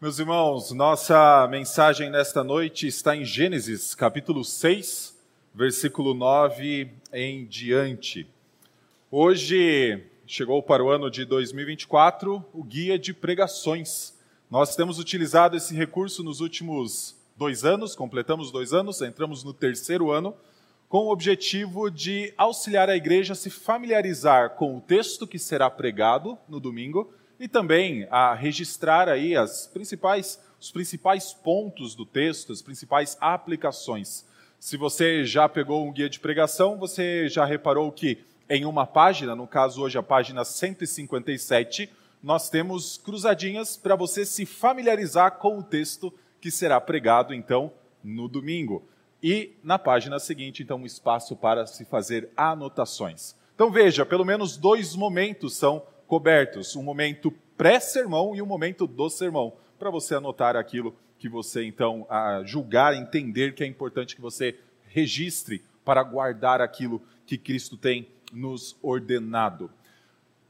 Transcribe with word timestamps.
Meus 0.00 0.20
irmãos, 0.20 0.70
nossa 0.70 1.48
mensagem 1.50 2.08
nesta 2.08 2.44
noite 2.44 2.86
está 2.86 3.16
em 3.16 3.24
Gênesis, 3.24 3.96
capítulo 3.96 4.44
6, 4.44 5.18
versículo 5.52 6.14
9 6.14 6.88
em 7.12 7.44
diante. 7.44 8.24
Hoje 9.10 10.04
chegou 10.24 10.62
para 10.62 10.84
o 10.84 10.88
ano 10.88 11.10
de 11.10 11.24
2024 11.24 12.44
o 12.54 12.62
guia 12.62 12.96
de 12.96 13.12
pregações. 13.12 14.16
Nós 14.48 14.76
temos 14.76 15.00
utilizado 15.00 15.56
esse 15.56 15.74
recurso 15.74 16.22
nos 16.22 16.38
últimos 16.38 17.16
dois 17.36 17.64
anos, 17.64 17.96
completamos 17.96 18.52
dois 18.52 18.72
anos, 18.72 19.02
entramos 19.02 19.42
no 19.42 19.52
terceiro 19.52 20.12
ano, 20.12 20.32
com 20.88 21.06
o 21.06 21.10
objetivo 21.10 21.90
de 21.90 22.32
auxiliar 22.38 22.88
a 22.88 22.94
igreja 22.94 23.32
a 23.32 23.36
se 23.36 23.50
familiarizar 23.50 24.50
com 24.50 24.76
o 24.76 24.80
texto 24.80 25.26
que 25.26 25.40
será 25.40 25.68
pregado 25.68 26.38
no 26.48 26.60
domingo 26.60 27.12
e 27.38 27.46
também 27.46 28.06
a 28.10 28.34
registrar 28.34 29.08
aí 29.08 29.36
as 29.36 29.66
principais, 29.66 30.40
os 30.60 30.70
principais 30.70 31.32
pontos 31.32 31.94
do 31.94 32.04
texto, 32.04 32.52
as 32.52 32.62
principais 32.62 33.16
aplicações. 33.20 34.26
Se 34.58 34.76
você 34.76 35.24
já 35.24 35.48
pegou 35.48 35.86
um 35.86 35.92
guia 35.92 36.08
de 36.08 36.18
pregação, 36.18 36.76
você 36.78 37.28
já 37.28 37.44
reparou 37.44 37.92
que 37.92 38.18
em 38.50 38.64
uma 38.64 38.86
página, 38.86 39.36
no 39.36 39.46
caso 39.46 39.82
hoje 39.82 39.98
a 39.98 40.02
página 40.02 40.44
157, 40.44 41.88
nós 42.22 42.50
temos 42.50 42.96
cruzadinhas 42.98 43.76
para 43.76 43.94
você 43.94 44.24
se 44.24 44.44
familiarizar 44.44 45.32
com 45.32 45.58
o 45.58 45.62
texto 45.62 46.12
que 46.40 46.50
será 46.50 46.80
pregado 46.80 47.32
então 47.32 47.72
no 48.02 48.26
domingo. 48.28 48.82
E 49.22 49.52
na 49.62 49.78
página 49.78 50.18
seguinte, 50.18 50.62
então, 50.62 50.78
um 50.78 50.86
espaço 50.86 51.36
para 51.36 51.66
se 51.66 51.84
fazer 51.84 52.30
anotações. 52.36 53.34
Então 53.54 53.70
veja, 53.70 54.06
pelo 54.06 54.24
menos 54.24 54.56
dois 54.56 54.94
momentos 54.94 55.56
são 55.56 55.82
cobertos: 56.08 56.74
um 56.74 56.82
momento 56.82 57.30
pré-sermão 57.56 58.34
e 58.34 58.42
um 58.42 58.46
momento 58.46 58.86
do 58.86 59.08
sermão, 59.08 59.52
para 59.78 59.90
você 59.90 60.16
anotar 60.16 60.56
aquilo 60.56 60.96
que 61.18 61.28
você 61.28 61.64
então 61.64 62.06
julgar, 62.44 62.96
entender 62.96 63.54
que 63.54 63.62
é 63.62 63.66
importante 63.66 64.16
que 64.16 64.20
você 64.20 64.58
registre 64.88 65.62
para 65.84 66.02
guardar 66.02 66.60
aquilo 66.60 67.00
que 67.26 67.38
Cristo 67.38 67.76
tem 67.76 68.08
nos 68.32 68.76
ordenado. 68.82 69.70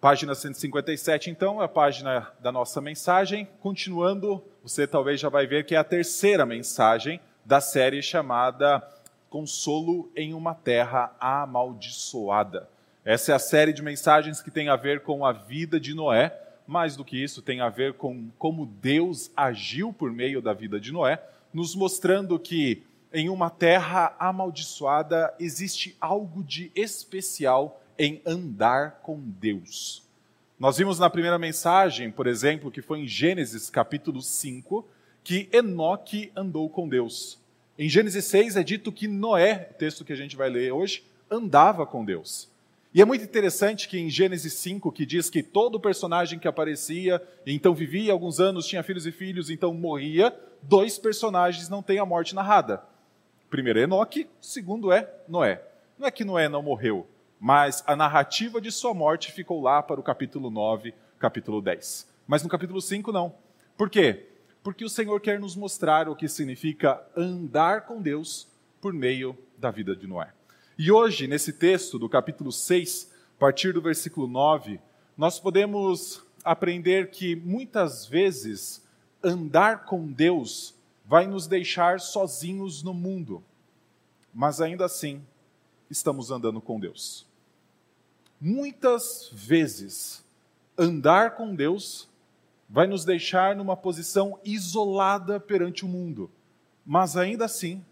Página 0.01 0.35
157, 0.35 1.29
então, 1.29 1.61
é 1.61 1.65
a 1.65 1.69
página 1.69 2.33
da 2.41 2.53
nossa 2.53 2.81
mensagem. 2.81 3.49
Continuando, 3.61 4.43
você 4.63 4.87
talvez 4.87 5.19
já 5.19 5.29
vai 5.29 5.47
ver 5.47 5.65
que 5.65 5.75
é 5.75 5.79
a 5.79 5.85
terceira 5.85 6.47
mensagem 6.47 7.21
da 7.45 7.61
série 7.61 8.01
chamada 8.01 8.87
Consolo 9.29 10.11
em 10.15 10.35
uma 10.35 10.55
Terra 10.55 11.17
Amaldiçoada. 11.19 12.69
Essa 13.09 13.33
é 13.33 13.35
a 13.35 13.39
série 13.39 13.73
de 13.73 13.81
mensagens 13.81 14.43
que 14.43 14.51
tem 14.51 14.69
a 14.69 14.77
ver 14.77 15.01
com 15.01 15.25
a 15.25 15.33
vida 15.33 15.81
de 15.81 15.95
Noé. 15.95 16.39
Mais 16.67 16.95
do 16.95 17.03
que 17.03 17.17
isso, 17.17 17.41
tem 17.41 17.63
a 17.63 17.71
ver 17.71 17.95
com 17.95 18.29
como 18.39 18.67
Deus 18.67 19.31
agiu 19.35 19.95
por 19.95 20.13
meio 20.13 20.43
da 20.43 20.53
vida 20.53 20.79
de 20.79 20.93
Noé, 20.93 21.19
nos 21.51 21.75
mostrando 21.75 22.39
que 22.39 22.83
em 23.11 23.31
uma 23.31 23.49
terra 23.49 24.15
amaldiçoada 24.19 25.35
existe 25.41 25.97
algo 25.99 26.45
de 26.45 26.71
especial 26.75 27.83
em 27.99 28.21
andar 28.27 29.01
com 29.03 29.19
Deus. 29.19 30.03
Nós 30.61 30.77
vimos 30.77 30.99
na 30.99 31.09
primeira 31.09 31.39
mensagem, 31.39 32.11
por 32.11 32.27
exemplo, 32.27 32.71
que 32.71 32.83
foi 32.83 32.99
em 32.99 33.09
Gênesis 33.09 33.71
capítulo 33.71 34.21
5, 34.21 34.87
que 35.25 35.49
Enoque 35.51 36.31
andou 36.37 36.69
com 36.69 36.87
Deus. 36.87 37.39
Em 37.79 37.89
Gênesis 37.89 38.27
6 38.27 38.57
é 38.57 38.63
dito 38.63 38.93
que 38.93 39.09
Noé, 39.09 39.55
texto 39.55 40.05
que 40.05 40.13
a 40.13 40.17
gente 40.17 40.37
vai 40.37 40.51
ler 40.51 40.73
hoje, 40.73 41.03
andava 41.31 41.87
com 41.87 42.05
Deus. 42.05 42.51
E 42.95 43.03
é 43.03 43.05
muito 43.05 43.23
interessante 43.23 43.87
que 43.87 43.99
em 43.99 44.09
Gênesis 44.09 44.55
5, 44.55 44.91
que 44.91 45.05
diz 45.05 45.29
que 45.29 45.43
todo 45.43 45.79
personagem 45.79 46.39
que 46.39 46.49
aparecia, 46.49 47.23
então 47.47 47.75
vivia 47.75 48.13
alguns 48.13 48.41
anos, 48.41 48.67
tinha 48.67 48.83
filhos 48.83 49.07
e 49.07 49.13
filhos, 49.13 49.51
então 49.51 49.75
morria, 49.75 50.35
dois 50.63 50.99
personagens 50.99 51.69
não 51.69 51.83
têm 51.83 51.99
a 51.99 52.07
morte 52.07 52.35
narrada. 52.35 52.83
Primeiro 53.51 53.79
é 53.79 53.83
Enoque, 53.83 54.29
segundo 54.41 54.91
é 54.91 55.09
Noé. 55.29 55.63
Não 55.99 56.07
é 56.07 56.11
que 56.11 56.25
Noé 56.25 56.49
não 56.49 56.63
morreu, 56.63 57.07
mas 57.39 57.85
a 57.87 57.95
narrativa 57.95 58.61
de 58.61 58.73
sua 58.73 58.95
morte 58.95 59.33
ficou 59.33 59.61
lá 59.61 59.83
para 59.83 60.01
o 60.01 60.03
capítulo 60.03 60.51
9, 60.51 60.95
capítulo 61.19 61.61
10. 61.61 62.09
Mas 62.27 62.43
no 62.43 62.49
capítulo 62.49 62.81
5 62.81 63.13
não. 63.13 63.35
Por 63.77 63.91
quê? 63.91 64.29
Porque 64.63 64.85
o 64.85 64.89
Senhor 64.89 65.21
quer 65.21 65.39
nos 65.39 65.55
mostrar 65.55 66.09
o 66.09 66.17
que 66.17 66.29
significa 66.29 67.03
andar 67.17 67.83
com 67.83 68.01
Deus 68.01 68.49
por 68.81 68.93
meio 68.93 69.37
da 69.57 69.71
vida 69.71 69.95
de 69.95 70.07
Noé. 70.07 70.38
E 70.81 70.93
hoje, 70.93 71.27
nesse 71.27 71.53
texto 71.53 71.99
do 71.99 72.09
capítulo 72.09 72.53
6, 72.53 73.11
a 73.37 73.41
partir 73.41 73.73
do 73.73 73.83
versículo 73.83 74.29
9, 74.29 74.81
nós 75.17 75.41
podemos 75.41 76.23
aprender 76.45 77.11
que 77.11 77.35
muitas 77.35 78.07
vezes 78.07 78.87
andar 79.21 79.87
com 79.87 80.07
Deus 80.07 80.77
vai 81.05 81.27
nos 81.27 81.49
deixar 81.49 81.99
sozinhos 81.99 82.81
no 82.85 82.95
mundo, 82.95 83.43
mas 84.33 84.61
ainda 84.61 84.85
assim 84.85 85.21
estamos 85.91 86.31
andando 86.31 86.61
com 86.61 86.79
Deus. 86.79 87.27
Muitas 88.41 89.31
vezes 89.33 90.25
andar 90.79 91.35
com 91.35 91.57
Deus 91.57 92.09
vai 92.69 92.87
nos 92.87 93.05
deixar 93.05 93.57
numa 93.57 93.77
posição 93.77 94.39
isolada 94.45 95.41
perante 95.41 95.85
o 95.85 95.89
mundo, 95.89 96.31
mas 96.87 97.17
ainda 97.17 97.47
assim 97.47 97.85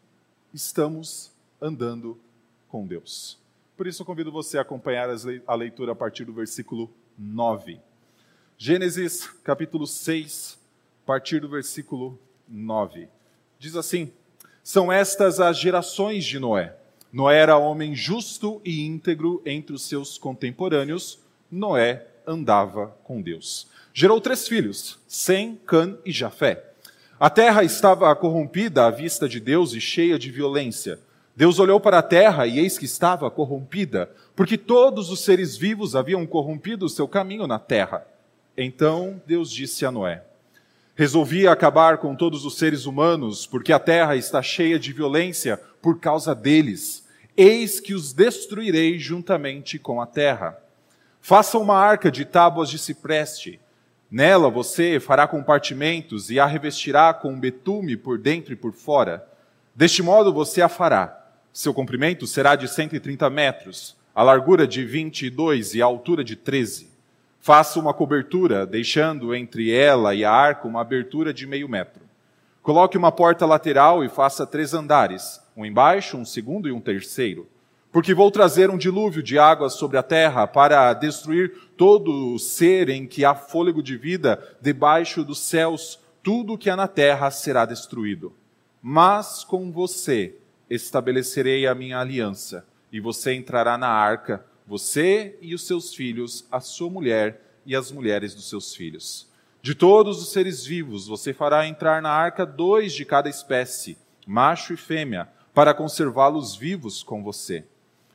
estamos 0.55 1.33
andando 1.61 2.17
com 2.69 2.87
Deus. 2.87 3.39
Por 3.77 3.87
isso 3.87 4.03
eu 4.03 4.07
convido 4.07 4.33
você 4.33 4.59
a 4.59 4.63
acompanhar 4.63 5.09
a 5.47 5.55
leitura 5.55 5.93
a 5.93 5.95
partir 5.95 6.25
do 6.25 6.33
versículo 6.33 6.91
9. 7.19 7.79
Gênesis 8.59 9.27
capítulo 9.45 9.87
6, 9.87 10.59
a 11.03 11.07
partir 11.07 11.41
do 11.41 11.49
versículo 11.49 12.19
9. 12.49 13.09
Diz 13.59 13.77
assim: 13.77 14.11
São 14.63 14.91
estas 14.91 15.41
as 15.41 15.59
gerações 15.59 16.25
de 16.25 16.39
Noé. 16.39 16.75
Noé 17.13 17.39
era 17.39 17.59
homem 17.59 17.95
justo 17.95 18.61
e 18.65 18.85
íntegro 18.85 19.43
entre 19.45 19.75
os 19.75 19.83
seus 19.83 20.19
contemporâneos. 20.19 21.19
Noé 21.51 22.07
andava 22.27 22.97
com 23.05 23.21
Deus. 23.21 23.69
Gerou 23.93 24.21
três 24.21 24.49
filhos: 24.49 24.99
Sem, 25.07 25.57
Can 25.67 25.99
e 26.05 26.13
Jafé. 26.13 26.65
A 27.19 27.31
terra 27.31 27.65
estava 27.65 28.15
corrompida 28.15 28.87
à 28.87 28.91
vista 28.91 29.29
de 29.29 29.41
Deus 29.41 29.73
e 29.73 29.81
cheia 29.81 30.19
de 30.19 30.31
violência. 30.31 30.99
Deus 31.37 31.59
olhou 31.59 31.79
para 31.79 31.99
a 31.99 32.03
terra 32.03 32.47
e 32.47 32.59
eis 32.59 32.79
que 32.79 32.87
estava 32.87 33.31
corrompida, 33.31 34.11
porque 34.35 34.57
todos 34.57 35.11
os 35.11 35.21
seres 35.21 35.55
vivos 35.55 35.95
haviam 35.95 36.27
corrompido 36.27 36.87
o 36.87 36.89
seu 36.89 37.07
caminho 37.07 37.47
na 37.47 37.59
terra. 37.59 38.07
Então 38.57 39.21
Deus 39.27 39.51
disse 39.51 39.85
a 39.85 39.91
Noé: 39.91 40.25
Resolvi 40.95 41.47
acabar 41.47 41.99
com 41.99 42.17
todos 42.17 42.47
os 42.47 42.57
seres 42.57 42.87
humanos, 42.87 43.47
porque 43.47 43.71
a 43.71 43.79
terra 43.79 44.17
está 44.17 44.43
cheia 44.43 44.79
de 44.79 44.95
violência 44.95 45.61
por 45.83 46.01
causa 46.01 46.35
deles. 46.35 47.07
Eis 47.37 47.81
que 47.81 47.93
os 47.93 48.15
destruirei 48.15 48.99
juntamente 48.99 49.79
com 49.79 50.01
a 50.01 50.07
terra. 50.07 50.59
Faça 51.21 51.59
uma 51.59 51.77
arca 51.77 52.11
de 52.11 52.25
tábuas 52.25 52.71
de 52.71 52.79
cipreste. 52.79 53.61
Nela 54.11 54.49
você 54.49 54.99
fará 54.99 55.29
compartimentos 55.29 56.31
e 56.31 56.41
a 56.41 56.47
revestirá 56.47 57.13
com 57.13 57.39
betume 57.39 57.95
por 57.95 58.17
dentro 58.17 58.55
e 58.55 58.57
por 58.57 58.73
fora. 58.73 59.29
Deste 59.75 60.03
modo 60.03 60.33
você 60.33 60.63
a 60.63 60.69
fará 60.71 61.26
seu 61.57 61.73
comprimento 61.73 62.27
será 62.27 62.55
de 62.55 62.69
130 62.69 63.31
metros, 63.31 63.97
a 64.15 64.23
largura 64.23 64.67
de 64.67 64.85
22 64.85 65.75
e 65.75 65.81
a 65.81 65.87
altura 65.87 66.23
de 66.23 66.37
13. 66.37 66.91
Faça 67.41 67.81
uma 67.81 67.95
cobertura, 67.95 68.67
deixando 68.67 69.35
entre 69.35 69.73
ela 69.73 70.15
e 70.15 70.23
a 70.23 70.31
arca 70.31 70.69
uma 70.69 70.83
abertura 70.83 71.33
de 71.33 71.47
meio 71.47 71.67
metro. 71.67 72.03
Coloque 72.61 72.99
uma 72.99 73.11
porta 73.11 73.47
lateral 73.47 74.05
e 74.05 74.09
faça 74.11 74.47
três 74.47 74.75
andares, 74.75 75.41
um 75.57 75.65
embaixo, 75.65 76.19
um 76.19 76.27
segundo 76.27 76.69
e 76.69 76.73
um 76.73 76.81
terceiro. 76.81 77.49
Porque 77.91 78.13
vou 78.13 78.31
trazer 78.31 78.69
um 78.69 78.77
dilúvio 78.77 79.23
de 79.23 79.39
águas 79.39 79.77
sobre 79.77 79.97
a 79.97 80.03
terra 80.03 80.47
para 80.47 80.93
destruir 80.93 81.55
todo 81.75 82.35
o 82.35 82.39
ser 82.39 82.91
em 82.91 83.07
que 83.07 83.25
há 83.25 83.35
fôlego 83.35 83.83
de 83.83 83.97
vida 83.97 84.47
debaixo 84.61 85.25
dos 85.25 85.39
céus, 85.39 85.99
tudo 86.23 86.59
que 86.59 86.69
há 86.69 86.77
na 86.77 86.87
terra 86.87 87.31
será 87.31 87.65
destruído. 87.65 88.35
Mas 88.83 89.43
com 89.43 89.73
você 89.73 90.35
estabelecerei 90.69 91.67
a 91.67 91.75
minha 91.75 91.99
aliança, 91.99 92.67
e 92.93 93.01
você 93.01 93.35
entrará 93.35 93.79
na 93.79 93.89
arca, 93.89 94.45
você 94.67 95.39
e 95.41 95.55
os 95.55 95.67
seus 95.67 95.95
filhos, 95.95 96.47
a 96.51 96.61
sua 96.61 96.91
mulher 96.91 97.41
e 97.65 97.75
as 97.77 97.93
mulheres 97.93 98.35
dos 98.35 98.49
seus 98.49 98.75
filhos. 98.75 99.29
De 99.63 99.75
todos 99.75 100.21
os 100.21 100.33
seres 100.33 100.65
vivos, 100.65 101.07
você 101.07 101.33
fará 101.33 101.67
entrar 101.67 102.01
na 102.03 102.11
arca 102.11 102.45
dois 102.45 102.93
de 102.93 103.05
cada 103.05 103.29
espécie, 103.29 103.97
macho 104.27 104.73
e 104.73 104.77
fêmea, 104.77 105.29
para 105.55 105.75
conservá-los 105.75 106.55
vivos 106.57 107.03
com 107.03 107.23
você. 107.23 107.65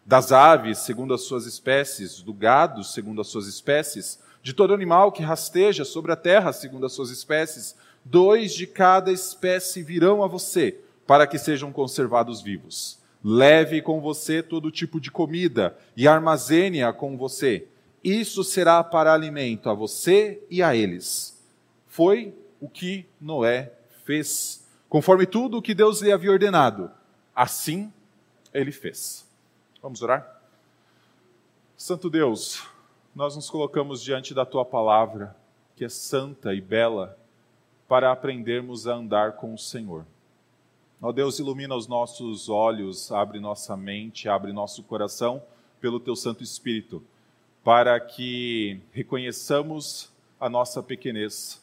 Das 0.06 0.32
aves, 0.32 0.80
segundo 0.80 1.14
as 1.14 1.22
suas 1.22 1.46
espécies, 1.46 2.22
do 2.22 2.34
gado, 2.34 2.84
segundo 2.84 3.22
as 3.22 3.28
suas 3.28 3.48
espécies, 3.48 4.20
de 4.44 4.54
todo 4.54 4.74
animal 4.74 5.12
que 5.12 5.24
rasteja 5.24 5.86
sobre 5.86 6.12
a 6.12 6.16
terra, 6.16 6.52
segundo 6.52 6.86
as 6.86 6.94
suas 6.94 7.10
espécies, 7.10 7.76
dois 8.04 8.54
de 8.54 8.66
cada 8.66 9.12
espécie 9.12 9.84
virão 9.84 10.24
a 10.24 10.28
você 10.28 10.80
para 11.12 11.28
que 11.28 11.38
sejam 11.38 11.74
conservados 11.74 12.42
vivos. 12.42 12.98
Leve 13.22 13.82
com 13.82 14.00
você 14.00 14.42
todo 14.42 14.72
tipo 14.72 14.98
de 14.98 15.12
comida 15.12 15.78
e 15.94 16.08
armazene-a 16.08 16.94
com 16.94 17.18
você. 17.18 17.68
Isso 18.02 18.46
será 18.46 18.82
para 18.82 19.14
alimento 19.14 19.70
a 19.70 19.74
você 19.74 20.42
e 20.50 20.64
a 20.64 20.74
eles. 20.74 21.38
Foi 21.86 22.34
o 22.62 22.70
que 22.70 23.06
Noé 23.20 23.74
fez, 24.06 24.66
conforme 24.88 25.26
tudo 25.26 25.58
o 25.58 25.62
que 25.62 25.74
Deus 25.74 26.00
lhe 26.00 26.14
havia 26.14 26.32
ordenado. 26.32 26.90
Assim 27.36 27.92
ele 28.54 28.72
fez. 28.72 29.30
Vamos 29.82 30.02
orar? 30.02 30.42
Santo 31.76 32.10
Deus, 32.10 32.66
nós 33.14 33.36
nos 33.36 33.50
colocamos 33.50 34.02
diante 34.02 34.34
da 34.34 34.46
tua 34.46 34.64
palavra, 34.64 35.36
que 35.76 35.84
é 35.84 35.90
santa 35.90 36.54
e 36.54 36.62
bela, 36.62 37.20
para 37.86 38.14
aprendermos 38.14 38.88
a 38.88 38.94
andar 38.94 39.34
com 39.34 39.54
o 39.54 39.58
Senhor. 39.58 40.06
Ó 41.04 41.12
Deus, 41.12 41.40
ilumina 41.40 41.76
os 41.76 41.88
nossos 41.88 42.48
olhos, 42.48 43.12
abre 43.12 43.40
nossa 43.40 43.76
mente, 43.76 44.30
abre 44.30 44.54
nosso 44.54 44.84
coração 44.84 45.42
pelo 45.80 46.00
teu 46.00 46.16
Santo 46.16 46.44
Espírito, 46.44 47.04
para 47.64 48.00
que 48.00 48.80
reconheçamos 48.92 50.12
a 50.40 50.48
nossa 50.48 50.84
pequenez, 50.84 51.60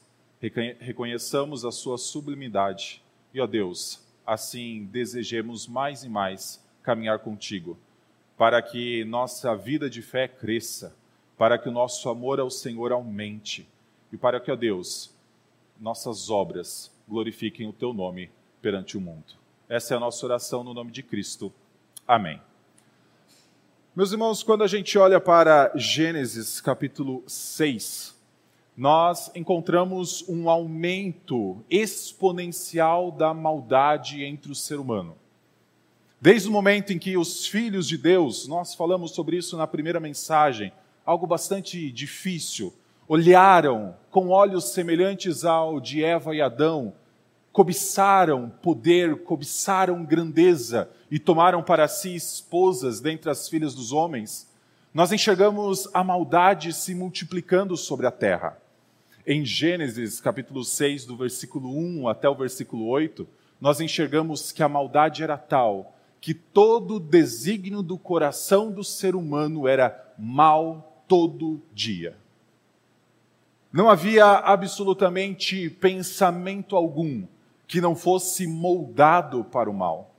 reconheçamos 0.81 1.65
a 1.65 1.71
sua 1.71 1.97
sublimidade. 1.99 3.01
E, 3.33 3.41
ó 3.41 3.47
Deus, 3.47 4.05
assim 4.27 4.89
desejemos 4.91 5.69
mais 5.69 6.03
e 6.03 6.09
mais 6.09 6.61
caminhar 6.83 7.21
contigo, 7.21 7.79
para 8.37 8.61
que 8.61 9.05
nossa 9.05 9.55
vida 9.55 9.89
de 9.89 10.03
fé 10.03 10.27
cresça, 10.27 10.97
para 11.37 11.57
que 11.57 11.69
o 11.69 11.73
nosso 11.73 12.09
amor 12.09 12.41
ao 12.41 12.51
Senhor 12.51 12.91
aumente 12.91 13.69
e 14.13 14.17
para 14.17 14.41
que, 14.41 14.51
ó 14.51 14.57
Deus, 14.57 15.15
nossas 15.79 16.29
obras 16.29 16.91
glorifiquem 17.07 17.69
o 17.69 17.73
teu 17.73 17.93
nome 17.93 18.29
perante 18.69 18.99
o 18.99 19.01
mundo. 19.01 19.25
Essa 19.67 19.95
é 19.95 19.97
a 19.97 20.01
nossa 20.01 20.27
oração 20.27 20.63
no 20.63 20.75
nome 20.75 20.91
de 20.91 21.03
Cristo. 21.03 21.51
Amém. 22.07 22.39
Meus 23.97 24.13
irmãos, 24.13 24.43
quando 24.43 24.63
a 24.63 24.67
gente 24.67 24.99
olha 24.99 25.19
para 25.19 25.73
Gênesis 25.75 26.61
capítulo 26.61 27.25
6, 27.27 28.15
nós 28.77 29.31
encontramos 29.35 30.23
um 30.29 30.51
aumento 30.51 31.65
exponencial 31.71 33.11
da 33.11 33.33
maldade 33.33 34.23
entre 34.23 34.53
o 34.53 34.55
ser 34.55 34.79
humano. 34.79 35.17
Desde 36.21 36.47
o 36.47 36.53
momento 36.53 36.93
em 36.93 36.99
que 36.99 37.17
os 37.17 37.47
filhos 37.47 37.89
de 37.89 37.97
Deus, 37.97 38.47
nós 38.47 38.75
falamos 38.75 39.13
sobre 39.13 39.39
isso 39.39 39.57
na 39.57 39.67
primeira 39.67 39.99
mensagem, 39.99 40.75
algo 41.07 41.27
bastante 41.27 41.91
difícil, 41.91 42.75
olharam 43.09 43.97
com 44.11 44.29
olhos 44.29 44.73
semelhantes 44.73 45.43
ao 45.43 45.81
de 45.81 46.05
Eva 46.05 46.37
e 46.37 46.43
Adão, 46.43 46.93
cobiçaram 47.59 48.49
poder, 48.63 49.25
cobiçaram 49.25 50.05
grandeza 50.05 50.89
e 51.11 51.19
tomaram 51.19 51.61
para 51.61 51.89
si 51.89 52.15
esposas 52.15 53.01
dentre 53.01 53.29
as 53.29 53.49
filhas 53.49 53.75
dos 53.75 53.91
homens, 53.91 54.49
nós 54.95 55.11
enxergamos 55.11 55.89
a 55.93 56.05
maldade 56.05 56.73
se 56.73 56.95
multiplicando 56.95 57.77
sobre 57.77 58.07
a 58.07 58.13
terra. 58.13 58.57
Em 59.27 59.45
Gênesis 59.45 60.21
capítulo 60.21 60.63
6, 60.63 61.05
do 61.05 61.17
versículo 61.17 61.77
1 61.77 62.07
até 62.07 62.29
o 62.29 62.35
versículo 62.37 62.87
8, 62.87 63.27
nós 63.61 63.81
enxergamos 63.81 64.53
que 64.53 64.63
a 64.63 64.69
maldade 64.69 65.25
era 65.25 65.37
tal 65.37 65.97
que 66.21 66.35
todo 66.35 66.95
o 66.95 67.01
desígnio 67.01 67.83
do 67.83 67.99
coração 67.99 68.71
do 68.71 68.85
ser 68.85 69.17
humano 69.17 69.67
era 69.67 70.15
mal 70.17 71.03
todo 71.09 71.61
dia. 71.75 72.17
Não 73.73 73.91
havia 73.91 74.27
absolutamente 74.27 75.69
pensamento 75.69 76.77
algum 76.77 77.27
que 77.69 77.81
não 77.83 77.95
fosse 77.95 78.47
moldado 78.47 79.45
para 79.45 79.71
o 79.71 79.75
mal. 79.75 80.15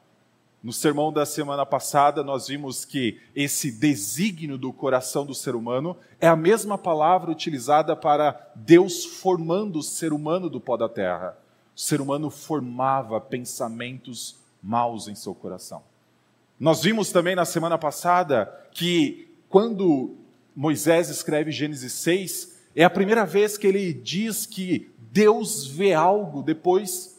No 0.62 0.72
sermão 0.72 1.12
da 1.12 1.25
semana 1.25 1.66
passada, 1.66 2.24
nós 2.24 2.48
vimos 2.48 2.86
que 2.86 3.19
esse 3.36 3.72
desígnio 3.72 4.57
do 4.57 4.72
coração 4.72 5.25
do 5.25 5.34
ser 5.34 5.56
humano 5.56 5.98
é 6.22 6.28
a 6.28 6.36
mesma 6.36 6.78
palavra 6.78 7.31
utilizada 7.31 7.96
para 7.96 8.51
Deus 8.56 9.04
formando 9.04 9.80
o 9.80 9.84
ser 9.84 10.13
humano 10.13 10.50
do 10.50 10.60
pó 10.60 10.78
da 10.78 10.88
terra. 10.88 11.38
O 11.75 11.80
ser 11.80 12.01
humano 12.01 12.30
formava 12.30 13.19
pensamentos 13.19 14.36
maus 14.62 15.07
em 15.07 15.16
seu 15.16 15.34
coração. 15.34 15.81
Nós 16.60 16.84
vimos 16.84 17.10
também 17.12 17.36
na 17.36 17.45
semana 17.45 17.78
passada 17.78 18.54
que 18.72 19.34
quando 19.48 20.18
Moisés 20.54 21.10
escreve 21.10 21.52
Gênesis 21.52 21.94
6, 21.94 22.60
é 22.75 22.84
a 22.84 22.90
primeira 22.90 23.25
vez 23.25 23.57
que 23.57 23.66
ele 23.66 23.94
diz 23.94 24.45
que 24.45 24.92
Deus 24.98 25.66
vê 25.66 25.94
algo 25.94 26.44
depois 26.44 27.19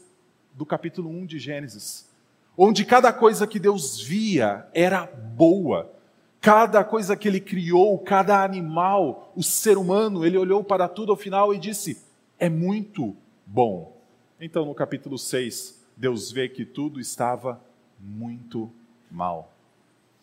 do 0.61 0.67
capítulo 0.67 1.09
1 1.09 1.25
de 1.25 1.39
Gênesis, 1.39 2.07
onde 2.55 2.85
cada 2.85 3.11
coisa 3.15 3.47
que 3.47 3.59
Deus 3.59 3.99
via 3.99 4.69
era 4.75 5.07
boa. 5.07 5.91
Cada 6.39 6.85
coisa 6.85 7.17
que 7.17 7.27
ele 7.27 7.41
criou, 7.41 7.99
cada 7.99 8.45
animal, 8.45 9.33
o 9.35 9.43
ser 9.43 9.79
humano, 9.79 10.23
ele 10.23 10.37
olhou 10.37 10.63
para 10.63 10.87
tudo 10.87 11.13
ao 11.13 11.17
final 11.17 11.55
e 11.55 11.59
disse: 11.59 12.03
é 12.39 12.51
muito 12.51 13.17
bom. 13.47 13.97
Então, 14.39 14.67
no 14.67 14.75
capítulo 14.75 15.17
6, 15.19 15.83
Deus 15.97 16.31
vê 16.31 16.47
que 16.47 16.67
tudo 16.67 17.01
estava 17.01 17.59
muito 17.99 18.71
mal. 19.11 19.55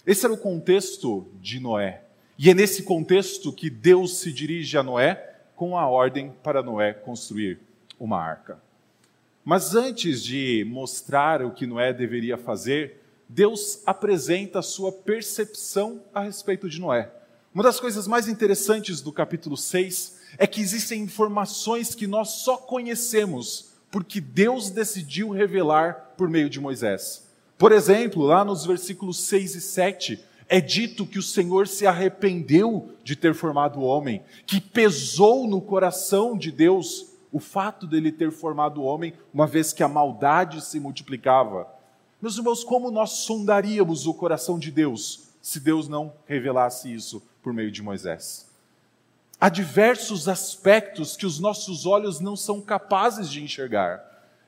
Esse 0.06 0.24
era 0.24 0.34
o 0.36 0.38
contexto 0.38 1.25
de 1.42 1.60
Noé. 1.60 2.04
E 2.38 2.51
é 2.51 2.54
nesse 2.54 2.84
contexto 2.84 3.51
que 3.51 3.72
Deus 3.72 4.19
se 4.19 4.31
dirige 4.31 4.78
a 4.78 4.84
Noé 4.84 5.16
com 5.56 5.75
a 5.75 5.88
ordem 5.88 6.31
para 6.44 6.62
Noé 6.62 6.94
construir 6.94 7.60
uma 8.00 8.22
arca. 8.22 8.67
Mas 9.50 9.74
antes 9.76 10.22
de 10.22 10.66
mostrar 10.68 11.42
o 11.42 11.52
que 11.52 11.66
Noé 11.66 11.94
deveria 11.94 12.38
fazer, 12.38 13.02
Deus 13.30 13.82
apresenta 13.86 14.60
a 14.60 14.62
sua 14.62 14.92
percepção 14.92 16.02
a 16.14 16.20
respeito 16.20 16.68
de 16.68 16.82
Noé. 16.82 17.10
Uma 17.54 17.64
das 17.64 17.80
coisas 17.80 18.10
mais 18.10 18.28
interessantes 18.28 19.00
do 19.00 19.10
capítulo 19.10 19.56
6 19.56 20.18
é 20.38 20.46
que 20.46 20.60
existem 20.60 21.02
informações 21.02 21.96
que 21.96 22.06
nós 22.06 22.42
só 22.44 22.58
conhecemos 22.58 23.70
porque 23.90 24.20
Deus 24.20 24.70
decidiu 24.70 25.30
revelar 25.30 26.14
por 26.18 26.30
meio 26.30 26.50
de 26.50 26.60
Moisés. 26.60 27.26
Por 27.58 27.72
exemplo, 27.72 28.24
lá 28.24 28.44
nos 28.44 28.66
versículos 28.66 29.22
6 29.22 29.56
e 29.56 29.62
7, 29.62 30.20
é 30.50 30.60
dito 30.60 31.06
que 31.06 31.20
o 31.20 31.24
Senhor 31.24 31.70
se 31.70 31.88
arrependeu 31.88 32.92
de 33.02 33.16
ter 33.16 33.34
formado 33.34 33.80
o 33.80 33.86
homem, 33.86 34.22
que 34.46 34.60
pesou 34.60 35.48
no 35.48 35.62
coração 35.62 36.38
de 36.38 36.52
Deus 36.52 37.16
o 37.38 37.39
fato 37.39 37.86
dele 37.86 38.12
ter 38.12 38.31
formado 38.31 38.81
o 38.81 38.84
homem, 38.84 39.13
uma 39.31 39.45
vez 39.45 39.72
que 39.72 39.84
a 39.84 39.88
maldade 39.88 40.60
se 40.60 40.80
multiplicava. 40.80 41.68
Meus 42.19 42.36
irmãos, 42.36 42.63
como 42.63 42.89
nós 42.89 43.12
sondaríamos 43.12 44.07
o 44.07 44.13
coração 44.13 44.57
de 44.57 44.72
Deus 44.72 45.28
se 45.39 45.60
Deus 45.60 45.88
não 45.88 46.12
revelasse 46.25 46.92
isso 46.92 47.22
por 47.44 47.54
meio 47.54 47.72
de 47.72 47.84
Moisés? 47.84 48.48
Há 49.39 49.50
diversos 49.50 50.27
aspectos 50.27 51.15
que 51.15 51.27
os 51.27 51.39
nossos 51.39 51.86
olhos 51.86 52.20
não 52.20 52.36
são 52.36 52.60
capazes 52.60 53.29
de 53.29 53.44
enxergar. 53.44 54.03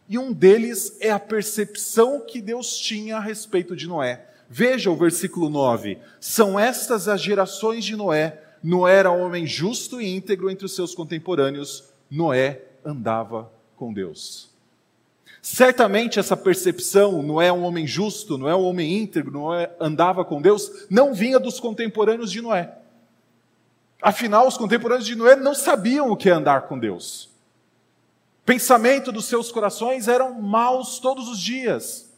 E 0.07 0.17
um 0.17 0.33
deles 0.33 0.97
é 0.99 1.11
a 1.11 1.19
percepção 1.19 2.21
que 2.25 2.41
Deus 2.41 2.75
tinha 2.75 3.17
a 3.17 3.21
respeito 3.21 3.75
de 3.75 3.87
Noé. 3.87 4.25
Veja 4.49 4.89
o 4.89 4.95
versículo 4.95 5.47
9: 5.47 5.99
São 6.19 6.59
estas 6.59 7.07
as 7.07 7.21
gerações 7.21 7.85
de 7.85 7.95
Noé. 7.95 8.41
Noé 8.63 8.95
era 8.95 9.11
um 9.11 9.21
homem 9.21 9.45
justo 9.45 10.01
e 10.01 10.07
íntegro 10.07 10.49
entre 10.49 10.65
os 10.65 10.73
seus 10.73 10.95
contemporâneos. 10.95 11.87
Noé 12.09 12.68
andava 12.85 13.51
com 13.75 13.93
Deus. 13.93 14.49
Certamente 15.41 16.19
essa 16.19 16.35
percepção, 16.35 17.21
Noé 17.23 17.47
é 17.47 17.53
um 17.53 17.63
homem 17.63 17.87
justo, 17.87 18.37
Noé 18.37 18.51
é 18.51 18.55
um 18.55 18.65
homem 18.65 18.97
íntegro, 18.97 19.31
Noé 19.31 19.71
andava 19.79 20.25
com 20.25 20.41
Deus, 20.41 20.85
não 20.89 21.13
vinha 21.13 21.39
dos 21.39 21.59
contemporâneos 21.59 22.31
de 22.31 22.41
Noé. 22.41 22.73
Afinal, 24.01 24.47
os 24.47 24.57
contemporâneos 24.57 25.05
de 25.05 25.15
Noé 25.15 25.35
não 25.35 25.53
sabiam 25.53 26.09
o 26.09 26.17
que 26.17 26.29
é 26.29 26.33
andar 26.33 26.63
com 26.63 26.77
Deus. 26.77 27.29
Pensamento 28.45 29.11
dos 29.11 29.25
seus 29.25 29.51
corações 29.51 30.07
eram 30.07 30.41
maus 30.41 30.99
todos 30.99 31.27
os 31.29 31.39
dias. 31.39 32.09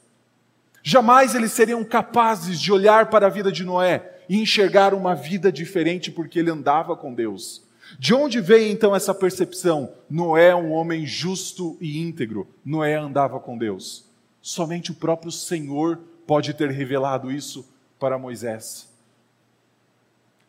Jamais 0.84 1.36
eles 1.36 1.52
seriam 1.52 1.84
capazes 1.84 2.60
de 2.60 2.72
olhar 2.72 3.10
para 3.10 3.28
a 3.28 3.30
vida 3.30 3.52
de 3.52 3.64
Noé 3.64 4.18
e 4.28 4.42
enxergar 4.42 4.94
uma 4.94 5.14
vida 5.14 5.52
diferente 5.52 6.10
porque 6.10 6.40
ele 6.40 6.50
andava 6.50 6.96
com 6.96 7.14
Deus. 7.14 7.64
De 8.00 8.14
onde 8.14 8.42
veio 8.42 8.72
então 8.72 8.96
essa 8.96 9.14
percepção? 9.14 9.94
Noé 10.10 10.50
é 10.50 10.56
um 10.56 10.72
homem 10.72 11.06
justo 11.06 11.78
e 11.80 12.00
íntegro. 12.00 12.48
Noé 12.64 12.96
andava 12.96 13.40
com 13.40 13.58
Deus. 13.58 14.06
Somente 14.42 14.92
o 14.92 14.96
próprio 14.96 15.32
Senhor 15.32 16.00
pode 16.26 16.54
ter 16.54 16.70
revelado 16.70 17.32
isso 17.32 17.68
para 18.00 18.18
Moisés. 18.18 18.90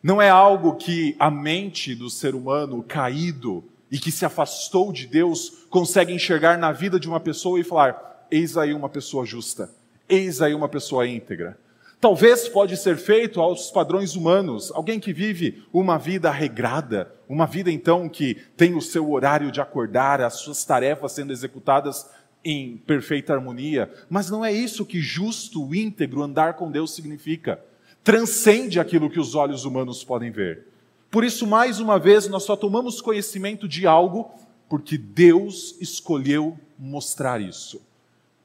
Não 0.01 0.21
é 0.21 0.29
algo 0.29 0.75
que 0.75 1.15
a 1.19 1.29
mente 1.31 1.95
do 1.95 2.09
ser 2.09 2.35
humano 2.35 2.83
caído 2.83 3.63
e 3.91 3.99
que 3.99 4.11
se 4.11 4.25
afastou 4.25 4.91
de 4.91 5.07
Deus 5.07 5.65
consegue 5.69 6.13
enxergar 6.13 6.57
na 6.57 6.71
vida 6.71 6.99
de 6.99 7.07
uma 7.07 7.19
pessoa 7.19 7.59
e 7.59 7.63
falar: 7.63 8.27
eis 8.29 8.57
aí 8.57 8.73
uma 8.73 8.89
pessoa 8.89 9.25
justa 9.25 9.69
eis 10.07 10.41
aí 10.41 10.53
uma 10.53 10.69
pessoa 10.69 11.07
íntegra. 11.07 11.57
Talvez 12.03 12.49
pode 12.49 12.75
ser 12.75 12.97
feito 12.97 13.39
aos 13.39 13.71
padrões 13.71 14.13
humanos, 14.13 14.69
alguém 14.75 14.99
que 14.99 15.13
vive 15.13 15.63
uma 15.71 15.97
vida 15.97 16.29
regrada, 16.29 17.15
uma 17.29 17.47
vida 17.47 17.71
então 17.71 18.09
que 18.09 18.35
tem 18.57 18.75
o 18.75 18.81
seu 18.81 19.09
horário 19.09 19.49
de 19.49 19.61
acordar, 19.61 20.19
as 20.19 20.33
suas 20.33 20.65
tarefas 20.65 21.13
sendo 21.13 21.31
executadas 21.31 22.05
em 22.43 22.75
perfeita 22.75 23.31
harmonia, 23.31 23.89
mas 24.09 24.29
não 24.29 24.43
é 24.43 24.51
isso 24.51 24.85
que 24.85 24.99
justo, 24.99 25.73
íntegro, 25.73 26.21
andar 26.21 26.55
com 26.55 26.69
Deus 26.69 26.93
significa. 26.93 27.63
Transcende 28.03 28.81
aquilo 28.81 29.09
que 29.09 29.17
os 29.17 29.33
olhos 29.33 29.63
humanos 29.63 30.03
podem 30.03 30.29
ver. 30.29 30.67
Por 31.09 31.23
isso, 31.23 31.47
mais 31.47 31.79
uma 31.79 31.97
vez, 31.97 32.27
nós 32.27 32.43
só 32.43 32.57
tomamos 32.57 32.99
conhecimento 32.99 33.65
de 33.65 33.87
algo 33.87 34.29
porque 34.67 34.97
Deus 34.97 35.77
escolheu 35.79 36.59
mostrar 36.77 37.39
isso. 37.39 37.81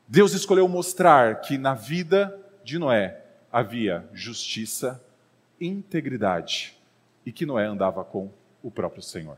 Deus 0.06 0.32
escolheu 0.32 0.68
mostrar 0.68 1.40
que 1.40 1.58
na 1.58 1.74
vida 1.74 2.32
de 2.62 2.78
Noé 2.78 3.24
havia 3.52 4.08
justiça, 4.12 5.02
integridade 5.60 6.76
e 7.24 7.32
que 7.32 7.46
Noé 7.46 7.66
andava 7.66 8.04
com 8.04 8.30
o 8.62 8.70
próprio 8.70 9.02
Senhor. 9.02 9.36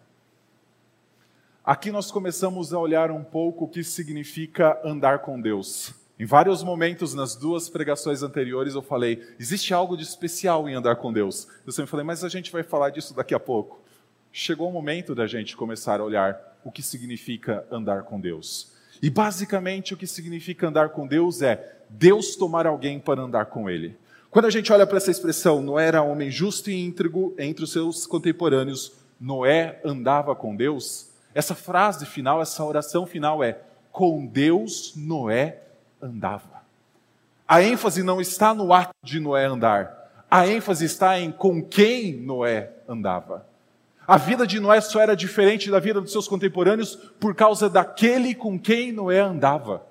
Aqui 1.64 1.90
nós 1.90 2.11
começamos 2.11 2.73
a 2.73 2.79
olhar 2.79 3.11
um 3.11 3.23
pouco 3.23 3.64
o 3.64 3.69
que 3.69 3.85
significa 3.85 4.81
andar 4.85 5.21
com 5.21 5.40
Deus. 5.40 5.95
Em 6.19 6.26
vários 6.26 6.62
momentos, 6.62 7.14
nas 7.14 7.35
duas 7.35 7.69
pregações 7.69 8.23
anteriores, 8.23 8.75
eu 8.75 8.83
falei: 8.83 9.23
existe 9.38 9.73
algo 9.73 9.97
de 9.97 10.02
especial 10.02 10.69
em 10.69 10.75
andar 10.75 10.97
com 10.97 11.12
Deus. 11.12 11.47
Eu 11.67 11.73
sempre 11.73 11.90
falei, 11.90 12.05
mas 12.05 12.25
a 12.25 12.29
gente 12.29 12.50
vai 12.50 12.62
falar 12.62 12.90
disso 12.90 13.14
daqui 13.14 13.35
a 13.35 13.40
pouco. 13.40 13.81
Chegou 14.33 14.69
o 14.69 14.73
momento 14.73 15.14
da 15.14 15.26
gente 15.26 15.57
começar 15.57 16.00
a 16.00 16.05
olhar 16.05 16.59
o 16.64 16.71
que 16.71 16.83
significa 16.83 17.67
andar 17.71 18.02
com 18.02 18.21
Deus. 18.21 18.73
E 19.02 19.09
basicamente 19.09 19.95
o 19.95 19.97
que 19.97 20.07
significa 20.07 20.69
andar 20.69 20.90
com 20.90 21.07
Deus 21.07 21.40
é 21.40 21.79
Deus 21.88 22.37
tomar 22.37 22.67
alguém 22.67 23.00
para 23.00 23.21
andar 23.21 23.47
com 23.47 23.69
Ele. 23.69 23.97
Quando 24.30 24.44
a 24.44 24.50
gente 24.50 24.72
olha 24.72 24.87
para 24.87 24.96
essa 24.96 25.10
expressão, 25.10 25.60
Noé 25.60 25.88
era 25.88 26.02
homem 26.02 26.30
justo 26.30 26.70
e 26.70 26.84
íntegro 26.84 27.34
entre 27.37 27.64
os 27.64 27.72
seus 27.72 28.06
contemporâneos, 28.06 28.92
Noé 29.20 29.80
andava 29.84 30.37
com 30.37 30.54
Deus. 30.54 31.08
Essa 31.34 31.52
frase 31.52 32.06
final, 32.06 32.40
essa 32.40 32.64
oração 32.64 33.04
final 33.06 33.42
é: 33.42 33.58
com 33.90 34.25
Deus 34.25 34.92
Noé 34.94 35.62
andava. 36.00 36.60
A 37.46 37.60
ênfase 37.60 38.04
não 38.04 38.20
está 38.20 38.54
no 38.54 38.72
ato 38.72 38.94
de 39.02 39.18
Noé 39.18 39.46
andar, 39.46 40.25
a 40.30 40.46
ênfase 40.46 40.84
está 40.84 41.18
em 41.18 41.32
com 41.32 41.60
quem 41.60 42.12
Noé 42.12 42.70
andava. 42.88 43.44
A 44.06 44.16
vida 44.16 44.46
de 44.46 44.60
Noé 44.60 44.80
só 44.80 45.00
era 45.00 45.16
diferente 45.16 45.70
da 45.72 45.80
vida 45.80 46.00
dos 46.00 46.12
seus 46.12 46.28
contemporâneos 46.28 46.94
por 47.18 47.34
causa 47.34 47.68
daquele 47.68 48.34
com 48.37 48.56
quem 48.56 48.92
Noé 48.92 49.18
andava. 49.18 49.89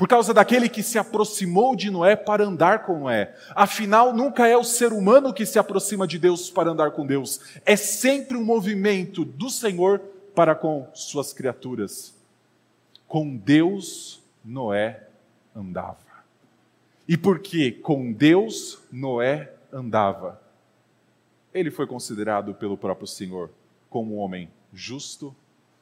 Por 0.00 0.08
causa 0.08 0.32
daquele 0.32 0.66
que 0.66 0.82
se 0.82 0.98
aproximou 0.98 1.76
de 1.76 1.90
Noé 1.90 2.16
para 2.16 2.42
andar 2.42 2.86
com 2.86 3.00
Noé. 3.00 3.36
Afinal, 3.50 4.14
nunca 4.14 4.48
é 4.48 4.56
o 4.56 4.64
ser 4.64 4.94
humano 4.94 5.30
que 5.30 5.44
se 5.44 5.58
aproxima 5.58 6.06
de 6.06 6.18
Deus 6.18 6.48
para 6.48 6.70
andar 6.70 6.92
com 6.92 7.04
Deus. 7.04 7.38
É 7.66 7.76
sempre 7.76 8.38
um 8.38 8.42
movimento 8.42 9.26
do 9.26 9.50
Senhor 9.50 9.98
para 10.34 10.54
com 10.54 10.88
suas 10.94 11.34
criaturas. 11.34 12.14
Com 13.06 13.36
Deus, 13.36 14.22
Noé 14.42 15.06
andava. 15.54 15.98
E 17.06 17.14
porque 17.14 17.70
com 17.70 18.10
Deus, 18.10 18.78
Noé 18.90 19.52
andava, 19.70 20.40
ele 21.52 21.70
foi 21.70 21.86
considerado 21.86 22.54
pelo 22.54 22.78
próprio 22.78 23.06
Senhor 23.06 23.50
como 23.90 24.14
um 24.14 24.18
homem 24.20 24.48
justo 24.72 25.36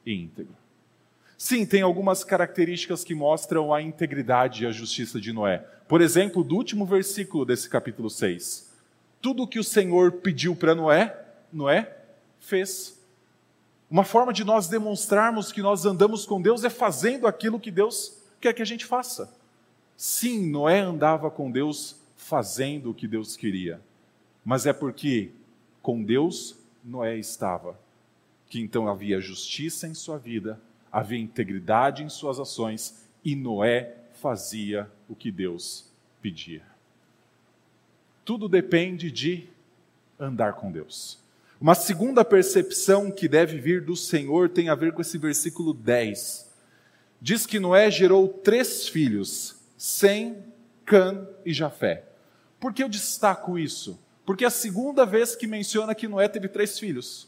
e 0.05 0.13
íntegro. 0.13 0.57
Sim, 1.41 1.65
tem 1.65 1.81
algumas 1.81 2.21
características 2.25 3.01
que 3.01 3.15
mostram 3.15 3.73
a 3.73 3.81
integridade 3.81 4.61
e 4.61 4.67
a 4.67 4.73
justiça 4.73 5.21
de 5.21 5.31
Noé. 5.31 5.59
Por 5.87 6.01
exemplo, 6.01 6.43
do 6.43 6.53
último 6.53 6.85
versículo 6.85 7.45
desse 7.45 7.69
capítulo 7.69 8.09
6. 8.09 8.69
Tudo 9.21 9.43
o 9.43 9.47
que 9.47 9.57
o 9.57 9.63
Senhor 9.63 10.11
pediu 10.11 10.53
para 10.53 10.75
Noé, 10.75 11.17
Noé 11.51 11.95
fez. 12.41 12.99
Uma 13.89 14.03
forma 14.03 14.33
de 14.33 14.43
nós 14.43 14.67
demonstrarmos 14.67 15.49
que 15.49 15.61
nós 15.61 15.85
andamos 15.85 16.25
com 16.25 16.41
Deus 16.41 16.65
é 16.65 16.69
fazendo 16.69 17.25
aquilo 17.25 17.57
que 17.57 17.71
Deus 17.71 18.17
quer 18.41 18.51
que 18.51 18.61
a 18.61 18.65
gente 18.65 18.85
faça. 18.85 19.33
Sim, 19.95 20.45
Noé 20.51 20.81
andava 20.81 21.31
com 21.31 21.49
Deus 21.49 21.95
fazendo 22.17 22.91
o 22.91 22.93
que 22.93 23.07
Deus 23.07 23.37
queria, 23.37 23.79
mas 24.43 24.65
é 24.65 24.73
porque 24.73 25.31
com 25.81 26.03
Deus 26.03 26.57
Noé 26.83 27.17
estava, 27.17 27.79
que 28.49 28.59
então 28.59 28.89
havia 28.89 29.21
justiça 29.21 29.87
em 29.87 29.93
sua 29.93 30.17
vida, 30.17 30.59
havia 30.91 31.19
integridade 31.19 32.03
em 32.03 32.09
suas 32.09 32.39
ações 32.39 33.07
e 33.23 33.35
Noé 33.35 33.95
fazia 34.13 34.89
o 35.07 35.15
que 35.15 35.31
Deus 35.31 35.89
pedia. 36.21 36.63
Tudo 38.25 38.47
depende 38.47 39.09
de 39.11 39.47
andar 40.19 40.53
com 40.53 40.71
Deus. 40.71 41.19
Uma 41.59 41.75
segunda 41.75 42.23
percepção 42.23 43.11
que 43.11 43.27
deve 43.27 43.57
vir 43.57 43.81
do 43.81 43.95
Senhor 43.95 44.49
tem 44.49 44.69
a 44.69 44.75
ver 44.75 44.93
com 44.93 45.01
esse 45.01 45.17
versículo 45.17 45.73
10. 45.73 46.49
Diz 47.21 47.45
que 47.45 47.59
Noé 47.59 47.91
gerou 47.91 48.29
três 48.29 48.87
filhos, 48.87 49.57
Sem, 49.77 50.43
Cã 50.85 51.27
e 51.45 51.53
Jafé. 51.53 52.05
Por 52.59 52.73
que 52.73 52.83
eu 52.83 52.89
destaco 52.89 53.57
isso? 53.57 53.99
Porque 54.25 54.43
é 54.43 54.47
a 54.47 54.51
segunda 54.51 55.05
vez 55.05 55.35
que 55.35 55.47
menciona 55.47 55.95
que 55.95 56.07
Noé 56.07 56.27
teve 56.27 56.47
três 56.47 56.77
filhos. 56.77 57.27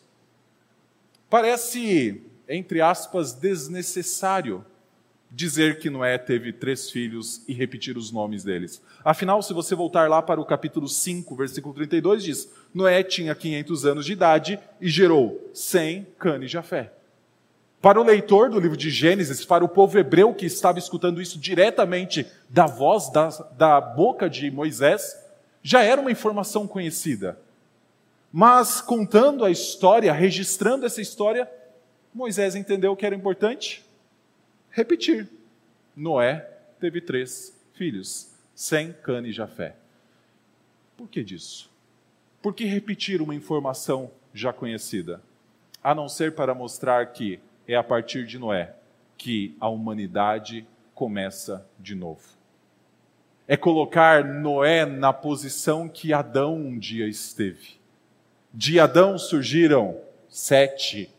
Parece, 1.30 2.24
entre 2.48 2.82
aspas, 2.82 3.34
desnecessário 3.34 4.66
dizer 5.34 5.80
que 5.80 5.90
Noé 5.90 6.18
teve 6.18 6.52
três 6.52 6.90
filhos 6.90 7.42
e 7.48 7.54
repetir 7.54 7.98
os 7.98 8.12
nomes 8.12 8.44
deles. 8.44 8.82
Afinal, 9.04 9.42
se 9.42 9.54
você 9.54 9.74
voltar 9.74 10.10
lá 10.10 10.22
para 10.22 10.42
o 10.42 10.46
capítulo 10.46 10.90
5, 10.90 11.34
versículo 11.36 11.74
32, 11.74 12.24
diz: 12.24 12.52
Noé 12.74 13.02
tinha 13.02 13.34
500 13.34 13.86
anos 13.86 14.06
de 14.06 14.12
idade 14.12 14.60
e 14.82 14.90
gerou 14.90 15.50
Sem, 15.54 16.06
Cã 16.20 16.38
e 16.44 16.48
Jafé. 16.48 16.92
Para 17.82 18.00
o 18.00 18.04
leitor 18.04 18.50
do 18.50 18.60
livro 18.60 18.78
de 18.78 18.92
Gênesis, 18.92 19.44
para 19.44 19.66
o 19.66 19.70
povo 19.70 19.98
hebreu 19.98 20.36
que 20.36 20.46
estava 20.46 20.78
escutando 20.78 21.22
isso 21.22 21.40
diretamente 21.40 22.28
da 22.48 22.68
voz, 22.68 23.10
da, 23.10 23.30
da 23.58 23.82
boca 23.82 24.30
de 24.30 24.52
Moisés, 24.52 25.18
já 25.64 25.82
era 25.82 26.00
uma 26.00 26.12
informação 26.12 26.68
conhecida. 26.68 27.40
Mas 28.32 28.82
contando 28.82 29.44
a 29.44 29.50
história, 29.50 30.14
registrando 30.14 30.86
essa 30.86 31.02
história, 31.02 31.50
Moisés 32.14 32.56
entendeu 32.56 32.96
que 32.96 33.06
era 33.06 33.16
importante 33.16 33.86
repetir. 34.70 35.28
Noé 35.96 36.48
teve 36.80 37.02
três 37.02 37.58
filhos, 37.74 38.32
Sem, 38.54 38.94
Cã 38.94 39.22
e 39.22 39.32
Jafé. 39.32 39.76
Por 40.98 41.08
que 41.08 41.24
disso? 41.24 41.70
Por 42.42 42.54
que 42.54 42.66
repetir 42.66 43.22
uma 43.22 43.36
informação 43.36 44.12
já 44.34 44.52
conhecida? 44.52 45.22
A 45.84 45.96
não 45.96 46.08
ser 46.08 46.36
para 46.36 46.54
mostrar 46.54 47.08
que 47.08 47.40
é 47.68 47.76
a 47.76 47.84
partir 47.84 48.26
de 48.26 48.38
Noé 48.38 48.76
que 49.18 49.56
a 49.60 49.70
humanidade 49.70 50.68
começa 50.94 51.66
de 51.80 51.96
novo 51.96 52.42
é 53.52 53.58
colocar 53.58 54.24
Noé 54.24 54.86
na 54.86 55.12
posição 55.12 55.90
que 55.90 56.14
Adão 56.14 56.56
um 56.56 56.80
dia 56.80 57.06
esteve. 57.06 57.82
De 58.54 58.80
Adão 58.80 59.18
surgiram 59.18 60.00
sete 60.30 61.10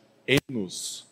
Enos. 0.49 1.07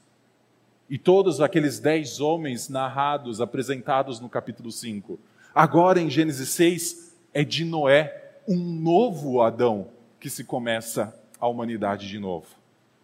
E 0.88 0.98
todos 0.98 1.40
aqueles 1.40 1.78
dez 1.78 2.20
homens 2.20 2.68
narrados, 2.68 3.40
apresentados 3.40 4.20
no 4.20 4.28
capítulo 4.28 4.72
5. 4.72 5.18
Agora, 5.54 6.00
em 6.00 6.10
Gênesis 6.10 6.48
6, 6.50 7.16
é 7.32 7.44
de 7.44 7.64
Noé, 7.64 8.38
um 8.48 8.56
novo 8.56 9.40
Adão, 9.40 9.88
que 10.18 10.28
se 10.28 10.44
começa 10.44 11.14
a 11.38 11.46
humanidade 11.46 12.08
de 12.08 12.18
novo. 12.18 12.46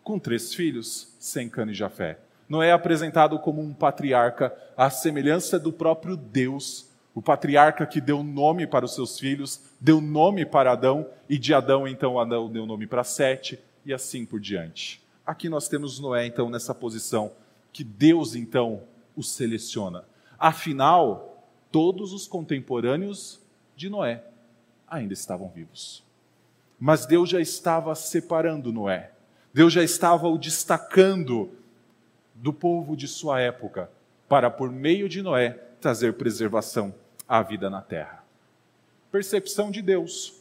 Com 0.03 0.19
três 0.19 0.55
filhos, 0.55 1.15
sem 1.19 1.49
Cã 1.49 1.67
e 1.67 1.75
Jafé. 1.75 2.19
Noé 2.49 2.69
é 2.69 2.73
apresentado 2.73 3.39
como 3.39 3.61
um 3.61 3.73
patriarca, 3.73 4.57
à 4.77 4.91
semelhança 4.91 5.59
do 5.59 5.73
próprio 5.73 6.17
Deus 6.17 6.87
o 7.17 7.23
patriarca 7.23 7.87
que 7.87 7.99
deu 7.99 8.23
nome 8.23 8.67
para 8.67 8.85
os 8.85 8.95
seus 8.95 9.19
filhos, 9.19 9.63
deu 9.81 10.03
nome 10.03 10.45
para 10.45 10.73
Adão, 10.73 11.09
e 11.27 11.39
de 11.39 11.55
Adão, 11.55 11.89
então, 11.89 12.21
Adão 12.21 12.47
deu 12.47 12.67
nome 12.67 12.87
para 12.87 13.03
Sete, 13.03 13.59
e 13.87 13.95
assim 13.95 14.27
por 14.27 14.39
diante. 14.39 15.01
Aqui 15.27 15.49
nós 15.49 15.67
temos 15.67 15.99
Noé, 15.99 16.25
então, 16.25 16.49
nessa 16.49 16.73
posição, 16.73 17.33
que 17.73 17.83
Deus, 17.83 18.37
então, 18.37 18.83
o 19.17 19.23
seleciona. 19.23 20.05
Afinal, 20.39 21.45
todos 21.73 22.13
os 22.13 22.29
contemporâneos 22.29 23.41
de 23.75 23.89
Noé 23.91 24.25
ainda 24.87 25.13
estavam 25.13 25.49
vivos. 25.49 26.05
Mas 26.79 27.07
Deus 27.07 27.29
já 27.29 27.41
estava 27.41 27.95
separando 27.95 28.73
Noé. 28.73 29.11
Deus 29.53 29.73
já 29.73 29.83
estava 29.83 30.29
o 30.29 30.39
destacando 30.39 31.51
do 32.35 32.53
povo 32.53 32.97
de 32.97 33.09
sua 33.09 33.41
época, 33.41 33.91
para, 34.29 34.51
por 34.51 34.71
meio 34.71 35.09
de 35.09 35.23
Noé, 35.23 35.51
trazer 35.81 36.13
preservação 36.15 36.95
a 37.27 37.43
vida 37.43 37.69
na 37.71 37.81
terra. 37.81 38.23
Percepção 39.11 39.71
de 39.71 39.81
Deus. 39.83 40.35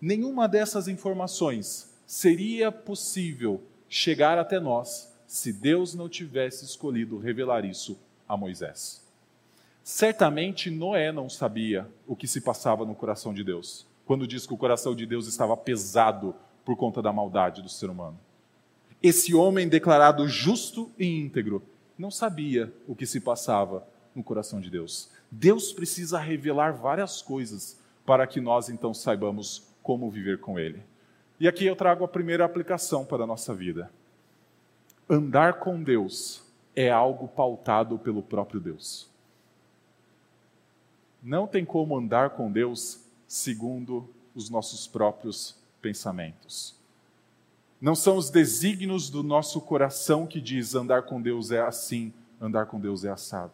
Nenhuma 0.00 0.46
dessas 0.46 0.86
informações 0.88 1.92
seria 2.06 2.70
possível 2.70 3.60
chegar 3.88 4.38
até 4.38 4.58
nós 4.58 5.12
se 5.26 5.52
Deus 5.52 5.94
não 5.94 6.08
tivesse 6.08 6.64
escolhido 6.64 7.18
revelar 7.18 7.64
isso 7.64 7.98
a 8.28 8.36
Moisés. 8.36 9.04
Certamente 9.82 10.70
Noé 10.70 11.12
não 11.12 11.28
sabia 11.28 11.88
o 12.06 12.16
que 12.16 12.26
se 12.26 12.40
passava 12.40 12.84
no 12.84 12.94
coração 12.94 13.32
de 13.32 13.44
Deus, 13.44 13.86
quando 14.04 14.26
diz 14.26 14.46
que 14.46 14.54
o 14.54 14.56
coração 14.56 14.94
de 14.94 15.06
Deus 15.06 15.26
estava 15.26 15.56
pesado 15.56 16.34
por 16.64 16.76
conta 16.76 17.00
da 17.00 17.12
maldade 17.12 17.62
do 17.62 17.68
ser 17.68 17.88
humano. 17.88 18.18
Esse 19.02 19.34
homem 19.34 19.68
declarado 19.68 20.26
justo 20.26 20.90
e 20.98 21.06
íntegro 21.06 21.62
não 21.96 22.10
sabia 22.10 22.72
o 22.88 22.94
que 22.94 23.06
se 23.06 23.20
passava 23.20 23.86
no 24.14 24.24
coração 24.24 24.60
de 24.60 24.70
Deus. 24.70 25.08
Deus 25.30 25.72
precisa 25.72 26.18
revelar 26.18 26.72
várias 26.72 27.22
coisas 27.22 27.78
para 28.04 28.26
que 28.26 28.40
nós 28.40 28.68
então 28.68 28.92
saibamos 28.92 29.68
como 29.82 30.10
viver 30.10 30.40
com 30.40 30.58
Ele. 30.58 30.82
E 31.38 31.46
aqui 31.46 31.66
eu 31.66 31.76
trago 31.76 32.02
a 32.02 32.08
primeira 32.08 32.44
aplicação 32.44 33.04
para 33.04 33.24
a 33.24 33.26
nossa 33.26 33.54
vida. 33.54 33.90
Andar 35.08 35.54
com 35.54 35.82
Deus 35.82 36.42
é 36.74 36.90
algo 36.90 37.28
pautado 37.28 37.98
pelo 37.98 38.22
próprio 38.22 38.58
Deus. 38.58 39.08
Não 41.22 41.46
tem 41.46 41.64
como 41.64 41.96
andar 41.96 42.30
com 42.30 42.50
Deus 42.50 43.00
segundo 43.26 44.08
os 44.34 44.48
nossos 44.48 44.86
próprios 44.86 45.56
pensamentos. 45.82 46.74
Não 47.80 47.94
são 47.94 48.16
os 48.16 48.30
desígnios 48.30 49.10
do 49.10 49.22
nosso 49.22 49.60
coração 49.60 50.26
que 50.26 50.40
diz 50.40 50.74
andar 50.74 51.02
com 51.02 51.20
Deus 51.20 51.50
é 51.50 51.60
assim, 51.60 52.12
andar 52.40 52.66
com 52.66 52.80
Deus 52.80 53.04
é 53.04 53.10
assado. 53.10 53.52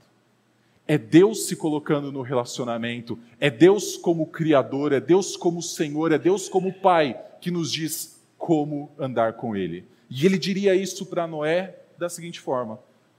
É 0.86 0.96
Deus 0.96 1.46
se 1.46 1.56
colocando 1.56 2.12
no 2.12 2.22
relacionamento, 2.22 3.18
é 3.40 3.50
Deus 3.50 3.96
como 3.96 4.26
Criador, 4.26 4.92
é 4.92 5.00
Deus 5.00 5.36
como 5.36 5.62
Senhor, 5.62 6.12
é 6.12 6.18
Deus 6.18 6.48
como 6.48 6.72
Pai 6.72 7.20
que 7.42 7.50
nos 7.50 7.70
diz 7.70 8.22
como 8.38 8.90
andar 8.98 9.34
com 9.34 9.54
Ele. 9.54 9.84
E 10.08 10.24
ele 10.24 10.38
diria 10.38 10.74
isso 10.74 11.04
para 11.04 11.26
Noé 11.26 11.76
da 11.98 12.08
seguinte 12.08 12.40
forma: 12.40 12.78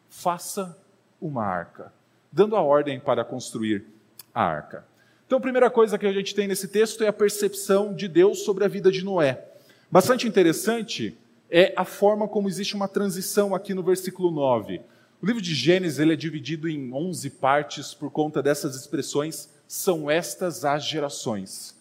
faça 0.09 0.75
uma 1.21 1.43
arca, 1.43 1.93
dando 2.31 2.55
a 2.55 2.61
ordem 2.61 2.99
para 2.99 3.23
construir 3.23 3.85
a 4.33 4.41
arca. 4.43 4.85
Então, 5.27 5.37
a 5.37 5.41
primeira 5.41 5.69
coisa 5.69 5.97
que 5.97 6.07
a 6.07 6.13
gente 6.13 6.33
tem 6.33 6.47
nesse 6.47 6.67
texto 6.67 7.03
é 7.03 7.07
a 7.07 7.13
percepção 7.13 7.93
de 7.93 8.07
Deus 8.07 8.39
sobre 8.39 8.63
a 8.63 8.67
vida 8.67 8.91
de 8.91 9.03
Noé. 9.03 9.45
Bastante 9.91 10.27
interessante 10.27 11.17
é 11.49 11.73
a 11.75 11.85
forma 11.85 12.27
como 12.27 12.47
existe 12.47 12.75
uma 12.75 12.87
transição 12.87 13.53
aqui 13.53 13.73
no 13.73 13.83
versículo 13.83 14.31
9. 14.31 14.81
O 15.21 15.25
livro 15.25 15.41
de 15.41 15.53
Gênesis 15.53 15.99
ele 15.99 16.13
é 16.13 16.15
dividido 16.15 16.69
em 16.69 16.93
11 16.93 17.29
partes 17.31 17.93
por 17.93 18.09
conta 18.09 18.41
dessas 18.41 18.75
expressões, 18.75 19.49
são 19.67 20.09
estas 20.09 20.65
as 20.65 20.85
gerações. 20.85 21.75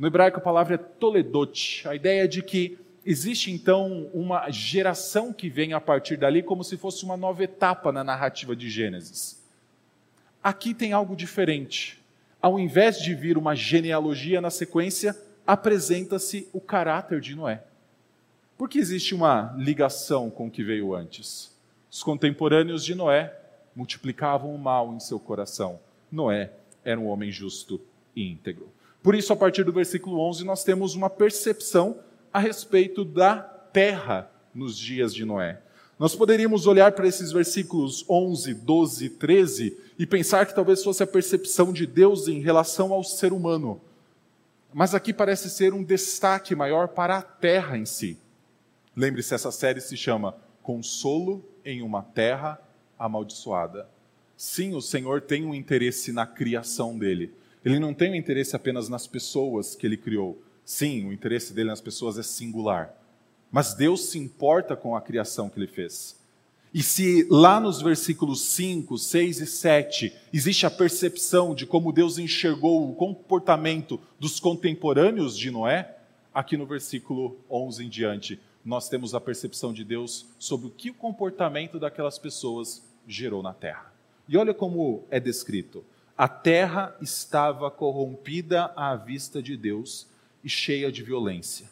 No 0.00 0.06
hebraico 0.06 0.38
a 0.38 0.40
palavra 0.40 0.76
é 0.76 0.78
toledot, 0.78 1.86
a 1.86 1.94
ideia 1.94 2.24
é 2.24 2.26
de 2.26 2.42
que 2.42 2.78
existe 3.04 3.50
então 3.50 4.08
uma 4.14 4.50
geração 4.50 5.30
que 5.30 5.50
vem 5.50 5.74
a 5.74 5.80
partir 5.80 6.16
dali 6.16 6.42
como 6.42 6.64
se 6.64 6.78
fosse 6.78 7.04
uma 7.04 7.18
nova 7.18 7.44
etapa 7.44 7.92
na 7.92 8.02
narrativa 8.02 8.56
de 8.56 8.70
Gênesis. 8.70 9.44
Aqui 10.42 10.72
tem 10.72 10.94
algo 10.94 11.14
diferente. 11.14 12.02
Ao 12.40 12.58
invés 12.58 12.98
de 12.98 13.14
vir 13.14 13.36
uma 13.36 13.54
genealogia 13.54 14.40
na 14.40 14.48
sequência, 14.48 15.14
apresenta-se 15.46 16.48
o 16.50 16.62
caráter 16.62 17.20
de 17.20 17.34
Noé. 17.34 17.62
Porque 18.56 18.78
existe 18.78 19.14
uma 19.14 19.54
ligação 19.58 20.30
com 20.30 20.46
o 20.46 20.50
que 20.50 20.64
veio 20.64 20.94
antes. 20.94 21.54
Os 21.92 22.02
contemporâneos 22.02 22.86
de 22.86 22.94
Noé 22.94 23.38
multiplicavam 23.76 24.54
o 24.54 24.58
mal 24.58 24.94
em 24.94 24.98
seu 24.98 25.20
coração. 25.20 25.78
Noé 26.10 26.52
era 26.82 26.98
um 26.98 27.06
homem 27.06 27.30
justo 27.30 27.78
e 28.16 28.26
íntegro. 28.26 28.79
Por 29.02 29.14
isso, 29.14 29.32
a 29.32 29.36
partir 29.36 29.64
do 29.64 29.72
versículo 29.72 30.20
11, 30.20 30.44
nós 30.44 30.62
temos 30.62 30.94
uma 30.94 31.08
percepção 31.08 31.98
a 32.32 32.38
respeito 32.38 33.04
da 33.04 33.36
terra 33.38 34.30
nos 34.54 34.76
dias 34.76 35.14
de 35.14 35.24
Noé. 35.24 35.60
Nós 35.98 36.14
poderíamos 36.14 36.66
olhar 36.66 36.92
para 36.92 37.06
esses 37.06 37.30
versículos 37.30 38.04
11, 38.08 38.54
12 38.54 39.04
e 39.04 39.10
13 39.10 39.78
e 39.98 40.06
pensar 40.06 40.46
que 40.46 40.54
talvez 40.54 40.82
fosse 40.82 41.02
a 41.02 41.06
percepção 41.06 41.72
de 41.72 41.86
Deus 41.86 42.26
em 42.26 42.40
relação 42.40 42.92
ao 42.92 43.04
ser 43.04 43.32
humano. 43.32 43.80
Mas 44.72 44.94
aqui 44.94 45.12
parece 45.12 45.50
ser 45.50 45.74
um 45.74 45.82
destaque 45.82 46.54
maior 46.54 46.88
para 46.88 47.18
a 47.18 47.22
terra 47.22 47.76
em 47.76 47.84
si. 47.84 48.18
Lembre-se, 48.96 49.34
essa 49.34 49.50
série 49.50 49.80
se 49.80 49.96
chama 49.96 50.36
Consolo 50.62 51.44
em 51.64 51.82
uma 51.82 52.02
Terra 52.02 52.60
Amaldiçoada. 52.98 53.88
Sim, 54.36 54.74
o 54.74 54.80
Senhor 54.80 55.20
tem 55.20 55.44
um 55.44 55.54
interesse 55.54 56.12
na 56.12 56.26
criação 56.26 56.96
dele. 56.96 57.34
Ele 57.64 57.78
não 57.78 57.92
tem 57.92 58.12
um 58.12 58.14
interesse 58.14 58.56
apenas 58.56 58.88
nas 58.88 59.06
pessoas 59.06 59.74
que 59.74 59.86
ele 59.86 59.96
criou. 59.96 60.42
Sim, 60.64 61.06
o 61.06 61.12
interesse 61.12 61.52
dele 61.52 61.68
nas 61.68 61.80
pessoas 61.80 62.18
é 62.18 62.22
singular. 62.22 62.94
Mas 63.50 63.74
Deus 63.74 64.06
se 64.06 64.18
importa 64.18 64.76
com 64.76 64.94
a 64.94 65.00
criação 65.00 65.48
que 65.50 65.58
ele 65.58 65.66
fez. 65.66 66.18
E 66.72 66.82
se 66.82 67.26
lá 67.28 67.58
nos 67.58 67.82
versículos 67.82 68.42
5, 68.42 68.96
6 68.96 69.40
e 69.40 69.46
7 69.46 70.12
existe 70.32 70.64
a 70.64 70.70
percepção 70.70 71.52
de 71.52 71.66
como 71.66 71.92
Deus 71.92 72.16
enxergou 72.16 72.88
o 72.88 72.94
comportamento 72.94 74.00
dos 74.20 74.38
contemporâneos 74.38 75.36
de 75.36 75.50
Noé, 75.50 75.96
aqui 76.32 76.56
no 76.56 76.64
versículo 76.64 77.36
11 77.50 77.84
em 77.84 77.88
diante, 77.88 78.40
nós 78.64 78.88
temos 78.88 79.14
a 79.14 79.20
percepção 79.20 79.72
de 79.72 79.82
Deus 79.82 80.26
sobre 80.38 80.68
o 80.68 80.70
que 80.70 80.90
o 80.90 80.94
comportamento 80.94 81.78
daquelas 81.80 82.18
pessoas 82.18 82.82
gerou 83.06 83.42
na 83.42 83.52
terra. 83.52 83.92
E 84.28 84.36
olha 84.36 84.54
como 84.54 85.04
é 85.10 85.18
descrito: 85.18 85.84
a 86.20 86.28
terra 86.28 86.94
estava 87.00 87.70
corrompida 87.70 88.70
à 88.76 88.94
vista 88.94 89.42
de 89.42 89.56
Deus 89.56 90.06
e 90.44 90.50
cheia 90.50 90.92
de 90.92 91.02
violência. 91.02 91.70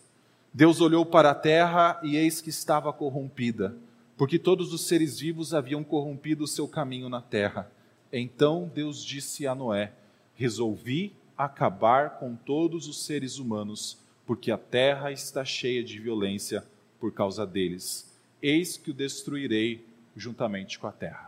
Deus 0.55 0.81
olhou 0.81 1.05
para 1.05 1.33
a 1.33 1.35
terra 1.35 2.01
e 2.03 2.17
eis 2.17 2.41
que 2.41 2.49
estava 2.49 2.91
corrompida, 2.91 3.77
porque 4.17 4.39
todos 4.39 4.73
os 4.73 4.87
seres 4.87 5.21
vivos 5.21 5.53
haviam 5.53 5.85
corrompido 5.85 6.45
o 6.45 6.47
seu 6.49 6.67
caminho 6.67 7.11
na 7.11 7.21
terra. 7.21 7.71
Então 8.11 8.73
Deus 8.75 9.05
disse 9.05 9.47
a 9.47 9.55
Noé: 9.55 9.93
Resolvi 10.35 11.13
acabar 11.37 12.19
com 12.19 12.35
todos 12.35 12.89
os 12.89 13.05
seres 13.05 13.37
humanos, 13.39 13.99
porque 14.25 14.51
a 14.51 14.57
terra 14.57 15.13
está 15.13 15.45
cheia 15.45 15.85
de 15.85 15.99
violência 15.99 16.65
por 16.99 17.13
causa 17.13 17.47
deles. 17.47 18.11
Eis 18.41 18.79
que 18.79 18.93
o 18.93 18.95
destruirei 18.95 19.85
juntamente 20.17 20.79
com 20.79 20.87
a 20.87 20.93
terra. 20.93 21.28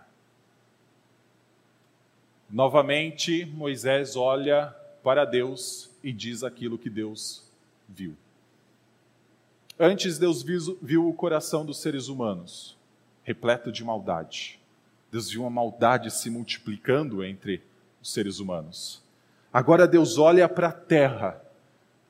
Novamente, 2.51 3.45
Moisés 3.45 4.17
olha 4.17 4.75
para 5.05 5.25
Deus 5.25 5.89
e 6.03 6.13
diz 6.13 6.43
aquilo 6.43 6.77
que 6.77 6.91
Deus 6.91 7.45
viu. 7.89 8.17
Antes, 9.79 10.19
Deus 10.19 10.43
viu 10.43 11.09
o 11.09 11.15
coração 11.15 11.65
dos 11.65 11.81
seres 11.81 12.09
humanos, 12.09 12.77
repleto 13.23 13.71
de 13.71 13.85
maldade. 13.85 14.59
Deus 15.13 15.31
viu 15.31 15.43
uma 15.43 15.51
maldade 15.51 16.11
se 16.11 16.29
multiplicando 16.29 17.25
entre 17.25 17.63
os 18.03 18.13
seres 18.13 18.41
humanos. 18.41 19.01
Agora, 19.53 19.87
Deus 19.87 20.19
olha 20.19 20.49
para 20.49 20.69
a 20.69 20.73
terra 20.73 21.41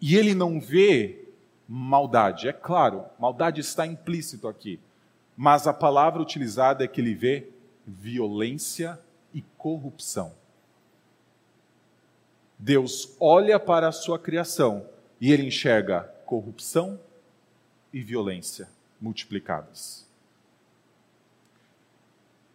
e 0.01 0.17
ele 0.17 0.35
não 0.35 0.59
vê 0.59 1.29
maldade. 1.69 2.49
É 2.49 2.53
claro, 2.53 3.05
maldade 3.19 3.61
está 3.61 3.87
implícito 3.87 4.49
aqui, 4.49 4.81
mas 5.37 5.67
a 5.67 5.73
palavra 5.75 6.23
utilizada 6.23 6.83
é 6.83 6.89
que 6.89 7.01
ele 7.01 7.15
vê 7.15 7.47
violência 7.87 8.99
e 9.33 9.43
corrupção. 9.57 10.33
Deus 12.59 13.17
olha 13.19 13.59
para 13.59 13.89
a 13.89 13.93
sua 13.93 14.19
criação 14.19 14.87
e 15.21 15.33
ele 15.33 15.47
enxerga 15.47 16.03
corrupção 16.27 17.01
e 17.93 18.01
violência 18.01 18.69
multiplicadas. 19.01 20.07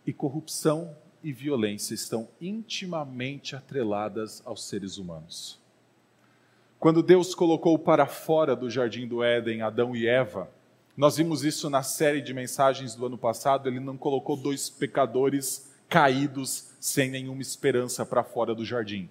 E 0.06 0.14
corrupção 0.14 0.96
e 1.24 1.34
violência 1.34 1.96
estão 1.96 2.28
intimamente 2.40 3.56
atreladas 3.56 4.44
aos 4.46 4.68
seres 4.68 4.98
humanos. 4.98 5.60
Quando 6.80 7.02
Deus 7.02 7.34
colocou 7.34 7.80
para 7.80 8.06
fora 8.06 8.56
do 8.56 8.70
jardim 8.70 9.08
do 9.08 9.24
Éden 9.24 9.64
Adão 9.64 9.96
e 9.96 10.06
Eva, 10.06 10.48
nós 10.96 11.18
vimos 11.18 11.44
isso 11.44 11.68
na 11.68 11.82
série 11.82 12.22
de 12.22 12.34
mensagens 12.34 12.94
do 12.94 13.08
ano 13.08 13.18
passado, 13.18 13.68
ele 13.68 13.80
não 13.80 13.98
colocou 13.98 14.38
dois 14.38 14.70
pecadores 14.70 15.74
caídos 15.90 16.72
sem 16.80 17.10
nenhuma 17.10 17.42
esperança 17.42 18.06
para 18.06 18.24
fora 18.24 18.54
do 18.54 18.66
jardim 18.66 19.10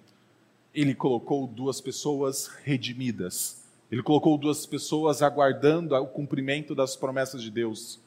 ele 0.75 0.93
colocou 0.93 1.47
duas 1.47 1.79
pessoas 1.79 2.47
redimidas. 2.63 3.63
Ele 3.89 4.03
colocou 4.03 4.37
duas 4.37 4.65
pessoas 4.65 5.21
aguardando 5.21 5.95
o 5.95 6.05
cumprimento 6.05 6.75
das 6.75 6.97
promessas 6.97 7.41
de 7.41 7.49
Deus. 7.49 7.99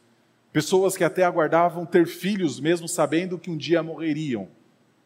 Pessoas 0.52 0.96
que 0.96 1.02
até 1.02 1.24
aguardavam 1.24 1.86
ter 1.86 2.06
filhos, 2.06 2.60
mesmo 2.60 2.86
sabendo 2.86 3.38
que 3.38 3.50
um 3.50 3.56
dia 3.56 3.82
morreriam. 3.82 4.48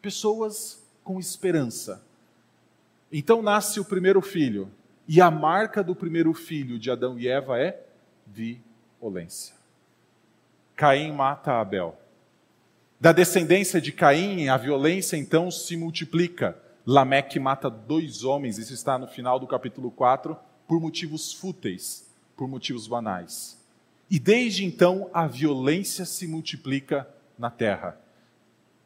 Pessoas 0.01 0.83
com 1.03 1.19
esperança. 1.19 2.03
Então 3.11 3.41
nasce 3.41 3.79
o 3.79 3.85
primeiro 3.85 4.21
filho. 4.21 4.69
E 5.07 5.21
a 5.21 5.31
marca 5.31 5.81
do 5.81 5.95
primeiro 5.95 6.33
filho 6.33 6.77
de 6.77 6.91
Adão 6.91 7.17
e 7.17 7.27
Eva 7.27 7.59
é 7.59 7.81
violência. 8.27 9.55
Caim 10.75 11.13
mata 11.13 11.53
Abel. 11.53 11.97
Da 13.03 13.11
descendência 13.11 13.81
de 13.81 13.91
Caim, 13.91 14.47
a 14.47 14.55
violência 14.55 15.17
então 15.17 15.51
se 15.51 15.75
multiplica. 15.75 16.57
Lameque 16.85 17.37
mata 17.37 17.69
dois 17.69 18.23
homens, 18.23 18.57
isso 18.57 18.73
está 18.73 18.97
no 18.97 19.07
final 19.07 19.37
do 19.37 19.45
capítulo 19.45 19.91
4, 19.91 20.37
por 20.65 20.79
motivos 20.79 21.33
fúteis, 21.33 22.09
por 22.37 22.47
motivos 22.47 22.87
banais. 22.87 23.61
E 24.09 24.17
desde 24.17 24.63
então 24.63 25.09
a 25.13 25.27
violência 25.27 26.05
se 26.05 26.25
multiplica 26.25 27.05
na 27.37 27.49
terra. 27.49 27.99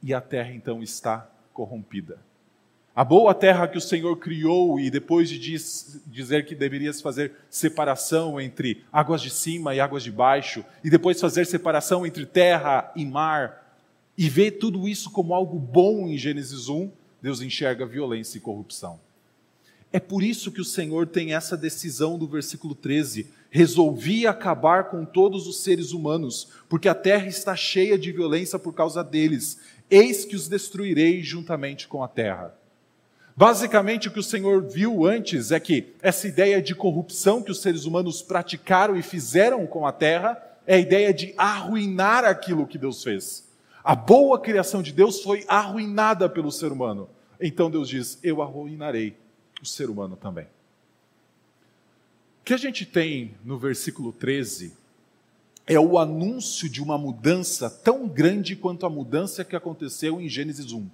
E 0.02 0.16
a 0.16 0.20
terra 0.20 0.52
então 0.52 0.82
está 0.82 1.30
corrompida. 1.54 2.18
A 2.96 3.04
boa 3.04 3.36
terra 3.36 3.68
que 3.68 3.78
o 3.78 3.82
Senhor 3.82 4.18
criou, 4.18 4.80
e 4.80 4.90
depois 4.90 5.30
de 5.30 5.38
diz, 5.38 6.02
dizer 6.08 6.44
que 6.44 6.56
deveria 6.56 6.92
fazer 6.92 7.34
separação 7.52 8.42
entre 8.42 8.84
águas 8.92 9.22
de 9.22 9.30
cima 9.30 9.76
e 9.76 9.80
águas 9.80 10.02
de 10.02 10.12
baixo, 10.12 10.66
e 10.84 10.90
depois 10.90 11.22
fazer 11.22 11.46
separação 11.46 12.04
entre 12.04 12.26
terra 12.26 12.92
e 12.96 13.06
mar, 13.06 13.67
e 14.18 14.30
ver 14.30 14.52
tudo 14.52 14.88
isso 14.88 15.12
como 15.12 15.34
algo 15.34 15.60
bom 15.60 16.08
em 16.08 16.18
Gênesis 16.18 16.70
1, 16.70 16.92
Deus 17.22 17.42
enxerga 17.42 17.86
violência 17.86 18.38
e 18.38 18.42
corrupção. 18.42 19.00
É 19.92 20.00
por 20.00 20.22
isso 20.22 20.52
que 20.52 20.60
o 20.60 20.66
Senhor 20.66 21.08
tem 21.08 21.34
essa 21.34 21.56
decisão 21.56 22.18
do 22.18 22.28
versículo 22.28 22.76
13: 22.76 23.28
resolvi 23.50 24.28
acabar 24.28 24.86
com 24.86 25.06
todos 25.06 25.48
os 25.48 25.64
seres 25.64 25.92
humanos, 25.92 26.50
porque 26.68 26.90
a 26.90 26.96
terra 26.96 27.28
está 27.28 27.56
cheia 27.56 27.98
de 27.98 28.12
violência 28.12 28.60
por 28.60 28.74
causa 28.74 29.04
deles. 29.04 29.58
Eis 29.90 30.26
que 30.26 30.36
os 30.36 30.50
destruirei 30.50 31.24
juntamente 31.24 31.88
com 31.88 32.04
a 32.04 32.08
terra. 32.08 32.54
Basicamente, 33.36 34.08
o 34.08 34.12
que 34.12 34.20
o 34.20 34.24
Senhor 34.24 34.64
viu 34.64 35.06
antes 35.06 35.52
é 35.52 35.60
que 35.60 35.94
essa 36.02 36.28
ideia 36.28 36.62
de 36.62 36.76
corrupção 36.76 37.42
que 37.42 37.52
os 37.52 37.62
seres 37.62 37.86
humanos 37.86 38.22
praticaram 38.22 38.98
e 38.98 39.04
fizeram 39.04 39.66
com 39.66 39.86
a 39.86 39.92
terra 39.92 40.42
é 40.66 40.76
a 40.76 40.80
ideia 40.80 41.14
de 41.14 41.34
arruinar 41.38 42.26
aquilo 42.26 42.68
que 42.68 42.80
Deus 42.80 43.04
fez. 43.04 43.47
A 43.88 43.95
boa 43.95 44.38
criação 44.38 44.84
de 44.84 44.91
Deus 44.91 45.23
foi 45.23 45.45
arruinada 45.47 46.28
pelo 46.28 46.52
ser 46.52 46.73
humano. 46.73 47.10
Então 47.39 47.71
Deus 47.71 47.88
diz: 47.88 48.19
Eu 48.21 48.41
arruinarei 48.41 49.15
o 49.62 49.65
ser 49.65 49.89
humano 49.89 50.17
também. 50.17 50.43
O 52.41 52.43
que 52.43 52.54
a 52.54 52.58
gente 52.58 52.86
tem 52.86 53.36
no 53.45 53.58
versículo 53.58 54.12
13 54.12 54.73
é 55.65 55.80
o 55.80 55.97
anúncio 55.97 56.67
de 56.67 56.84
uma 56.84 56.97
mudança 56.97 57.69
tão 57.69 58.10
grande 58.10 58.58
quanto 58.58 58.86
a 58.86 58.89
mudança 58.89 59.45
que 59.45 59.56
aconteceu 59.56 60.19
em 60.19 60.28
Gênesis 60.28 60.73
1. 60.73 60.86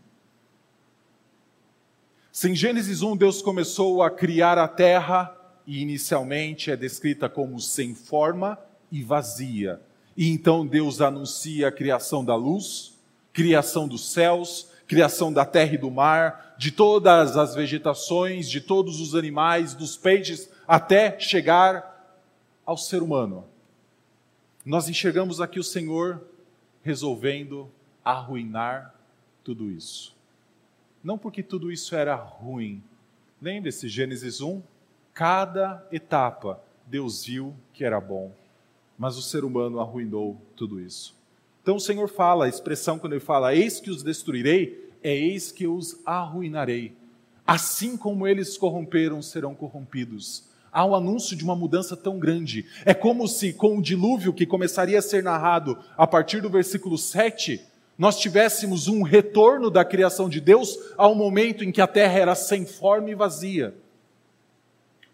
Se 2.32 2.48
em 2.48 2.56
Gênesis 2.56 3.02
1 3.02 3.18
Deus 3.18 3.42
começou 3.42 4.04
a 4.04 4.12
criar 4.12 4.60
a 4.60 4.68
terra, 4.68 5.36
e 5.66 5.82
inicialmente 5.82 6.70
é 6.70 6.76
descrita 6.76 7.28
como 7.28 7.60
sem 7.60 7.96
forma 7.96 8.56
e 8.92 9.02
vazia, 9.02 9.82
e 10.16 10.30
então 10.30 10.66
Deus 10.66 11.02
anuncia 11.02 11.68
a 11.68 11.72
criação 11.72 12.24
da 12.24 12.36
luz, 12.36 12.98
criação 13.32 13.88
dos 13.88 14.12
céus, 14.12 14.70
criação 14.88 15.34
da 15.34 15.46
terra 15.46 15.74
e 15.74 15.78
do 15.78 15.90
mar, 15.90 16.56
de 16.58 16.72
todas 16.72 17.36
as 17.36 17.56
vegetações, 17.56 18.50
de 18.50 18.62
todos 18.62 19.02
os 19.02 19.16
animais, 19.16 19.74
dos 19.74 19.98
peixes, 19.98 20.50
até 20.68 21.20
chegar 21.20 22.22
ao 22.66 22.78
ser 22.78 23.02
humano. 23.02 23.46
Nós 24.66 24.88
enxergamos 24.88 25.42
aqui 25.42 25.60
o 25.60 25.64
Senhor 25.64 26.22
resolvendo 26.84 27.70
arruinar 28.04 28.94
tudo 29.44 29.70
isso. 29.70 30.16
Não 31.04 31.18
porque 31.18 31.44
tudo 31.44 31.72
isso 31.72 31.96
era 31.96 32.16
ruim. 32.16 32.82
Lembre-se, 33.42 33.90
Gênesis 33.90 34.40
1, 34.40 34.62
cada 35.14 35.86
etapa 35.92 36.62
Deus 36.88 37.26
viu 37.26 37.54
que 37.74 37.84
era 37.84 38.00
bom, 38.00 38.32
mas 38.98 39.18
o 39.18 39.22
ser 39.22 39.44
humano 39.44 39.80
arruinou 39.80 40.38
tudo 40.56 40.80
isso. 40.80 41.16
Então 41.62 41.78
o 41.78 41.80
Senhor 41.80 42.10
fala, 42.10 42.46
a 42.46 42.50
expressão 42.50 43.00
quando 43.00 43.14
ele 43.14 43.20
fala, 43.20 43.56
eis 43.56 43.80
que 43.80 43.90
os 43.90 44.04
destruirei, 44.04 44.92
é 45.02 45.16
eis 45.16 45.52
que 45.52 45.68
os 45.68 46.00
arruinarei. 46.06 46.94
Assim 47.46 47.98
como 47.98 48.28
eles 48.28 48.58
corromperam, 48.58 49.22
serão 49.22 49.54
corrompidos. 49.54 50.46
Há 50.72 50.86
um 50.86 50.96
anúncio 50.96 51.36
de 51.36 51.44
uma 51.44 51.56
mudança 51.56 51.96
tão 51.96 52.18
grande. 52.18 52.66
É 52.86 52.94
como 52.94 53.28
se, 53.28 53.54
com 53.54 53.78
o 53.78 53.82
dilúvio 53.82 54.34
que 54.34 54.46
começaria 54.46 54.98
a 54.98 55.02
ser 55.04 55.22
narrado 55.22 55.78
a 55.96 56.08
partir 56.08 56.42
do 56.42 56.50
versículo 56.50 56.98
7, 56.98 57.62
nós 57.98 58.20
tivéssemos 58.20 58.88
um 58.88 59.04
retorno 59.04 59.70
da 59.70 59.86
criação 59.86 60.28
de 60.28 60.42
Deus 60.42 60.80
ao 60.98 61.14
momento 61.14 61.64
em 61.64 61.72
que 61.72 61.82
a 61.82 61.88
terra 61.88 62.18
era 62.18 62.36
sem 62.36 62.66
forma 62.66 63.12
e 63.12 63.16
vazia. 63.16 63.76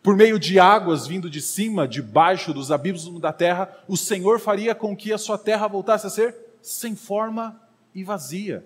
Por 0.02 0.16
meio 0.16 0.40
de 0.40 0.60
águas 0.60 1.06
vindo 1.06 1.30
de 1.30 1.42
cima, 1.42 1.88
de 1.88 2.02
baixo 2.02 2.54
dos 2.54 2.72
abismos 2.72 3.22
da 3.22 3.34
terra, 3.34 3.84
o 3.88 3.98
Senhor 3.98 4.40
faria 4.40 4.74
com 4.74 4.96
que 4.96 5.12
a 5.12 5.18
sua 5.18 5.38
terra 5.38 5.68
voltasse 5.68 6.08
a 6.08 6.10
ser 6.10 6.36
sem 6.62 6.96
forma 6.96 7.62
e 7.94 8.04
vazia 8.04 8.64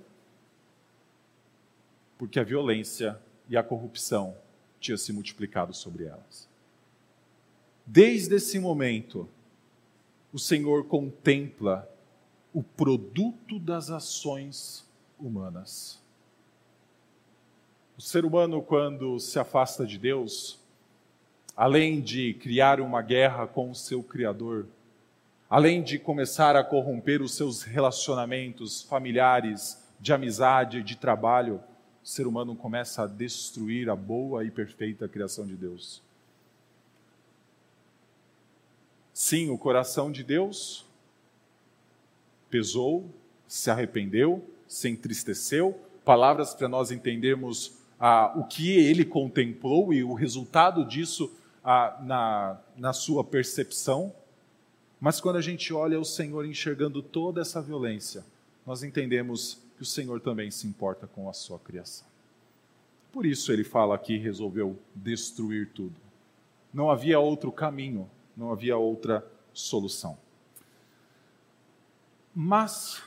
porque 2.24 2.40
a 2.40 2.44
violência 2.44 3.20
e 3.50 3.58
a 3.58 3.62
corrupção 3.62 4.34
tinham 4.80 4.98
se 4.98 5.12
multiplicado 5.12 5.74
sobre 5.74 6.06
elas. 6.06 6.48
Desde 7.86 8.36
esse 8.36 8.58
momento, 8.60 9.28
o 10.32 10.40
Senhor 10.40 10.86
contempla 10.86 11.86
o 12.54 12.64
produto 12.64 13.60
das 13.60 13.90
ações 13.90 14.86
humanas. 15.20 16.02
O 17.98 18.02
ser 18.02 18.24
humano, 18.24 18.62
quando 18.62 19.20
se 19.20 19.38
afasta 19.38 19.86
de 19.86 19.98
Deus, 19.98 20.58
além 21.56 22.02
de 22.02 22.34
criar 22.34 22.82
uma 22.82 23.02
guerra 23.02 23.46
com 23.46 23.70
o 23.70 23.76
seu 23.76 24.02
Criador, 24.02 24.68
além 25.50 25.84
de 25.84 26.00
começar 26.00 26.56
a 26.56 26.64
corromper 26.64 27.22
os 27.22 27.36
seus 27.36 27.62
relacionamentos 27.62 28.82
familiares, 28.82 29.82
de 30.00 30.12
amizade, 30.12 30.84
de 30.84 30.96
trabalho, 30.96 31.62
o 32.04 32.08
ser 32.08 32.28
humano 32.28 32.56
começa 32.56 33.04
a 33.04 33.08
destruir 33.08 33.90
a 33.90 33.96
boa 33.96 34.44
e 34.44 34.52
perfeita 34.52 35.08
criação 35.08 35.46
de 35.46 35.56
Deus. 35.56 36.02
Sim, 39.14 39.50
o 39.50 39.58
coração 39.58 40.12
de 40.12 40.24
Deus 40.24 40.86
pesou, 42.50 43.10
se 43.48 43.70
arrependeu, 43.70 44.44
se 44.68 44.90
entristeceu, 44.90 45.80
palavras 46.04 46.54
para 46.54 46.68
nós 46.68 46.92
entendermos 46.92 47.78
ah, 48.00 48.34
o 48.36 48.44
que 48.44 48.72
ele 48.72 49.06
contemplou 49.06 49.94
e 49.94 50.04
o 50.04 50.14
resultado 50.14 50.84
disso 50.84 51.32
ah, 51.64 51.98
na, 52.02 52.60
na 52.76 52.94
sua 52.94 53.24
percepção. 53.24 54.14
Mas 55.00 55.22
quando 55.22 55.38
a 55.38 55.42
gente 55.42 55.74
olha 55.74 56.00
o 56.00 56.06
Senhor 56.06 56.46
enxergando 56.46 57.02
toda 57.02 57.42
essa 57.42 57.62
violência, 57.62 58.26
nós 58.66 58.84
entendemos 58.84 59.60
que 59.76 59.82
o 59.82 59.86
Senhor 59.86 60.20
também 60.20 60.52
se 60.52 60.68
importa 60.68 61.08
com 61.08 61.30
a 61.30 61.34
sua 61.34 61.60
criação. 61.60 62.08
Por 63.12 63.26
isso 63.26 63.52
ele 63.52 63.64
fala 63.64 63.96
aqui, 63.96 64.18
resolveu 64.18 64.80
destruir 64.96 65.70
tudo. 65.74 65.96
Não 66.74 66.90
havia 66.90 67.20
outro 67.20 67.52
caminho, 67.52 68.10
não 68.36 68.52
havia 68.52 68.76
outra 68.76 69.26
solução. 69.54 70.18
Mas, 72.34 73.04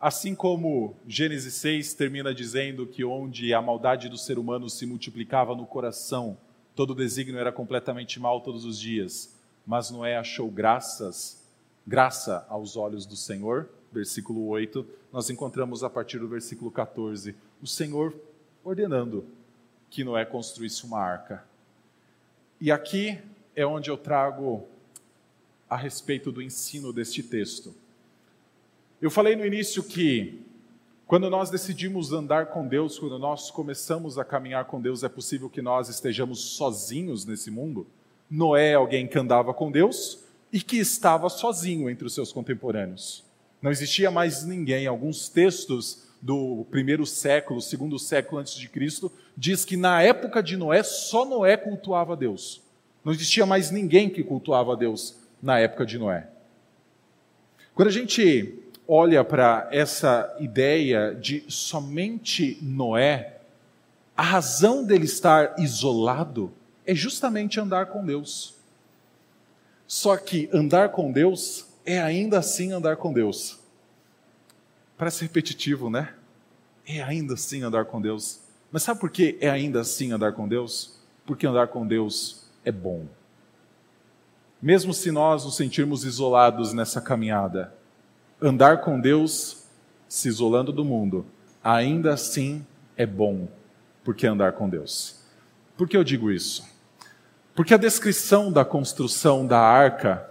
assim 0.00 0.34
como 0.34 0.96
Gênesis 1.06 1.52
6 1.54 1.92
termina 1.92 2.34
dizendo 2.34 2.86
que 2.86 3.04
onde 3.04 3.52
a 3.52 3.60
maldade 3.60 4.08
do 4.08 4.16
ser 4.16 4.38
humano 4.38 4.70
se 4.70 4.86
multiplicava 4.86 5.54
no 5.54 5.66
coração, 5.66 6.38
todo 6.74 6.94
desígnio 6.94 7.38
era 7.38 7.52
completamente 7.52 8.18
mal 8.18 8.40
todos 8.40 8.64
os 8.64 8.78
dias, 8.78 9.38
mas 9.66 9.90
Noé 9.90 10.16
achou 10.16 10.50
graças, 10.50 11.42
graça 11.86 12.46
aos 12.48 12.76
olhos 12.76 13.06
do 13.06 13.16
Senhor, 13.16 13.68
versículo 13.92 14.46
8, 14.48 14.86
nós 15.12 15.28
encontramos 15.28 15.84
a 15.84 15.90
partir 15.90 16.18
do 16.18 16.28
versículo 16.28 16.70
14, 16.70 17.34
o 17.60 17.66
Senhor 17.66 18.14
ordenando 18.64 19.26
que 19.90 20.02
Noé 20.02 20.24
construísse 20.24 20.84
uma 20.84 20.98
arca. 20.98 21.44
E 22.60 22.72
aqui 22.72 23.18
é 23.54 23.66
onde 23.66 23.90
eu 23.90 23.96
trago 23.96 24.66
a 25.68 25.76
respeito 25.76 26.32
do 26.32 26.40
ensino 26.40 26.92
deste 26.92 27.22
texto. 27.22 27.74
Eu 29.00 29.10
falei 29.10 29.36
no 29.36 29.44
início 29.44 29.82
que 29.82 30.40
quando 31.06 31.28
nós 31.28 31.50
decidimos 31.50 32.12
andar 32.12 32.46
com 32.46 32.66
Deus, 32.66 32.98
quando 32.98 33.18
nós 33.18 33.50
começamos 33.50 34.18
a 34.18 34.24
caminhar 34.24 34.64
com 34.64 34.80
Deus, 34.80 35.02
é 35.02 35.08
possível 35.08 35.50
que 35.50 35.60
nós 35.60 35.88
estejamos 35.88 36.40
sozinhos 36.56 37.26
nesse 37.26 37.50
mundo. 37.50 37.86
Noé 38.30 38.70
é 38.70 38.74
alguém 38.74 39.06
que 39.06 39.18
andava 39.18 39.52
com 39.52 39.70
Deus 39.70 40.24
e 40.52 40.60
que 40.60 40.78
estava 40.78 41.28
sozinho 41.28 41.90
entre 41.90 42.06
os 42.06 42.14
seus 42.14 42.32
contemporâneos. 42.32 43.24
Não 43.60 43.70
existia 43.70 44.10
mais 44.10 44.44
ninguém. 44.44 44.86
Alguns 44.86 45.28
textos 45.28 46.08
do 46.20 46.64
primeiro 46.70 47.04
século, 47.04 47.60
segundo 47.60 47.98
século 47.98 48.40
antes 48.40 48.54
de 48.54 48.68
Cristo, 48.68 49.10
diz 49.36 49.64
que 49.64 49.76
na 49.76 50.02
época 50.02 50.42
de 50.42 50.56
Noé, 50.56 50.82
só 50.82 51.24
Noé 51.24 51.56
cultuava 51.56 52.16
Deus. 52.16 52.62
Não 53.04 53.12
existia 53.12 53.44
mais 53.44 53.70
ninguém 53.70 54.08
que 54.08 54.22
cultuava 54.22 54.76
Deus 54.76 55.16
na 55.42 55.58
época 55.58 55.84
de 55.84 55.98
Noé. 55.98 56.28
Quando 57.74 57.88
a 57.88 57.92
gente 57.92 58.61
olha 58.86 59.24
para 59.24 59.68
essa 59.70 60.34
ideia 60.40 61.14
de 61.14 61.44
somente 61.48 62.58
Noé, 62.62 63.40
a 64.16 64.22
razão 64.22 64.84
dele 64.84 65.04
estar 65.04 65.58
isolado 65.58 66.52
é 66.86 66.94
justamente 66.94 67.58
andar 67.58 67.86
com 67.86 68.04
Deus. 68.04 68.54
Só 69.86 70.16
que 70.16 70.48
andar 70.52 70.90
com 70.90 71.12
Deus 71.12 71.66
é 71.84 72.00
ainda 72.00 72.38
assim 72.38 72.72
andar 72.72 72.96
com 72.96 73.12
Deus. 73.12 73.58
Parece 74.96 75.22
repetitivo, 75.22 75.90
né? 75.90 76.14
É 76.86 77.02
ainda 77.02 77.34
assim 77.34 77.62
andar 77.62 77.84
com 77.86 78.00
Deus. 78.00 78.40
Mas 78.70 78.82
sabe 78.82 79.00
por 79.00 79.10
que 79.10 79.36
é 79.40 79.50
ainda 79.50 79.80
assim 79.80 80.12
andar 80.12 80.32
com 80.32 80.48
Deus? 80.48 80.98
Porque 81.26 81.46
andar 81.46 81.68
com 81.68 81.86
Deus 81.86 82.44
é 82.64 82.72
bom. 82.72 83.06
Mesmo 84.60 84.94
se 84.94 85.10
nós 85.10 85.44
nos 85.44 85.56
sentirmos 85.56 86.04
isolados 86.04 86.72
nessa 86.72 87.00
caminhada, 87.00 87.74
andar 88.42 88.80
com 88.80 89.00
Deus, 89.00 89.64
se 90.08 90.28
isolando 90.28 90.72
do 90.72 90.84
mundo, 90.84 91.24
ainda 91.62 92.12
assim 92.12 92.66
é 92.96 93.06
bom, 93.06 93.48
porque 94.04 94.26
andar 94.26 94.52
com 94.52 94.68
Deus. 94.68 95.20
Por 95.76 95.88
que 95.88 95.96
eu 95.96 96.04
digo 96.04 96.30
isso? 96.30 96.66
Porque 97.54 97.72
a 97.72 97.78
descrição 97.78 98.50
da 98.50 98.64
construção 98.64 99.46
da 99.46 99.60
arca 99.60 100.28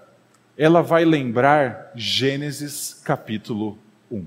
ela 0.57 0.81
vai 0.81 1.05
lembrar 1.05 1.91
Gênesis 1.95 2.93
capítulo 3.03 3.77
1. 4.11 4.25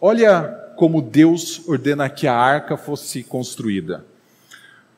Olha 0.00 0.44
como 0.76 1.02
Deus 1.02 1.68
ordena 1.68 2.08
que 2.08 2.26
a 2.26 2.34
arca 2.34 2.76
fosse 2.76 3.24
construída. 3.24 4.06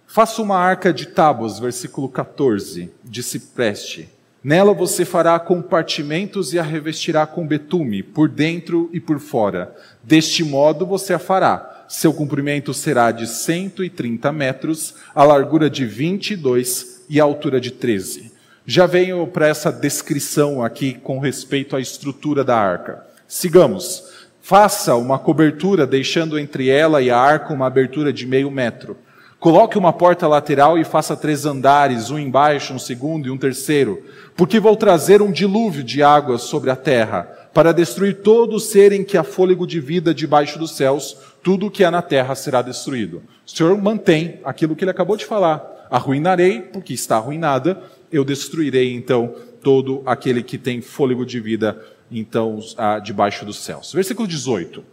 Faça 0.06 0.42
uma 0.42 0.58
arca 0.58 0.92
de 0.92 1.06
tábuas, 1.06 1.58
versículo 1.58 2.08
14, 2.08 2.92
de 3.02 3.22
cipreste. 3.22 4.08
Nela 4.42 4.72
você 4.72 5.04
fará 5.04 5.38
compartimentos 5.38 6.54
e 6.54 6.58
a 6.58 6.62
revestirá 6.62 7.26
com 7.26 7.46
betume, 7.46 8.02
por 8.02 8.26
dentro 8.26 8.88
e 8.90 8.98
por 8.98 9.18
fora. 9.18 9.76
Deste 10.02 10.42
modo 10.42 10.86
você 10.86 11.12
a 11.12 11.18
fará. 11.18 11.84
Seu 11.88 12.14
comprimento 12.14 12.72
será 12.72 13.10
de 13.10 13.26
130 13.26 14.32
metros, 14.32 14.94
a 15.14 15.24
largura 15.24 15.68
de 15.68 15.84
22 15.84 17.02
e 17.08 17.20
a 17.20 17.24
altura 17.24 17.60
de 17.60 17.70
13. 17.70 18.32
Já 18.64 18.86
venho 18.86 19.26
para 19.26 19.48
essa 19.48 19.70
descrição 19.70 20.62
aqui 20.62 20.94
com 20.94 21.18
respeito 21.18 21.76
à 21.76 21.80
estrutura 21.80 22.42
da 22.42 22.56
arca. 22.56 23.04
Sigamos. 23.28 24.04
Faça 24.40 24.96
uma 24.96 25.18
cobertura, 25.18 25.86
deixando 25.86 26.38
entre 26.38 26.70
ela 26.70 27.02
e 27.02 27.10
a 27.10 27.18
arca 27.18 27.52
uma 27.52 27.66
abertura 27.66 28.10
de 28.10 28.26
meio 28.26 28.50
metro. 28.50 28.96
Coloque 29.40 29.78
uma 29.78 29.90
porta 29.90 30.28
lateral 30.28 30.78
e 30.78 30.84
faça 30.84 31.16
três 31.16 31.46
andares, 31.46 32.10
um 32.10 32.18
embaixo, 32.18 32.74
um 32.74 32.78
segundo 32.78 33.26
e 33.26 33.30
um 33.30 33.38
terceiro, 33.38 34.04
porque 34.36 34.60
vou 34.60 34.76
trazer 34.76 35.22
um 35.22 35.32
dilúvio 35.32 35.82
de 35.82 36.02
águas 36.02 36.42
sobre 36.42 36.68
a 36.68 36.76
terra, 36.76 37.22
para 37.54 37.72
destruir 37.72 38.18
todo 38.20 38.60
ser 38.60 38.92
em 38.92 39.02
que 39.02 39.16
há 39.16 39.24
fôlego 39.24 39.66
de 39.66 39.80
vida 39.80 40.12
debaixo 40.12 40.58
dos 40.58 40.76
céus, 40.76 41.16
tudo 41.42 41.66
o 41.66 41.70
que 41.70 41.82
há 41.82 41.90
na 41.90 42.02
terra 42.02 42.34
será 42.34 42.60
destruído. 42.60 43.22
O 43.46 43.50
Senhor 43.50 43.76
mantém 43.80 44.40
aquilo 44.44 44.76
que 44.76 44.84
ele 44.84 44.90
acabou 44.90 45.16
de 45.16 45.24
falar. 45.24 45.88
Arruinarei, 45.90 46.60
porque 46.60 46.92
está 46.92 47.16
arruinada, 47.16 47.82
eu 48.12 48.26
destruirei 48.26 48.94
então 48.94 49.34
todo 49.62 50.02
aquele 50.04 50.42
que 50.42 50.58
tem 50.58 50.82
fôlego 50.82 51.24
de 51.24 51.40
vida 51.40 51.82
então 52.12 52.60
debaixo 53.02 53.46
dos 53.46 53.56
céus. 53.56 53.90
Versículo 53.90 54.28
18. 54.28 54.84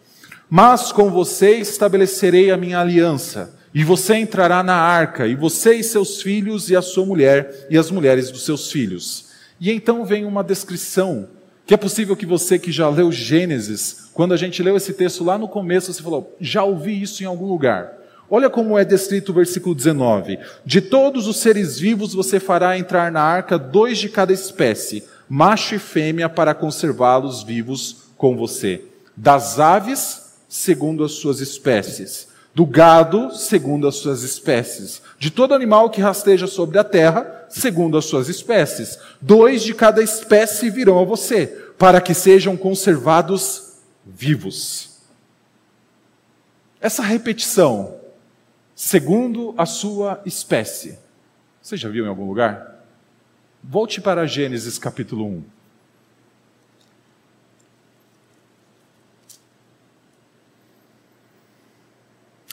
Mas 0.49 0.93
com 0.93 1.11
você 1.11 1.57
estabelecerei 1.57 2.49
a 2.49 2.55
minha 2.55 2.79
aliança 2.79 3.56
e 3.77 3.83
você 3.83 4.15
entrará 4.15 4.63
na 4.63 4.73
arca, 4.73 5.27
e 5.27 5.35
você 5.35 5.75
e 5.75 5.83
seus 5.83 6.19
filhos, 6.19 6.67
e 6.71 6.75
a 6.75 6.81
sua 6.81 7.05
mulher, 7.05 7.67
e 7.69 7.77
as 7.77 7.91
mulheres 7.91 8.31
dos 8.31 8.43
seus 8.43 8.71
filhos. 8.71 9.25
E 9.61 9.71
então 9.71 10.03
vem 10.03 10.25
uma 10.25 10.43
descrição, 10.43 11.27
que 11.63 11.75
é 11.75 11.77
possível 11.77 12.15
que 12.15 12.25
você 12.25 12.57
que 12.57 12.71
já 12.71 12.89
leu 12.89 13.11
Gênesis, 13.11 14.09
quando 14.15 14.33
a 14.33 14.37
gente 14.37 14.63
leu 14.63 14.75
esse 14.75 14.93
texto 14.93 15.23
lá 15.23 15.37
no 15.37 15.47
começo, 15.47 15.93
você 15.93 16.01
falou, 16.01 16.35
já 16.41 16.63
ouvi 16.63 16.99
isso 16.99 17.21
em 17.21 17.27
algum 17.27 17.45
lugar. 17.45 17.93
Olha 18.27 18.49
como 18.49 18.79
é 18.79 18.83
descrito 18.83 19.31
o 19.31 19.35
versículo 19.35 19.75
19: 19.75 20.39
De 20.65 20.81
todos 20.81 21.27
os 21.27 21.37
seres 21.37 21.77
vivos 21.77 22.15
você 22.15 22.39
fará 22.39 22.79
entrar 22.79 23.11
na 23.11 23.21
arca 23.21 23.59
dois 23.59 23.99
de 23.99 24.09
cada 24.09 24.33
espécie, 24.33 25.03
macho 25.29 25.75
e 25.75 25.79
fêmea, 25.79 26.27
para 26.27 26.55
conservá-los 26.55 27.43
vivos 27.43 28.07
com 28.17 28.35
você. 28.35 28.81
Das 29.15 29.59
aves, 29.59 30.33
segundo 30.49 31.03
as 31.03 31.11
suas 31.11 31.41
espécies 31.41 32.26
do 32.57 32.65
gado, 32.65 33.29
segundo 33.35 33.87
as 33.87 33.97
suas 33.97 34.23
espécies, 34.23 35.03
de 35.19 35.29
todo 35.29 35.53
animal 35.53 35.91
que 35.91 36.01
rasteja 36.01 36.47
sobre 36.47 36.79
a 36.79 36.83
terra, 36.83 37.45
segundo 37.47 37.95
as 37.99 38.05
suas 38.05 38.29
espécies. 38.29 38.97
Dois 39.21 39.61
de 39.61 39.75
cada 39.75 40.01
espécie 40.01 40.71
virão 40.71 40.97
a 40.97 41.05
você, 41.05 41.45
para 41.77 42.01
que 42.01 42.15
sejam 42.15 42.57
conservados 42.57 43.73
vivos. 44.03 45.01
Essa 46.81 47.03
repetição, 47.03 47.95
segundo 48.75 49.53
a 49.55 49.67
sua 49.67 50.19
espécie, 50.25 50.97
você 51.61 51.77
já 51.77 51.89
viu 51.89 52.05
em 52.05 52.09
algum 52.09 52.25
lugar? 52.25 52.83
Volte 53.63 54.01
para 54.01 54.25
Gênesis 54.25 54.79
capítulo 54.79 55.27
1. 55.27 55.56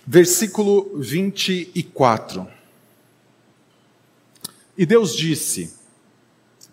Versículo 0.06 0.90
24. 0.96 2.46
E 4.76 4.84
Deus 4.84 5.16
disse: 5.16 5.72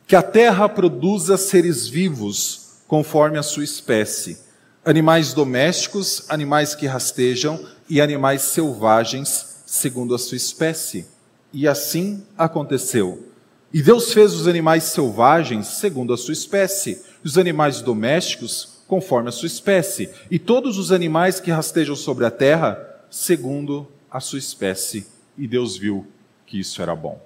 Que 0.06 0.15
a 0.15 0.22
terra 0.22 0.67
produza 0.67 1.38
seres 1.38 1.88
vivos 1.88 2.82
conforme 2.88 3.38
a 3.38 3.44
sua 3.44 3.63
espécie, 3.63 4.38
animais 4.84 5.34
domésticos, 5.34 6.26
animais 6.28 6.76
que 6.76 6.86
rastejam 6.86 7.65
e 7.89 8.02
animais 8.02 8.41
selvagens 8.41 9.63
segundo 9.65 10.13
a 10.13 10.20
sua 10.20 10.36
espécie. 10.36 11.06
E 11.54 11.67
assim 11.67 12.26
aconteceu. 12.38 13.30
E 13.74 13.82
Deus 13.82 14.12
fez 14.12 14.34
os 14.34 14.48
animais 14.48 14.84
selvagens 14.84 15.67
segundo 15.67 16.13
a 16.13 16.17
sua 16.17 16.34
espécie, 16.34 17.02
e 17.24 17.28
os 17.28 17.38
animais 17.38 17.82
domésticos 17.82 18.82
conforme 18.88 19.30
a 19.30 19.32
sua 19.32 19.48
espécie, 19.48 20.10
e 20.30 20.38
todos 20.38 20.78
os 20.78 20.91
animais 20.91 21.39
que 21.39 21.50
rastejam 21.50 21.96
sobre 21.96 22.26
a 22.26 22.32
terra 22.32 22.91
segundo 23.12 23.91
a 24.10 24.21
sua 24.21 24.39
espécie, 24.39 25.06
e 25.38 25.45
Deus 25.45 25.78
viu 25.78 26.08
que 26.45 26.60
isso 26.60 26.82
era 26.82 26.95
bom. 26.95 27.21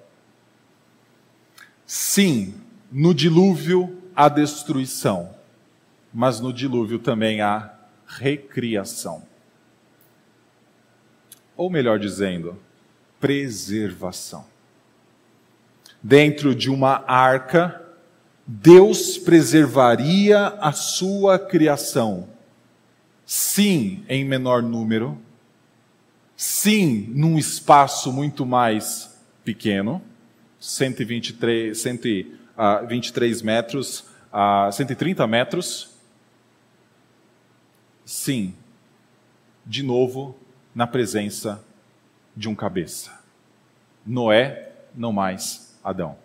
Sim, 1.86 2.56
no 2.92 3.14
dilúvio 3.14 4.02
há 4.16 4.28
destruição, 4.28 5.36
mas 6.12 6.40
no 6.40 6.52
dilúvio 6.52 6.98
também 6.98 7.42
há 7.42 7.74
recriação. 8.08 9.24
Ou 11.56 11.70
melhor 11.70 12.00
dizendo, 12.00 12.60
preservação. 13.20 14.46
Dentro 16.02 16.56
de 16.56 16.70
uma 16.70 17.04
arca, 17.08 17.82
Deus 18.48 19.18
preservaria 19.18 20.48
a 20.48 20.72
sua 20.72 21.40
criação. 21.40 22.30
Sim, 23.26 24.04
em 24.08 24.24
menor 24.24 24.62
número, 24.62 25.20
sim, 26.36 27.08
num 27.10 27.38
espaço 27.38 28.12
muito 28.12 28.46
mais 28.46 29.18
pequeno, 29.44 30.02
123, 30.60 31.78
123 31.78 33.42
metros 33.42 34.06
a 34.32 34.70
130 34.72 35.26
metros. 35.28 35.92
Sim, 38.04 38.54
de 39.66 39.82
novo 39.82 40.38
na 40.74 40.86
presença 40.86 41.64
de 42.36 42.50
um 42.50 42.56
cabeça. 42.56 43.12
Noé, 44.06 44.72
não 44.94 45.12
mais 45.12 45.76
Adão. 45.84 46.18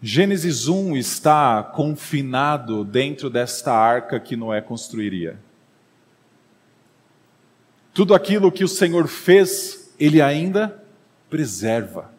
Gênesis 0.00 0.68
1 0.68 0.96
está 0.96 1.62
confinado 1.62 2.84
dentro 2.84 3.28
desta 3.28 3.72
arca 3.72 4.20
que 4.20 4.36
Noé 4.36 4.60
construiria. 4.60 5.38
Tudo 7.98 8.14
aquilo 8.14 8.52
que 8.52 8.62
o 8.62 8.68
Senhor 8.68 9.08
fez, 9.08 9.92
Ele 9.98 10.22
ainda 10.22 10.80
preserva. 11.28 12.14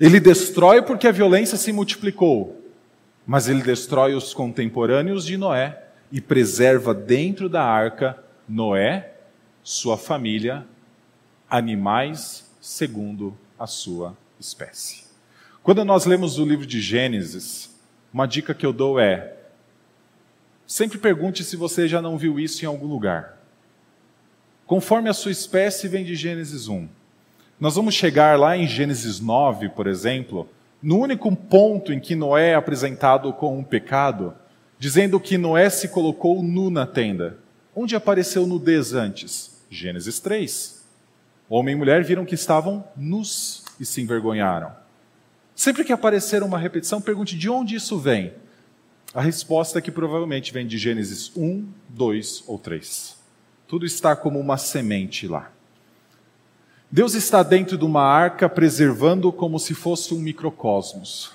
Ele 0.00 0.18
destrói 0.18 0.80
porque 0.80 1.06
a 1.06 1.12
violência 1.12 1.58
se 1.58 1.70
multiplicou, 1.74 2.58
mas 3.26 3.48
Ele 3.48 3.60
destrói 3.60 4.14
os 4.14 4.32
contemporâneos 4.32 5.26
de 5.26 5.36
Noé 5.36 5.88
e 6.10 6.22
preserva 6.22 6.94
dentro 6.94 7.50
da 7.50 7.64
arca 7.64 8.18
Noé, 8.48 9.12
sua 9.62 9.98
família, 9.98 10.66
animais 11.46 12.50
segundo 12.62 13.36
a 13.58 13.66
sua 13.66 14.16
espécie. 14.40 15.04
Quando 15.62 15.84
nós 15.84 16.06
lemos 16.06 16.38
o 16.38 16.46
livro 16.46 16.64
de 16.64 16.80
Gênesis, 16.80 17.78
uma 18.10 18.24
dica 18.24 18.54
que 18.54 18.64
eu 18.64 18.72
dou 18.72 18.98
é: 18.98 19.36
sempre 20.66 20.96
pergunte 20.96 21.44
se 21.44 21.56
você 21.56 21.86
já 21.86 22.00
não 22.00 22.16
viu 22.16 22.40
isso 22.40 22.64
em 22.64 22.66
algum 22.66 22.86
lugar. 22.86 23.33
Conforme 24.66 25.10
a 25.10 25.12
sua 25.12 25.30
espécie, 25.30 25.88
vem 25.88 26.04
de 26.04 26.14
Gênesis 26.14 26.68
1. 26.68 26.88
Nós 27.60 27.76
vamos 27.76 27.94
chegar 27.94 28.38
lá 28.38 28.56
em 28.56 28.66
Gênesis 28.66 29.20
9, 29.20 29.68
por 29.68 29.86
exemplo, 29.86 30.48
no 30.82 30.98
único 30.98 31.34
ponto 31.36 31.92
em 31.92 32.00
que 32.00 32.16
Noé 32.16 32.50
é 32.50 32.54
apresentado 32.54 33.30
com 33.34 33.58
um 33.58 33.62
pecado, 33.62 34.34
dizendo 34.78 35.20
que 35.20 35.36
Noé 35.36 35.68
se 35.68 35.88
colocou 35.88 36.42
nu 36.42 36.70
na 36.70 36.86
tenda. 36.86 37.38
Onde 37.76 37.94
apareceu 37.94 38.46
nudez 38.46 38.94
antes? 38.94 39.62
Gênesis 39.68 40.18
3. 40.18 40.82
Homem 41.48 41.74
e 41.74 41.78
mulher 41.78 42.02
viram 42.02 42.24
que 42.24 42.34
estavam 42.34 42.82
nus 42.96 43.64
e 43.78 43.84
se 43.84 44.00
envergonharam. 44.00 44.72
Sempre 45.54 45.84
que 45.84 45.92
aparecer 45.92 46.42
uma 46.42 46.58
repetição, 46.58 47.02
pergunte 47.02 47.36
de 47.36 47.50
onde 47.50 47.76
isso 47.76 47.98
vem. 47.98 48.32
A 49.12 49.20
resposta 49.20 49.78
é 49.78 49.82
que 49.82 49.90
provavelmente 49.90 50.54
vem 50.54 50.66
de 50.66 50.78
Gênesis 50.78 51.30
1, 51.36 51.68
2 51.90 52.44
ou 52.46 52.58
3. 52.58 53.23
Tudo 53.74 53.86
está 53.86 54.14
como 54.14 54.38
uma 54.38 54.56
semente 54.56 55.26
lá. 55.26 55.50
Deus 56.88 57.14
está 57.14 57.42
dentro 57.42 57.76
de 57.76 57.84
uma 57.84 58.04
arca 58.04 58.48
preservando 58.48 59.32
como 59.32 59.58
se 59.58 59.74
fosse 59.74 60.14
um 60.14 60.18
microcosmos. 60.20 61.32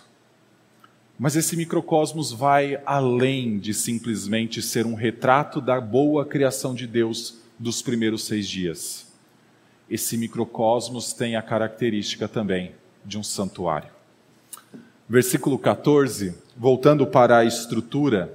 Mas 1.19 1.35
esse 1.35 1.57
microcosmos 1.57 2.31
vai 2.31 2.81
além 2.85 3.59
de 3.59 3.73
simplesmente 3.73 4.61
ser 4.61 4.85
um 4.85 4.93
retrato 4.93 5.59
da 5.59 5.81
boa 5.81 6.25
criação 6.25 6.73
de 6.73 6.87
Deus 6.87 7.39
dos 7.59 7.81
primeiros 7.81 8.23
seis 8.23 8.47
dias. 8.47 9.11
Esse 9.89 10.15
microcosmos 10.15 11.11
tem 11.11 11.35
a 11.35 11.41
característica 11.41 12.25
também 12.25 12.71
de 13.03 13.17
um 13.17 13.23
santuário. 13.23 13.89
Versículo 15.09 15.59
14, 15.59 16.37
voltando 16.55 17.05
para 17.05 17.39
a 17.39 17.43
estrutura. 17.43 18.33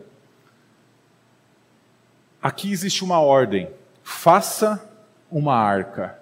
Aqui 2.43 2.71
existe 2.71 3.03
uma 3.03 3.19
ordem 3.19 3.67
faça 4.05 4.87
uma 5.31 5.57
arca. 5.57 6.19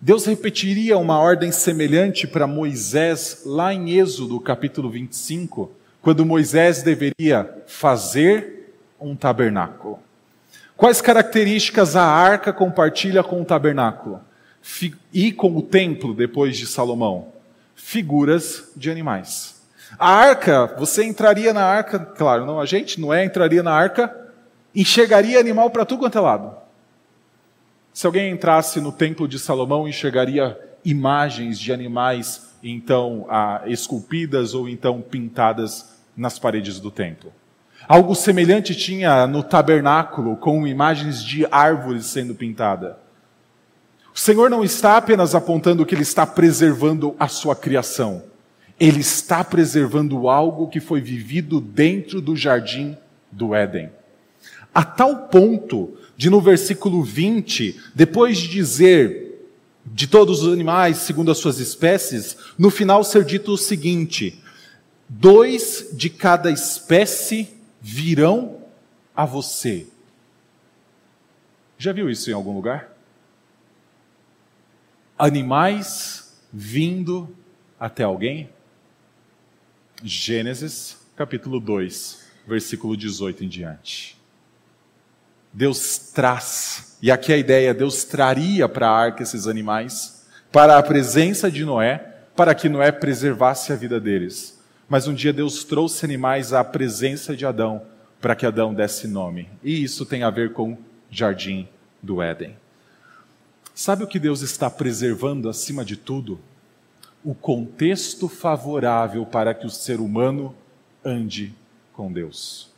Deus 0.00 0.26
repetiria 0.26 0.98
uma 0.98 1.18
ordem 1.20 1.52
semelhante 1.52 2.26
para 2.26 2.46
Moisés 2.48 3.42
lá 3.46 3.72
em 3.72 3.90
Êxodo, 3.92 4.40
capítulo 4.40 4.90
25, 4.90 5.70
quando 6.02 6.26
Moisés 6.26 6.82
deveria 6.82 7.62
fazer 7.68 8.74
um 9.00 9.14
tabernáculo. 9.14 10.00
Quais 10.76 11.00
características 11.00 11.94
a 11.94 12.02
arca 12.02 12.52
compartilha 12.52 13.22
com 13.22 13.40
o 13.40 13.44
tabernáculo? 13.44 14.20
E 15.12 15.30
com 15.30 15.56
o 15.56 15.62
templo, 15.62 16.12
depois 16.12 16.56
de 16.56 16.66
Salomão? 16.66 17.28
Figuras 17.76 18.72
de 18.76 18.90
animais. 18.90 19.62
A 19.96 20.10
arca, 20.12 20.74
você 20.78 21.04
entraria 21.04 21.52
na 21.52 21.64
arca, 21.64 22.00
claro, 22.00 22.44
não 22.44 22.58
a 22.58 22.66
gente, 22.66 23.00
não 23.00 23.14
é, 23.14 23.24
entraria 23.24 23.62
na 23.62 23.72
arca, 23.72 24.14
enxergaria 24.74 25.38
animal 25.38 25.70
para 25.70 25.84
tudo 25.84 26.00
quanto 26.00 26.18
é 26.18 26.20
lado. 26.20 26.61
Se 27.92 28.06
alguém 28.06 28.32
entrasse 28.32 28.80
no 28.80 28.90
templo 28.90 29.28
de 29.28 29.38
Salomão, 29.38 29.86
enxergaria 29.86 30.58
imagens 30.84 31.58
de 31.58 31.72
animais, 31.72 32.54
então 32.62 33.26
ah, 33.28 33.62
esculpidas 33.66 34.54
ou 34.54 34.68
então 34.68 35.00
pintadas 35.02 35.92
nas 36.16 36.38
paredes 36.38 36.80
do 36.80 36.90
templo. 36.90 37.32
Algo 37.86 38.14
semelhante 38.14 38.74
tinha 38.74 39.26
no 39.26 39.42
tabernáculo, 39.42 40.36
com 40.36 40.66
imagens 40.66 41.22
de 41.22 41.46
árvores 41.50 42.06
sendo 42.06 42.34
pintada. 42.34 42.98
O 44.14 44.18
Senhor 44.18 44.48
não 44.48 44.62
está 44.62 44.96
apenas 44.96 45.34
apontando 45.34 45.84
que 45.84 45.94
Ele 45.94 46.02
está 46.02 46.26
preservando 46.26 47.14
a 47.18 47.28
sua 47.28 47.56
criação, 47.56 48.22
Ele 48.78 49.00
está 49.00 49.42
preservando 49.44 50.28
algo 50.28 50.68
que 50.68 50.80
foi 50.80 51.00
vivido 51.00 51.60
dentro 51.60 52.20
do 52.20 52.36
jardim 52.36 52.96
do 53.30 53.54
Éden. 53.54 53.90
A 54.74 54.84
tal 54.84 55.28
ponto 55.28 55.98
de 56.16 56.30
no 56.30 56.40
versículo 56.40 57.02
20, 57.02 57.80
depois 57.94 58.38
de 58.38 58.48
dizer 58.48 59.48
de 59.84 60.06
todos 60.06 60.42
os 60.42 60.52
animais 60.52 60.98
segundo 60.98 61.30
as 61.30 61.38
suas 61.38 61.58
espécies, 61.58 62.36
no 62.58 62.70
final 62.70 63.02
ser 63.02 63.24
dito 63.24 63.52
o 63.52 63.58
seguinte: 63.58 64.40
dois 65.08 65.88
de 65.92 66.08
cada 66.08 66.50
espécie 66.50 67.48
virão 67.80 68.62
a 69.14 69.24
você. 69.24 69.86
Já 71.76 71.92
viu 71.92 72.08
isso 72.08 72.30
em 72.30 72.32
algum 72.32 72.54
lugar? 72.54 72.96
Animais 75.18 76.40
vindo 76.52 77.34
até 77.78 78.04
alguém? 78.04 78.48
Gênesis 80.02 80.98
capítulo 81.16 81.60
2, 81.60 82.24
versículo 82.46 82.96
18 82.96 83.44
em 83.44 83.48
diante. 83.48 84.21
Deus 85.52 85.98
traz, 85.98 86.96
e 87.02 87.10
aqui 87.10 87.32
a 87.32 87.36
ideia, 87.36 87.74
Deus 87.74 88.04
traria 88.04 88.68
para 88.68 88.88
a 88.88 88.96
arca 88.96 89.22
esses 89.22 89.46
animais, 89.46 90.24
para 90.50 90.78
a 90.78 90.82
presença 90.82 91.50
de 91.50 91.64
Noé, 91.64 91.98
para 92.34 92.54
que 92.54 92.68
Noé 92.68 92.90
preservasse 92.90 93.72
a 93.72 93.76
vida 93.76 94.00
deles. 94.00 94.58
Mas 94.88 95.06
um 95.06 95.14
dia 95.14 95.32
Deus 95.32 95.64
trouxe 95.64 96.04
animais 96.04 96.52
à 96.52 96.64
presença 96.64 97.36
de 97.36 97.44
Adão 97.44 97.82
para 98.20 98.34
que 98.34 98.46
Adão 98.46 98.72
desse 98.72 99.06
nome. 99.06 99.48
E 99.62 99.82
isso 99.82 100.06
tem 100.06 100.22
a 100.22 100.30
ver 100.30 100.52
com 100.52 100.72
o 100.72 100.78
jardim 101.10 101.68
do 102.00 102.22
Éden. 102.22 102.56
Sabe 103.74 104.04
o 104.04 104.06
que 104.06 104.18
Deus 104.18 104.42
está 104.42 104.70
preservando 104.70 105.48
acima 105.48 105.84
de 105.84 105.96
tudo? 105.96 106.38
O 107.24 107.34
contexto 107.34 108.28
favorável 108.28 109.26
para 109.26 109.52
que 109.52 109.66
o 109.66 109.70
ser 109.70 109.98
humano 109.98 110.54
ande 111.04 111.54
com 111.92 112.12
Deus. 112.12 112.71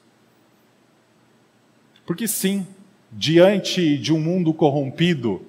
Porque 2.07 2.29
sim, 2.29 2.67
diante 3.11 3.97
de 3.99 4.13
um 4.13 4.21
mundo 4.21 4.53
corrompido, 4.53 5.41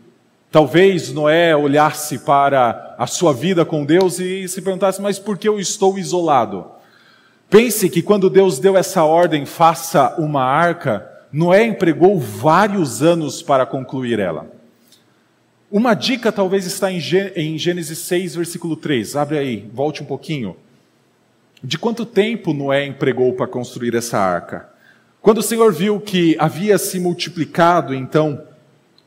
Talvez 0.56 1.12
Noé 1.12 1.54
olhasse 1.54 2.20
para 2.20 2.96
a 2.98 3.06
sua 3.06 3.34
vida 3.34 3.66
com 3.66 3.84
Deus 3.84 4.20
e 4.20 4.48
se 4.48 4.62
perguntasse: 4.62 5.02
mas 5.02 5.20
por 5.20 5.38
que 5.38 5.50
eu 5.50 5.60
estou 5.60 6.00
isolado? 6.00 6.66
Pense 7.50 7.90
que 7.90 8.02
quando 8.02 8.30
Deus 8.30 8.58
deu 8.58 8.78
essa 8.78 9.04
ordem, 9.04 9.46
faça 9.46 10.16
uma 10.18 10.46
arca, 10.46 11.06
Noé 11.30 11.66
empregou 11.66 12.18
vários 12.18 13.04
anos 13.04 13.42
para 13.42 13.66
concluir 13.66 14.18
ela. 14.18 14.50
Uma 15.70 15.94
dica 15.94 16.32
talvez 16.32 16.66
está 16.66 16.90
em 16.90 17.02
Gênesis 17.58 17.98
6, 17.98 18.36
versículo 18.36 18.78
3. 18.78 19.18
Abre 19.18 19.38
aí, 19.38 19.70
volte 19.74 20.02
um 20.02 20.06
pouquinho. 20.06 20.56
De 21.62 21.78
quanto 21.78 22.06
tempo 22.06 22.54
Noé 22.54 22.86
empregou 22.86 23.34
para 23.34 23.46
construir 23.46 23.94
essa 23.94 24.18
arca? 24.18 24.70
Quando 25.26 25.40
o 25.40 25.42
Senhor 25.42 25.74
viu 25.74 26.00
que 26.00 26.36
havia 26.38 26.78
se 26.78 27.00
multiplicado, 27.00 27.96
então, 27.96 28.44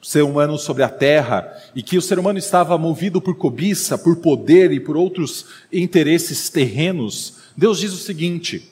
ser 0.03 0.25
humano 0.25 0.59
sobre 0.59 0.83
a 0.83 0.89
terra 0.89 1.49
e 1.77 1.81
que 1.81 1.97
o 1.97 2.03
ser 2.03 2.19
humano 2.19 2.41
estava 2.41 2.77
movido 2.77 3.21
por 3.21 3.37
cobiça, 3.37 3.97
por 3.97 4.17
poder 4.17 4.73
e 4.73 4.81
por 4.81 4.97
outros 4.97 5.47
interesses 5.73 6.51
terrenos, 6.51 7.35
Deus 7.57 7.79
diz 7.79 7.93
o 7.93 7.99
seguinte: 7.99 8.69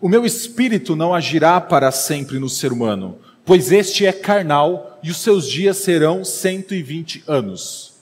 O 0.00 0.08
meu 0.08 0.26
espírito 0.26 0.96
não 0.96 1.14
agirá 1.14 1.60
para 1.60 1.92
sempre 1.92 2.40
no 2.40 2.48
ser 2.48 2.72
humano, 2.72 3.16
pois 3.44 3.70
este 3.70 4.04
é 4.04 4.12
carnal 4.12 4.98
e 5.00 5.08
os 5.08 5.18
seus 5.18 5.48
dias 5.48 5.76
serão 5.76 6.24
120 6.24 7.22
anos. 7.28 7.92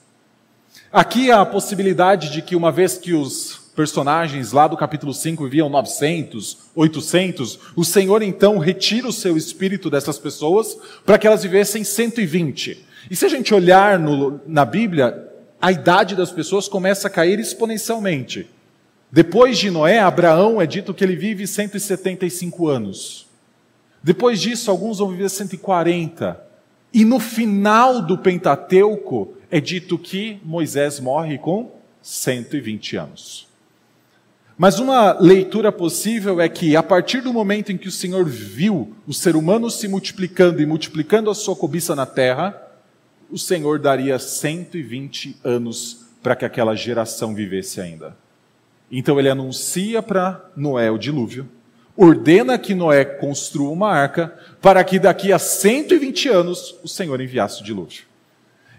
Aqui 0.91 1.31
há 1.31 1.43
a 1.43 1.47
possibilidade 1.47 2.33
de 2.33 2.41
que, 2.41 2.57
uma 2.57 2.73
vez 2.73 2.97
que 2.97 3.13
os 3.13 3.66
personagens 3.77 4.53
lá 4.53 4.67
do 4.67 4.77
capítulo 4.77 5.13
5 5.13 5.45
viviam 5.45 5.69
900, 5.69 6.71
800, 6.75 7.59
o 7.77 7.85
Senhor 7.85 8.23
então 8.23 8.59
retira 8.59 9.07
o 9.07 9.13
seu 9.13 9.37
espírito 9.37 9.91
dessas 9.91 10.19
pessoas 10.19 10.77
para 11.05 11.19
que 11.19 11.27
elas 11.27 11.43
vivessem 11.43 11.85
120. 11.85 12.85
E 13.11 13.15
se 13.15 13.27
a 13.27 13.29
gente 13.29 13.55
olhar 13.55 13.99
no, 13.99 14.41
na 14.47 14.65
Bíblia, 14.65 15.31
a 15.61 15.71
idade 15.71 16.17
das 16.17 16.33
pessoas 16.33 16.67
começa 16.67 17.07
a 17.07 17.11
cair 17.11 17.39
exponencialmente. 17.39 18.49
Depois 19.13 19.59
de 19.59 19.71
Noé, 19.71 20.01
Abraão 20.01 20.61
é 20.61 20.67
dito 20.67 20.95
que 20.95 21.05
ele 21.05 21.15
vive 21.15 21.47
175 21.47 22.69
anos. 22.69 23.27
Depois 24.03 24.41
disso, 24.41 24.71
alguns 24.71 24.99
vão 24.99 25.11
viver 25.11 25.29
140. 25.29 26.41
E 26.93 27.05
no 27.05 27.21
final 27.21 28.01
do 28.01 28.17
Pentateuco, 28.17 29.35
é 29.51 29.61
dito 29.61 29.99
que 29.99 30.41
Moisés 30.43 30.99
morre 30.99 31.39
com 31.39 31.73
120 32.01 32.97
anos. 32.97 33.47
Mas 34.59 34.79
uma 34.79 35.13
leitura 35.21 35.71
possível 35.71 36.41
é 36.41 36.49
que, 36.49 36.77
a 36.77 36.83
partir 36.83 37.21
do 37.21 37.33
momento 37.33 37.71
em 37.71 37.77
que 37.77 37.89
o 37.89 37.93
Senhor 37.93 38.25
viu 38.25 38.97
o 39.07 39.13
ser 39.13 39.37
humano 39.37 39.71
se 39.71 39.87
multiplicando 39.87 40.63
e 40.63 40.67
multiplicando 40.67 41.29
a 41.29 41.35
sua 41.35 41.55
cobiça 41.55 41.95
na 41.95 42.07
terra, 42.07 42.59
o 43.31 43.39
Senhor 43.39 43.79
daria 43.79 44.19
120 44.19 45.37
anos 45.45 46.07
para 46.23 46.35
que 46.35 46.47
aquela 46.47 46.75
geração 46.75 47.35
vivesse 47.35 47.83
ainda. 47.83 48.17
Então 48.91 49.19
ele 49.19 49.29
anuncia 49.29 50.01
para 50.03 50.43
Noé 50.57 50.91
o 50.91 50.97
dilúvio, 50.97 51.47
ordena 51.95 52.59
que 52.59 52.75
Noé 52.75 53.05
construa 53.05 53.71
uma 53.71 53.93
arca, 53.93 54.35
para 54.63 54.83
que 54.85 54.99
daqui 54.99 55.35
a 55.35 55.39
120 55.39 56.31
anos 56.31 56.75
o 56.83 56.89
Senhor 56.89 57.21
enviasse 57.21 57.61
o 57.61 57.65
dilúvio. 57.65 58.05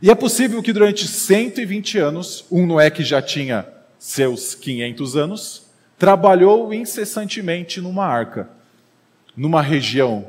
E 0.02 0.10
é 0.10 0.16
possível 0.16 0.64
que 0.64 0.74
durante 0.74 1.08
120 1.08 2.00
anos, 2.00 2.46
um 2.52 2.66
Noé 2.66 2.90
que 2.90 3.04
já 3.04 3.22
tinha 3.22 3.68
seus 4.00 4.56
500 4.56 5.16
anos, 5.16 5.67
trabalhou 5.98 6.74
incessantemente 6.74 7.82
numa 7.82 8.06
arca, 8.06 8.50
numa 9.36 9.62
região 9.62 10.28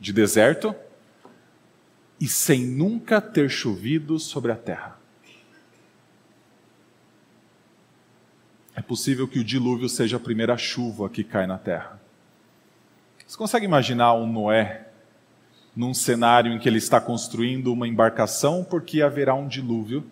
de 0.00 0.12
deserto 0.12 0.74
e 2.20 2.26
sem 2.26 2.64
nunca 2.64 3.20
ter 3.20 3.48
chovido 3.48 4.18
sobre 4.18 4.50
a 4.50 4.56
terra. 4.56 4.98
É 8.74 8.82
possível 8.82 9.28
que 9.28 9.38
o 9.38 9.44
dilúvio 9.44 9.88
seja 9.88 10.16
a 10.16 10.20
primeira 10.20 10.56
chuva 10.56 11.08
que 11.08 11.22
cai 11.22 11.46
na 11.46 11.58
terra. 11.58 12.00
Você 13.26 13.38
consegue 13.38 13.64
imaginar 13.64 14.14
um 14.14 14.30
Noé 14.30 14.88
num 15.76 15.94
cenário 15.94 16.52
em 16.52 16.58
que 16.58 16.68
ele 16.68 16.78
está 16.78 17.00
construindo 17.00 17.72
uma 17.72 17.88
embarcação 17.88 18.64
porque 18.64 19.02
haverá 19.02 19.34
um 19.34 19.48
dilúvio, 19.48 20.04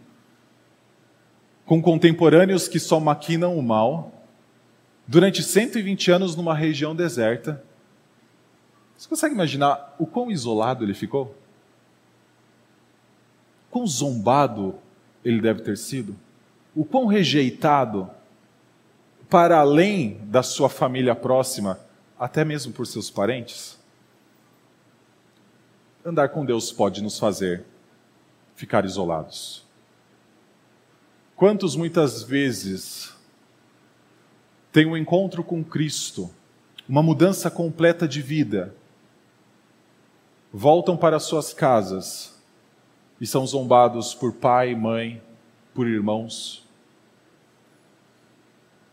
com 1.65 1.81
contemporâneos 1.81 2.67
que 2.67 2.81
só 2.81 2.99
maquinam 2.99 3.57
o 3.57 3.63
mal, 3.63 4.22
durante 5.07 5.43
120 5.43 6.11
anos 6.11 6.37
numa 6.37 6.55
região 6.55 6.95
deserta. 6.95 7.63
Você 8.97 9.09
consegue 9.09 9.35
imaginar 9.35 9.95
o 9.99 10.07
quão 10.07 10.31
isolado 10.31 10.85
ele 10.85 10.95
ficou? 10.95 11.35
Quão 13.71 13.87
zombado 13.87 14.79
ele 15.25 15.41
deve 15.41 15.63
ter 15.63 15.77
sido? 15.77 16.17
O 16.75 16.85
quão 16.85 17.07
rejeitado, 17.07 18.09
para 19.29 19.59
além 19.59 20.19
da 20.25 20.43
sua 20.43 20.69
família 20.69 21.15
próxima, 21.15 21.81
até 22.19 22.45
mesmo 22.45 22.73
por 22.73 22.87
seus 22.87 23.11
parentes? 23.11 23.79
Andar 26.05 26.29
com 26.29 26.45
Deus 26.45 26.73
pode 26.73 27.03
nos 27.03 27.19
fazer 27.19 27.65
ficar 28.55 28.85
isolados. 28.85 29.65
Quantos 31.35 31.75
muitas 31.75 32.23
vezes 32.23 33.12
têm 34.73 34.87
um 34.87 34.97
encontro 34.97 35.45
com 35.45 35.63
Cristo, 35.63 36.31
uma 36.89 37.03
mudança 37.03 37.51
completa 37.51 38.09
de 38.09 38.23
vida, 38.23 38.75
voltam 40.51 40.97
para 40.97 41.21
suas 41.21 41.53
casas 41.53 42.43
e 43.21 43.27
são 43.27 43.47
zombados 43.47 44.15
por 44.15 44.33
pai, 44.33 44.75
mãe, 44.75 45.23
por 45.75 45.87
irmãos. 45.87 46.67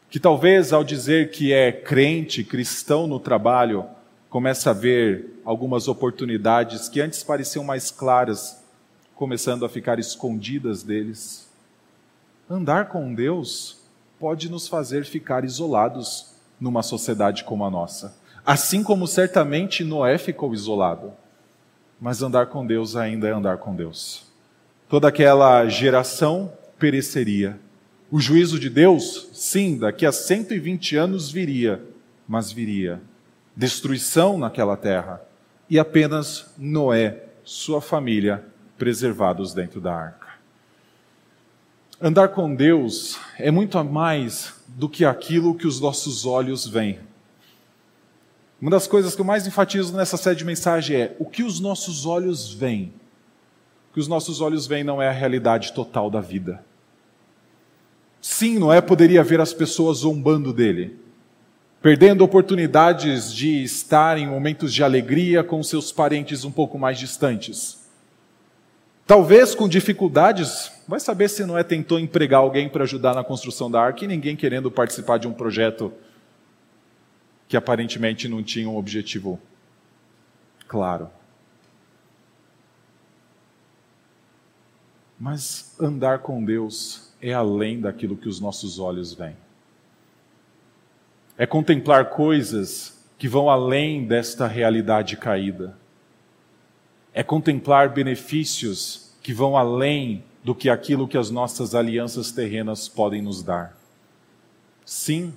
Que 0.09 0.19
talvez 0.19 0.73
ao 0.73 0.83
dizer 0.83 1.31
que 1.31 1.53
é 1.53 1.71
crente, 1.71 2.43
cristão 2.43 3.07
no 3.07 3.19
trabalho, 3.19 3.85
começa 4.29 4.71
a 4.71 4.73
ver 4.73 5.41
algumas 5.45 5.87
oportunidades 5.87 6.89
que 6.89 6.99
antes 6.99 7.23
pareciam 7.23 7.63
mais 7.63 7.89
claras, 7.89 8.63
começando 9.15 9.65
a 9.65 9.69
ficar 9.69 9.97
escondidas 9.97 10.83
deles. 10.83 11.49
Andar 12.49 12.89
com 12.89 13.13
Deus 13.13 13.78
pode 14.19 14.49
nos 14.49 14.67
fazer 14.67 15.05
ficar 15.05 15.45
isolados 15.45 16.33
numa 16.59 16.83
sociedade 16.83 17.43
como 17.43 17.63
a 17.63 17.69
nossa. 17.69 18.15
Assim 18.45 18.83
como 18.83 19.07
certamente 19.07 19.83
Noé 19.83 20.17
ficou 20.17 20.53
isolado. 20.53 21.13
Mas 22.01 22.21
andar 22.21 22.47
com 22.47 22.65
Deus 22.65 22.95
ainda 22.95 23.27
é 23.27 23.31
andar 23.31 23.57
com 23.57 23.75
Deus. 23.75 24.25
Toda 24.87 25.07
aquela 25.07 25.67
geração 25.67 26.51
pereceria. 26.77 27.59
O 28.11 28.19
juízo 28.19 28.59
de 28.59 28.69
Deus, 28.69 29.29
sim, 29.33 29.77
daqui 29.77 30.05
a 30.05 30.11
120 30.11 30.95
anos 30.95 31.31
viria, 31.31 31.81
mas 32.27 32.51
viria 32.51 33.01
destruição 33.55 34.37
naquela 34.37 34.77
terra 34.77 35.21
e 35.69 35.77
apenas 35.77 36.45
Noé, 36.57 37.25
sua 37.43 37.81
família, 37.81 38.43
preservados 38.77 39.53
dentro 39.53 39.81
da 39.81 39.93
arca. 39.93 40.18
Andar 42.01 42.29
com 42.29 42.55
Deus 42.55 43.19
é 43.37 43.51
muito 43.51 43.83
mais 43.83 44.53
do 44.69 44.87
que 44.87 45.03
aquilo 45.03 45.53
que 45.53 45.67
os 45.67 45.81
nossos 45.81 46.25
olhos 46.25 46.65
veem. 46.65 46.97
Uma 48.61 48.71
das 48.71 48.87
coisas 48.87 49.15
que 49.15 49.19
eu 49.19 49.25
mais 49.25 49.45
enfatizo 49.45 49.93
nessa 49.93 50.15
série 50.15 50.37
de 50.37 50.45
mensagem 50.45 50.95
é 50.95 51.15
o 51.19 51.25
que 51.25 51.43
os 51.43 51.59
nossos 51.59 52.05
olhos 52.05 52.53
veem. 52.53 52.93
O 53.89 53.93
que 53.95 53.99
os 53.99 54.07
nossos 54.07 54.39
olhos 54.39 54.65
veem 54.65 54.81
não 54.81 55.01
é 55.01 55.09
a 55.09 55.13
realidade 55.13 55.73
total 55.73 56.09
da 56.09 56.21
vida. 56.21 56.63
Sim, 58.21 58.59
Noé 58.59 58.79
poderia 58.79 59.21
ver 59.21 59.41
as 59.41 59.53
pessoas 59.53 59.97
zombando 59.97 60.53
dele, 60.53 60.97
perdendo 61.81 62.23
oportunidades 62.23 63.33
de 63.33 63.61
estar 63.61 64.17
em 64.17 64.25
momentos 64.25 64.73
de 64.73 64.85
alegria 64.85 65.43
com 65.43 65.61
seus 65.61 65.91
parentes 65.91 66.45
um 66.45 66.51
pouco 66.51 66.79
mais 66.79 66.97
distantes. 66.97 67.78
Talvez 69.09 69.55
com 69.55 69.67
dificuldades, 69.67 70.71
vai 70.87 70.99
saber 70.99 71.29
se 71.29 71.43
Noé 71.43 71.63
tentou 71.63 71.97
empregar 71.97 72.41
alguém 72.41 72.69
para 72.69 72.83
ajudar 72.83 73.15
na 73.15 73.23
construção 73.23 73.71
da 73.71 73.81
arca 73.81 74.05
e 74.05 74.07
ninguém 74.07 74.35
querendo 74.35 74.69
participar 74.69 75.17
de 75.17 75.27
um 75.27 75.33
projeto 75.33 75.91
que 77.47 77.57
aparentemente 77.57 78.27
não 78.27 78.43
tinha 78.43 78.69
um 78.69 78.77
objetivo 78.77 79.39
claro. 80.67 81.09
Mas 85.19 85.75
andar 85.79 86.19
com 86.19 86.45
Deus 86.45 87.11
é 87.19 87.33
além 87.33 87.81
daquilo 87.81 88.15
que 88.15 88.29
os 88.29 88.39
nossos 88.39 88.77
olhos 88.77 89.11
veem. 89.11 89.35
É 91.35 91.47
contemplar 91.47 92.11
coisas 92.11 93.03
que 93.17 93.27
vão 93.27 93.49
além 93.49 94.05
desta 94.05 94.45
realidade 94.45 95.17
caída 95.17 95.75
é 97.13 97.23
contemplar 97.23 97.89
benefícios 97.89 99.13
que 99.21 99.33
vão 99.33 99.57
além 99.57 100.23
do 100.43 100.55
que 100.55 100.69
aquilo 100.69 101.07
que 101.07 101.17
as 101.17 101.29
nossas 101.29 101.75
alianças 101.75 102.31
terrenas 102.31 102.87
podem 102.87 103.21
nos 103.21 103.43
dar. 103.43 103.77
Sim, 104.85 105.33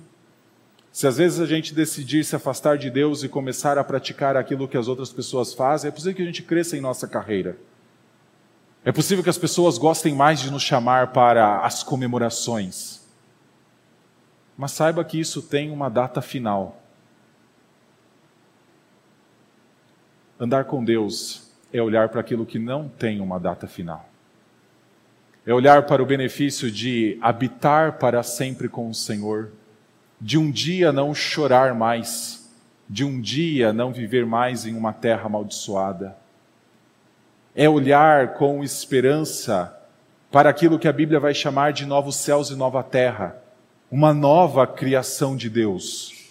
se 0.91 1.07
às 1.07 1.17
vezes 1.17 1.39
a 1.39 1.45
gente 1.45 1.73
decidir 1.73 2.23
se 2.23 2.35
afastar 2.35 2.77
de 2.77 2.89
Deus 2.89 3.23
e 3.23 3.29
começar 3.29 3.77
a 3.77 3.83
praticar 3.83 4.37
aquilo 4.37 4.67
que 4.67 4.77
as 4.77 4.87
outras 4.87 5.11
pessoas 5.11 5.53
fazem, 5.53 5.89
é 5.89 5.91
possível 5.91 6.15
que 6.15 6.21
a 6.21 6.25
gente 6.25 6.43
cresça 6.43 6.77
em 6.77 6.81
nossa 6.81 7.07
carreira. 7.07 7.57
É 8.85 8.91
possível 8.91 9.23
que 9.23 9.29
as 9.29 9.37
pessoas 9.37 9.77
gostem 9.77 10.13
mais 10.13 10.39
de 10.39 10.51
nos 10.51 10.61
chamar 10.61 11.13
para 11.13 11.59
as 11.59 11.83
comemorações. 11.83 13.01
Mas 14.57 14.71
saiba 14.71 15.03
que 15.03 15.19
isso 15.19 15.41
tem 15.41 15.71
uma 15.71 15.89
data 15.89 16.21
final. 16.21 16.81
Andar 20.39 20.65
com 20.65 20.83
Deus 20.83 21.52
é 21.73 21.81
olhar 21.81 22.07
para 22.09 22.21
aquilo 22.21 22.45
que 22.45 22.59
não 22.59 22.87
tem 22.87 23.19
uma 23.19 23.39
data 23.39 23.65
final. 23.65 24.07
É 25.45 25.51
olhar 25.51 25.87
para 25.87 26.03
o 26.03 26.05
benefício 26.05 26.71
de 26.71 27.17
habitar 27.19 27.93
para 27.97 28.21
sempre 28.21 28.69
com 28.69 28.87
o 28.87 28.93
Senhor, 28.93 29.51
de 30.21 30.37
um 30.37 30.51
dia 30.51 30.93
não 30.93 31.15
chorar 31.15 31.73
mais, 31.73 32.49
de 32.87 33.03
um 33.03 33.19
dia 33.19 33.73
não 33.73 33.91
viver 33.91 34.23
mais 34.23 34.67
em 34.67 34.75
uma 34.75 34.93
terra 34.93 35.25
amaldiçoada. 35.25 36.15
É 37.55 37.67
olhar 37.67 38.35
com 38.35 38.63
esperança 38.63 39.75
para 40.31 40.49
aquilo 40.49 40.79
que 40.79 40.87
a 40.87 40.93
Bíblia 40.93 41.19
vai 41.19 41.33
chamar 41.33 41.73
de 41.73 41.85
novos 41.85 42.15
céus 42.17 42.51
e 42.51 42.55
nova 42.55 42.83
terra, 42.83 43.35
uma 43.91 44.13
nova 44.13 44.65
criação 44.65 45.35
de 45.35 45.49
Deus. 45.49 46.29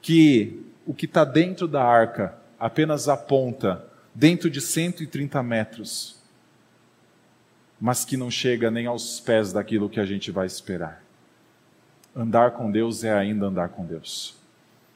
Que 0.00 0.62
o 0.86 0.92
que 0.92 1.06
está 1.06 1.24
dentro 1.24 1.66
da 1.66 1.82
arca 1.82 2.34
apenas 2.60 3.08
aponta 3.08 3.93
dentro 4.14 4.48
de 4.48 4.60
130 4.60 5.42
metros, 5.42 6.16
mas 7.80 8.04
que 8.04 8.16
não 8.16 8.30
chega 8.30 8.70
nem 8.70 8.86
aos 8.86 9.20
pés 9.20 9.52
daquilo 9.52 9.90
que 9.90 9.98
a 9.98 10.06
gente 10.06 10.30
vai 10.30 10.46
esperar. 10.46 11.02
Andar 12.14 12.52
com 12.52 12.70
Deus 12.70 13.02
é 13.02 13.12
ainda 13.12 13.46
andar 13.46 13.70
com 13.70 13.84
Deus. 13.84 14.36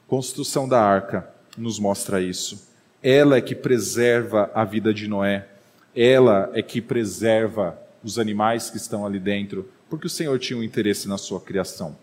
Construção 0.07 0.67
da 0.67 0.81
arca 0.81 1.29
nos 1.57 1.77
mostra 1.77 2.21
isso. 2.21 2.67
Ela 3.03 3.37
é 3.37 3.41
que 3.41 3.53
preserva 3.53 4.49
a 4.55 4.63
vida 4.63 4.93
de 4.93 5.07
Noé. 5.07 5.47
Ela 5.95 6.49
é 6.53 6.61
que 6.61 6.81
preserva 6.81 7.77
os 8.03 8.17
animais 8.17 8.69
que 8.69 8.77
estão 8.77 9.05
ali 9.05 9.19
dentro, 9.19 9.69
porque 9.89 10.07
o 10.07 10.09
Senhor 10.09 10.39
tinha 10.39 10.57
um 10.57 10.63
interesse 10.63 11.07
na 11.07 11.17
sua 11.17 11.41
criação. 11.41 11.97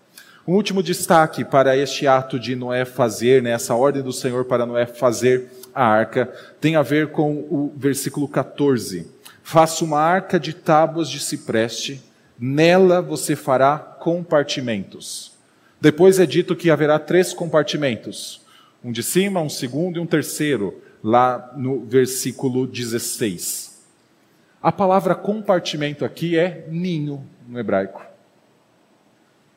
Um 0.47 0.55
último 0.55 0.81
destaque 0.81 1.45
para 1.45 1.77
este 1.77 2.07
ato 2.07 2.39
de 2.39 2.55
Noé 2.55 2.85
fazer, 2.85 3.43
né, 3.43 3.51
essa 3.51 3.75
ordem 3.75 4.01
do 4.01 4.13
Senhor 4.13 4.45
para 4.45 4.65
Noé 4.65 4.87
fazer 4.87 5.51
a 5.75 5.85
arca, 5.85 6.33
tem 6.61 6.77
a 6.77 6.83
ver 6.83 7.09
com 7.09 7.33
o 7.51 7.73
versículo 7.77 8.29
14. 8.29 9.11
Faça 9.43 9.85
uma 9.85 9.99
arca 9.99 10.39
de 10.39 10.53
tábuas 10.53 11.11
de 11.11 11.19
cipreste, 11.19 12.01
nela 12.39 13.03
você 13.03 13.35
fará 13.35 13.77
compartimentos. 13.77 15.33
Depois 15.81 16.21
é 16.21 16.27
dito 16.27 16.55
que 16.55 16.71
haverá 16.71 17.01
três 17.01 17.35
compartimentos: 17.35 18.41
um 18.85 18.93
de 18.93 19.03
cima, 19.03 19.41
um 19.41 19.51
segundo 19.51 19.97
e 19.97 20.01
um 20.01 20.07
terceiro, 20.07 20.81
lá 21.03 21.53
no 21.57 21.85
versículo 21.85 22.69
16. 22.69 23.83
A 24.63 24.71
palavra 24.71 25.17
compartimento 25.17 26.05
aqui 26.05 26.39
é 26.39 26.69
ninho 26.71 27.27
no 27.49 27.59
hebraico. 27.59 28.16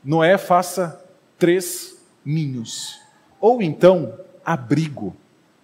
Noé 0.04 0.38
faça 0.38 1.06
três 1.38 1.97
ninhos, 2.24 3.00
ou 3.39 3.62
então 3.62 4.20
abrigo. 4.43 5.16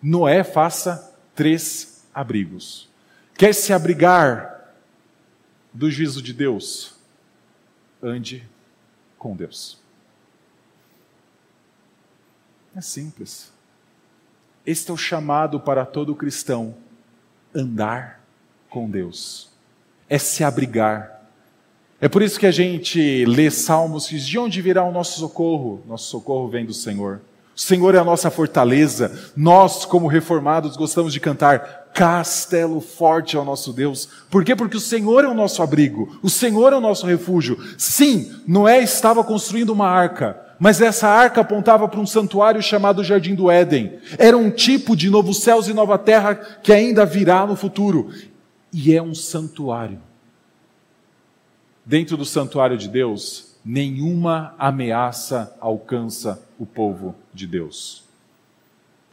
Noé 0.02 0.44
faça 0.44 1.16
três 1.34 2.06
abrigos. 2.14 2.90
Quer 3.38 3.54
se 3.54 3.74
abrigar 3.74 4.74
do 5.74 5.90
juízo 5.90 6.22
de 6.22 6.34
Deus? 6.34 6.96
Ande 8.02 8.48
com 9.18 9.36
Deus. 9.36 9.80
É 12.76 12.82
simples. 12.82 13.52
Este 14.66 14.92
é 14.92 14.94
o 14.94 14.98
chamado 14.98 15.60
para 15.60 15.86
todo 15.86 16.16
cristão: 16.16 16.76
andar 17.54 18.22
com 18.70 18.90
Deus. 18.90 19.52
É 20.10 20.18
se 20.18 20.44
abrigar 20.44 21.15
é 22.06 22.08
por 22.08 22.22
isso 22.22 22.40
que 22.40 22.46
a 22.46 22.52
gente 22.52 23.26
lê 23.26 23.50
salmos 23.50 24.06
que 24.06 24.14
diz, 24.14 24.28
de 24.28 24.38
onde 24.38 24.62
virá 24.62 24.84
o 24.84 24.92
nosso 24.92 25.18
socorro? 25.18 25.82
Nosso 25.88 26.08
socorro 26.08 26.48
vem 26.48 26.64
do 26.64 26.72
Senhor. 26.72 27.20
O 27.58 27.60
Senhor 27.60 27.96
é 27.96 27.98
a 27.98 28.04
nossa 28.04 28.30
fortaleza. 28.30 29.32
Nós, 29.36 29.86
como 29.86 30.06
reformados, 30.06 30.78
gostamos 30.78 31.12
de 31.12 31.20
cantar 31.20 31.90
castelo 31.96 32.80
forte 32.80 33.36
ao 33.36 33.44
nosso 33.44 33.74
Deus. 33.74 34.08
Por 34.30 34.46
quê? 34.46 34.56
Porque 34.56 34.78
o 34.78 34.80
Senhor 34.80 35.24
é 35.24 35.28
o 35.28 35.34
nosso 35.34 35.64
abrigo, 35.64 36.20
o 36.22 36.30
Senhor 36.30 36.74
é 36.74 36.76
o 36.76 36.80
nosso 36.80 37.08
refúgio. 37.08 37.58
Sim, 37.76 38.32
Noé 38.48 38.84
estava 38.84 39.24
construindo 39.24 39.72
uma 39.72 39.88
arca, 39.88 40.40
mas 40.60 40.82
essa 40.82 41.08
arca 41.08 41.42
apontava 41.42 41.88
para 41.88 42.00
um 42.00 42.06
santuário 42.06 42.62
chamado 42.62 43.04
Jardim 43.04 43.34
do 43.34 43.50
Éden. 43.50 43.98
Era 44.20 44.38
um 44.38 44.52
tipo 44.52 44.96
de 44.96 45.10
novos 45.10 45.42
céus 45.42 45.68
e 45.68 45.74
nova 45.74 45.98
terra 45.98 46.36
que 46.36 46.72
ainda 46.72 47.04
virá 47.04 47.48
no 47.48 47.56
futuro. 47.56 48.12
E 48.72 48.94
é 48.94 49.02
um 49.02 49.16
santuário 49.16 50.05
dentro 51.86 52.18
do 52.18 52.26
santuário 52.26 52.78
de 52.78 52.90
Deus, 52.90 53.56
nenhuma 53.64 54.56
ameaça 54.58 55.56
alcança 55.60 56.44
o 56.58 56.66
povo 56.66 57.16
de 57.34 57.46
Deus. 57.46 58.04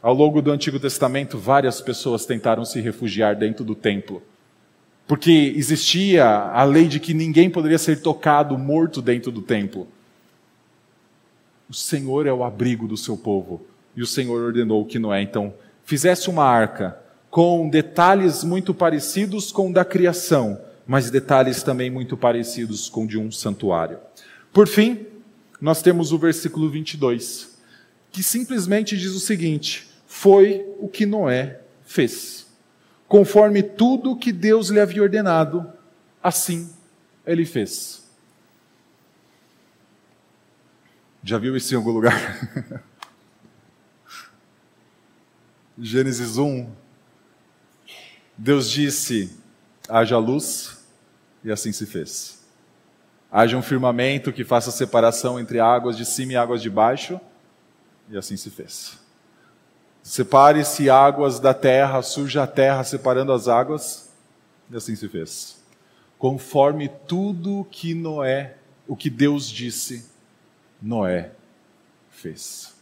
Ao 0.01 0.13
longo 0.13 0.41
do 0.41 0.51
Antigo 0.51 0.79
Testamento, 0.79 1.37
várias 1.37 1.79
pessoas 1.79 2.25
tentaram 2.25 2.65
se 2.65 2.81
refugiar 2.81 3.35
dentro 3.35 3.63
do 3.63 3.75
templo, 3.75 4.21
porque 5.07 5.53
existia 5.55 6.25
a 6.25 6.63
lei 6.63 6.87
de 6.87 6.99
que 6.99 7.13
ninguém 7.13 7.49
poderia 7.49 7.77
ser 7.77 8.01
tocado, 8.01 8.57
morto 8.57 9.01
dentro 9.01 9.31
do 9.31 9.41
templo. 9.41 9.87
O 11.69 11.73
Senhor 11.73 12.25
é 12.25 12.33
o 12.33 12.43
abrigo 12.43 12.87
do 12.87 12.97
seu 12.97 13.15
povo, 13.15 13.65
e 13.95 14.01
o 14.01 14.07
Senhor 14.07 14.41
ordenou 14.41 14.85
que 14.85 14.99
Noé, 14.99 15.21
então, 15.21 15.53
fizesse 15.83 16.29
uma 16.29 16.43
arca 16.43 16.97
com 17.29 17.69
detalhes 17.69 18.43
muito 18.43 18.73
parecidos 18.73 19.51
com 19.51 19.69
o 19.69 19.73
da 19.73 19.85
criação, 19.85 20.59
mas 20.85 21.09
detalhes 21.09 21.63
também 21.63 21.89
muito 21.89 22.17
parecidos 22.17 22.89
com 22.89 23.05
de 23.05 23.17
um 23.17 23.31
santuário. 23.31 23.99
Por 24.51 24.67
fim, 24.67 25.05
nós 25.59 25.81
temos 25.81 26.11
o 26.11 26.17
versículo 26.17 26.69
22, 26.69 27.57
que 28.11 28.21
simplesmente 28.21 28.97
diz 28.97 29.11
o 29.13 29.19
seguinte: 29.19 29.89
Foi 30.05 30.65
o 30.79 30.87
que 30.87 31.05
Noé 31.05 31.61
fez. 31.85 32.47
Conforme 33.07 33.63
tudo 33.63 34.17
que 34.17 34.31
Deus 34.31 34.69
lhe 34.69 34.79
havia 34.79 35.01
ordenado, 35.01 35.71
assim 36.21 36.69
ele 37.25 37.45
fez. 37.45 38.03
Já 41.23 41.37
viu 41.37 41.55
isso 41.55 41.73
em 41.73 41.77
algum 41.77 41.91
lugar? 41.91 42.83
Gênesis 45.79 46.37
1, 46.37 46.69
Deus 48.37 48.69
disse: 48.69 49.42
haja 49.93 50.17
luz, 50.17 50.79
e 51.43 51.51
assim 51.51 51.71
se 51.71 51.85
fez. 51.85 52.43
Haja 53.31 53.55
um 53.55 53.61
firmamento 53.61 54.33
que 54.33 54.43
faça 54.43 54.71
separação 54.71 55.39
entre 55.39 55.59
águas 55.59 55.95
de 55.95 56.03
cima 56.03 56.33
e 56.33 56.35
águas 56.35 56.63
de 56.63 56.69
baixo, 56.69 57.21
e 58.09 58.17
assim 58.17 58.35
se 58.35 58.49
fez. 58.49 58.97
Separe-se 60.01 60.89
águas 60.89 61.39
da 61.39 61.53
terra, 61.53 62.01
surja 62.01 62.41
a 62.41 62.47
terra 62.47 62.83
separando 62.83 63.31
as 63.31 63.47
águas, 63.47 64.11
e 64.71 64.75
assim 64.75 64.95
se 64.95 65.07
fez. 65.07 65.61
Conforme 66.17 66.89
tudo 66.89 67.67
que 67.69 67.93
Noé, 67.93 68.55
o 68.87 68.95
que 68.95 69.11
Deus 69.11 69.47
disse, 69.47 70.09
Noé 70.81 71.33
fez. 72.09 72.73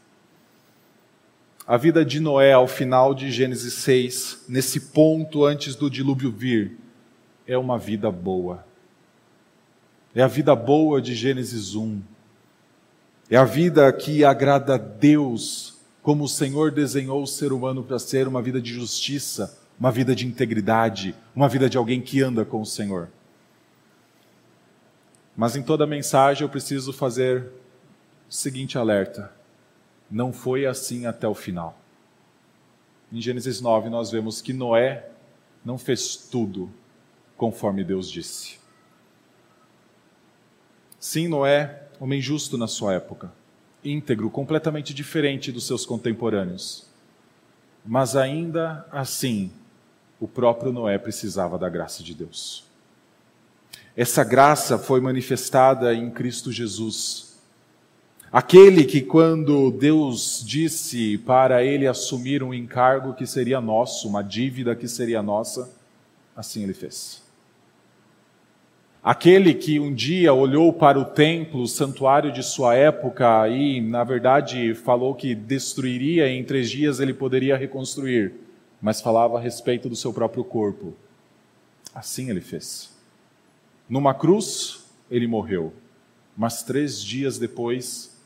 A 1.67 1.75
vida 1.75 2.05
de 2.05 2.21
Noé, 2.21 2.53
ao 2.53 2.69
final 2.69 3.13
de 3.13 3.29
Gênesis 3.29 3.73
6, 3.73 4.45
nesse 4.47 4.79
ponto 4.79 5.43
antes 5.43 5.75
do 5.75 5.89
dilúvio 5.89 6.31
vir, 6.31 6.80
é 7.51 7.57
uma 7.57 7.77
vida 7.77 8.09
boa. 8.09 8.65
É 10.15 10.21
a 10.21 10.27
vida 10.27 10.55
boa 10.55 11.01
de 11.01 11.13
Gênesis 11.13 11.75
1. 11.75 12.01
É 13.29 13.35
a 13.35 13.43
vida 13.43 13.91
que 13.91 14.23
agrada 14.23 14.75
a 14.75 14.77
Deus, 14.77 15.77
como 16.01 16.23
o 16.23 16.29
Senhor 16.29 16.71
desenhou 16.71 17.21
o 17.21 17.27
ser 17.27 17.51
humano 17.51 17.83
para 17.83 17.99
ser 17.99 18.25
uma 18.25 18.41
vida 18.41 18.61
de 18.61 18.73
justiça, 18.73 19.59
uma 19.77 19.91
vida 19.91 20.15
de 20.15 20.25
integridade, 20.25 21.13
uma 21.35 21.49
vida 21.49 21.69
de 21.69 21.77
alguém 21.77 21.99
que 21.99 22.21
anda 22.21 22.45
com 22.45 22.61
o 22.61 22.65
Senhor. 22.65 23.09
Mas 25.35 25.57
em 25.57 25.61
toda 25.61 25.85
mensagem 25.85 26.43
eu 26.43 26.49
preciso 26.49 26.93
fazer 26.93 27.51
o 28.29 28.33
seguinte 28.33 28.77
alerta 28.77 29.29
não 30.09 30.31
foi 30.31 30.65
assim 30.65 31.05
até 31.05 31.27
o 31.27 31.35
final. 31.35 31.77
Em 33.11 33.19
Gênesis 33.21 33.59
9, 33.59 33.89
nós 33.89 34.09
vemos 34.09 34.41
que 34.41 34.53
Noé 34.53 35.09
não 35.65 35.77
fez 35.77 36.15
tudo 36.15 36.71
conforme 37.41 37.83
Deus 37.83 38.07
disse. 38.07 38.59
Sim, 40.99 41.27
Noé, 41.27 41.87
homem 41.99 42.21
justo 42.21 42.55
na 42.55 42.67
sua 42.67 42.93
época, 42.93 43.33
íntegro, 43.83 44.29
completamente 44.29 44.93
diferente 44.93 45.51
dos 45.51 45.65
seus 45.65 45.83
contemporâneos. 45.83 46.85
Mas 47.83 48.15
ainda 48.15 48.85
assim, 48.91 49.51
o 50.19 50.27
próprio 50.27 50.71
Noé 50.71 50.99
precisava 50.99 51.57
da 51.57 51.67
graça 51.67 52.03
de 52.03 52.13
Deus. 52.13 52.63
Essa 53.97 54.23
graça 54.23 54.77
foi 54.77 55.01
manifestada 55.01 55.95
em 55.95 56.11
Cristo 56.11 56.51
Jesus 56.51 57.31
Aquele 58.31 58.85
que, 58.85 59.01
quando 59.01 59.71
Deus 59.71 60.41
disse 60.45 61.17
para 61.17 61.65
ele 61.65 61.85
assumir 61.85 62.41
um 62.41 62.53
encargo 62.53 63.13
que 63.13 63.27
seria 63.27 63.59
nosso, 63.59 64.07
uma 64.07 64.23
dívida 64.23 64.73
que 64.73 64.87
seria 64.87 65.21
nossa, 65.21 65.69
assim 66.33 66.63
ele 66.63 66.73
fez. 66.73 67.21
Aquele 69.03 69.55
que 69.55 69.79
um 69.79 69.91
dia 69.91 70.31
olhou 70.31 70.71
para 70.71 70.99
o 70.99 71.05
templo, 71.05 71.63
o 71.63 71.67
santuário 71.67 72.31
de 72.31 72.43
sua 72.43 72.75
época, 72.75 73.49
e, 73.49 73.81
na 73.81 74.03
verdade, 74.03 74.75
falou 74.75 75.15
que 75.15 75.33
destruiria 75.33 76.29
em 76.29 76.43
três 76.43 76.69
dias 76.69 76.99
ele 76.99 77.11
poderia 77.11 77.57
reconstruir, 77.57 78.31
mas 78.79 79.01
falava 79.01 79.39
a 79.39 79.41
respeito 79.41 79.89
do 79.89 79.95
seu 79.95 80.13
próprio 80.13 80.43
corpo. 80.43 80.93
Assim 81.95 82.29
ele 82.29 82.41
fez. 82.41 82.95
Numa 83.89 84.13
cruz, 84.13 84.85
ele 85.09 85.25
morreu, 85.25 85.73
mas 86.37 86.61
três 86.61 87.03
dias 87.03 87.39
depois, 87.39 88.21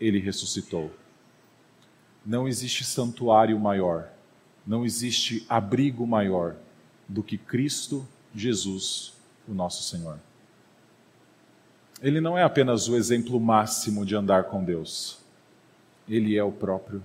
ele 0.00 0.18
ressuscitou. 0.18 0.90
Não 2.24 2.48
existe 2.48 2.82
santuário 2.82 3.60
maior, 3.60 4.08
não 4.66 4.86
existe 4.86 5.44
abrigo 5.50 6.06
maior 6.06 6.56
do 7.06 7.22
que 7.22 7.36
Cristo 7.36 8.08
Jesus, 8.34 9.13
o 9.48 9.54
nosso 9.54 9.82
Senhor. 9.82 10.18
Ele 12.02 12.20
não 12.20 12.36
é 12.36 12.42
apenas 12.42 12.88
o 12.88 12.96
exemplo 12.96 13.40
máximo 13.40 14.04
de 14.04 14.14
andar 14.14 14.44
com 14.44 14.62
Deus, 14.62 15.18
ele 16.08 16.36
é 16.36 16.44
o 16.44 16.52
próprio 16.52 17.02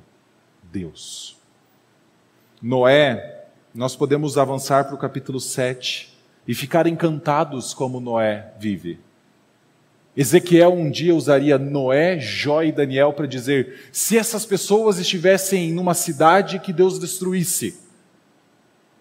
Deus. 0.64 1.38
Noé, 2.62 3.46
nós 3.74 3.96
podemos 3.96 4.38
avançar 4.38 4.86
para 4.86 4.96
o 4.96 4.98
capítulo 4.98 5.40
7 5.40 6.18
e 6.48 6.54
ficar 6.54 6.88
encantados 6.88 7.74
como 7.74 8.00
Noé 8.00 8.54
vive. 8.60 9.00
Ezequiel 10.18 10.74
um 10.74 10.90
dia 10.90 11.16
usaria 11.16 11.58
Noé, 11.58 12.20
Jó 12.20 12.62
e 12.62 12.72
Daniel 12.72 13.14
para 13.14 13.26
dizer: 13.26 13.90
se 13.92 14.18
essas 14.18 14.46
pessoas 14.46 15.00
estivessem 15.00 15.72
numa 15.72 15.94
cidade 15.94 16.60
que 16.60 16.74
Deus 16.74 17.00
destruísse, 17.00 17.80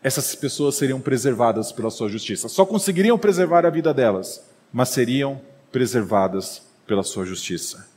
essas 0.02 0.34
pessoas 0.34 0.76
seriam 0.76 1.00
preservadas 1.00 1.72
pela 1.72 1.90
sua 1.90 2.08
justiça. 2.08 2.48
Só 2.48 2.64
conseguiriam 2.64 3.18
preservar 3.18 3.66
a 3.66 3.70
vida 3.70 3.92
delas, 3.92 4.48
mas 4.72 4.90
seriam 4.90 5.40
preservadas 5.72 6.62
pela 6.86 7.02
sua 7.02 7.24
justiça. 7.24 7.88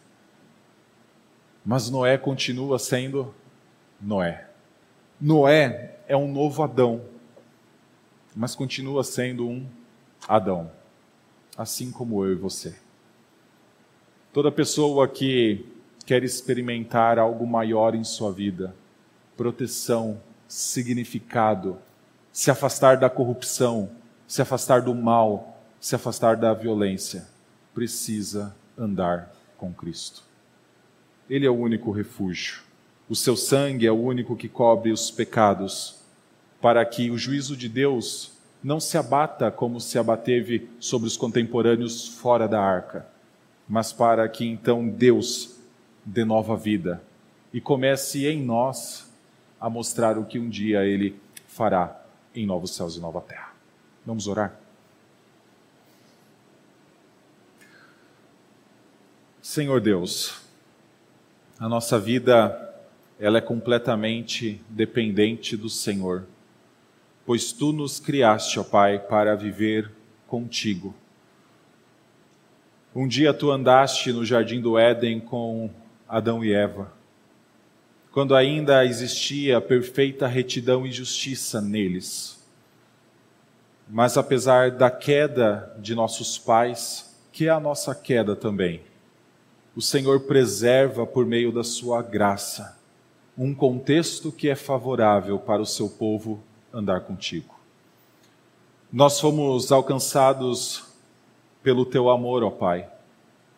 Mas 1.66 1.90
Noé 1.90 2.18
continua 2.18 2.80
sendo 2.80 3.34
Noé. 4.02 4.48
Noé 5.20 5.98
é 6.08 6.18
um 6.18 6.32
novo 6.32 6.64
Adão, 6.64 7.02
mas 8.36 8.56
continua 8.56 9.04
sendo 9.04 9.48
um 9.48 9.68
Adão, 10.28 10.72
assim 11.56 11.92
como 11.92 12.26
eu 12.26 12.32
e 12.32 12.36
você. 12.36 12.76
Toda 14.34 14.52
pessoa 14.52 15.08
que 15.08 15.66
quer 16.06 16.24
experimentar 16.24 17.20
algo 17.20 17.46
maior 17.46 17.94
em 17.94 18.04
sua 18.04 18.32
vida, 18.32 18.74
proteção, 19.38 20.20
significado, 20.48 21.78
se 22.32 22.50
afastar 22.50 22.98
da 22.98 23.10
corrupção, 23.10 23.90
se 24.28 24.42
afastar 24.42 24.82
do 24.82 24.94
mal, 24.96 25.62
se 25.80 25.96
afastar 25.96 26.36
da 26.36 26.54
violência, 26.54 27.28
precisa 27.74 28.56
andar 28.78 29.32
com 29.58 29.74
Cristo. 29.74 30.24
Ele 31.30 31.46
é 31.46 31.50
o 31.50 31.58
único 31.58 31.92
refúgio. 31.92 32.62
O 33.10 33.16
seu 33.16 33.36
sangue 33.36 33.86
é 33.86 33.92
o 33.92 34.02
único 34.02 34.36
que 34.36 34.48
cobre 34.48 34.92
os 34.92 35.12
pecados, 35.12 36.00
para 36.62 36.86
que 36.86 37.10
o 37.10 37.18
juízo 37.18 37.58
de 37.58 37.68
Deus 37.68 38.32
não 38.64 38.80
se 38.80 38.98
abata 38.98 39.50
como 39.50 39.80
se 39.80 39.98
abateve 39.98 40.70
sobre 40.80 41.08
os 41.08 41.18
contemporâneos 41.18 42.08
fora 42.08 42.48
da 42.48 42.62
arca 42.62 43.12
mas 43.72 43.94
para 43.94 44.28
que 44.28 44.46
então 44.46 44.86
Deus 44.86 45.56
dê 46.06 46.26
nova 46.26 46.58
vida 46.58 47.02
e 47.54 47.62
comece 47.62 48.28
em 48.28 48.44
nós 48.44 49.10
a 49.58 49.70
mostrar 49.70 50.18
o 50.18 50.26
que 50.26 50.38
um 50.38 50.50
dia 50.50 50.84
Ele 50.84 51.16
fará 51.48 52.01
em 52.36 52.46
novos 52.46 52.76
céus 52.76 52.96
e 52.96 53.00
nova 53.00 53.22
terra. 53.22 53.54
Vamos 54.06 54.28
orar? 54.28 54.60
Senhor 59.42 59.82
Deus, 59.82 60.42
a 61.60 61.68
nossa 61.68 62.00
vida 62.00 62.74
ela 63.20 63.38
é 63.38 63.42
completamente 63.42 64.62
dependente 64.70 65.56
do 65.56 65.70
Senhor, 65.70 66.26
pois 67.26 67.52
tu 67.52 67.72
nos 67.72 68.00
criaste, 68.00 68.60
ó 68.60 68.64
Pai, 68.64 68.98
para 68.98 69.36
viver 69.36 69.92
contigo. 70.28 70.96
Um 72.96 73.08
dia 73.08 73.34
tu 73.34 73.52
andaste 73.52 74.12
no 74.12 74.26
jardim 74.26 74.60
do 74.60 74.78
Éden 74.78 75.20
com 75.20 75.70
Adão 76.08 76.44
e 76.44 76.52
Eva, 76.52 76.92
quando 78.12 78.36
ainda 78.36 78.86
existia 78.86 79.62
perfeita 79.62 80.28
retidão 80.28 80.86
e 80.86 80.92
justiça 80.92 81.62
neles. 81.62 82.40
Mas 83.90 84.18
apesar 84.18 84.72
da 84.72 84.92
queda 84.92 85.76
de 85.80 85.96
nossos 85.96 86.38
pais, 86.38 87.18
que 87.32 87.48
é 87.48 87.50
a 87.50 87.60
nossa 87.60 87.96
queda 87.96 88.36
também, 88.36 88.82
o 89.76 89.82
Senhor 89.82 90.22
preserva 90.22 91.06
por 91.06 91.26
meio 91.26 91.52
da 91.52 91.64
sua 91.64 92.02
graça 92.02 92.78
um 93.38 93.56
contexto 93.56 94.32
que 94.32 94.50
é 94.50 94.56
favorável 94.56 95.40
para 95.40 95.62
o 95.62 95.66
seu 95.66 95.90
povo 95.90 96.44
andar 96.74 97.02
contigo. 97.02 97.56
Nós 98.92 99.20
fomos 99.20 99.72
alcançados 99.72 100.84
pelo 101.64 101.86
teu 101.86 102.10
amor, 102.10 102.44
ó 102.44 102.50
Pai, 102.50 102.90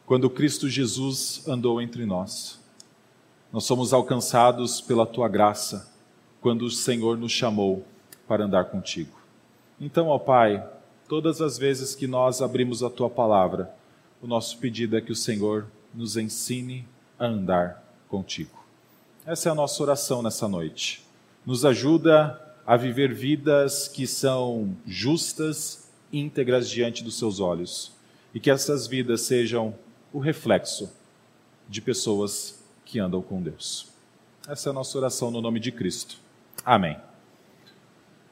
quando 0.06 0.30
Cristo 0.30 0.70
Jesus 0.70 1.44
andou 1.48 1.82
entre 1.82 2.06
nós. 2.06 2.63
Nós 3.54 3.66
somos 3.66 3.94
alcançados 3.94 4.82
pela 4.82 5.06
tua 5.06 5.30
graça, 5.30 5.88
quando 6.42 6.64
o 6.64 6.72
Senhor 6.72 7.16
nos 7.16 7.32
chamou 7.32 7.86
para 8.28 8.46
andar 8.46 8.66
contigo. 8.66 9.16
Então, 9.80 10.08
ó 10.08 10.18
Pai, 10.18 10.68
todas 11.08 11.40
as 11.40 11.56
vezes 11.56 11.94
que 11.94 12.08
nós 12.08 12.42
abrimos 12.42 12.82
a 12.82 12.90
tua 12.90 13.12
palavra, 13.12 13.72
o 14.20 14.26
nosso 14.26 14.58
pedido 14.58 14.98
é 14.98 15.02
que 15.02 15.12
o 15.12 15.16
Senhor 15.16 15.68
nos 15.94 16.18
ensine 16.18 16.88
a 17.20 17.28
andar 17.28 17.88
contigo. 18.10 18.58
Essa 19.24 19.50
é 19.50 19.52
a 19.52 19.56
nossa 19.56 19.84
oração 19.84 20.24
nessa 20.24 20.48
noite. 20.48 21.04
Nos 21.46 21.64
ajuda 21.64 22.42
a 22.66 22.76
viver 22.76 23.14
vidas 23.14 23.88
que 23.88 24.08
são 24.08 24.76
justas, 24.84 25.92
íntegras 26.12 26.68
diante 26.68 27.04
dos 27.04 27.20
seus 27.20 27.40
olhos. 27.40 27.92
E 28.34 28.40
que 28.40 28.50
essas 28.50 28.88
vidas 28.88 29.22
sejam 29.22 29.76
o 30.12 30.18
reflexo 30.18 30.92
de 31.70 31.82
pessoas 31.82 32.63
que 32.94 33.00
andam 33.00 33.24
com 33.24 33.42
Deus. 33.42 33.88
Essa 34.48 34.70
é 34.70 34.72
a 34.72 34.74
nossa 34.74 34.96
oração 35.00 35.32
no 35.32 35.42
nome 35.42 35.60
de 35.60 35.72
Cristo. 35.72 36.18
Amém. 36.64 36.96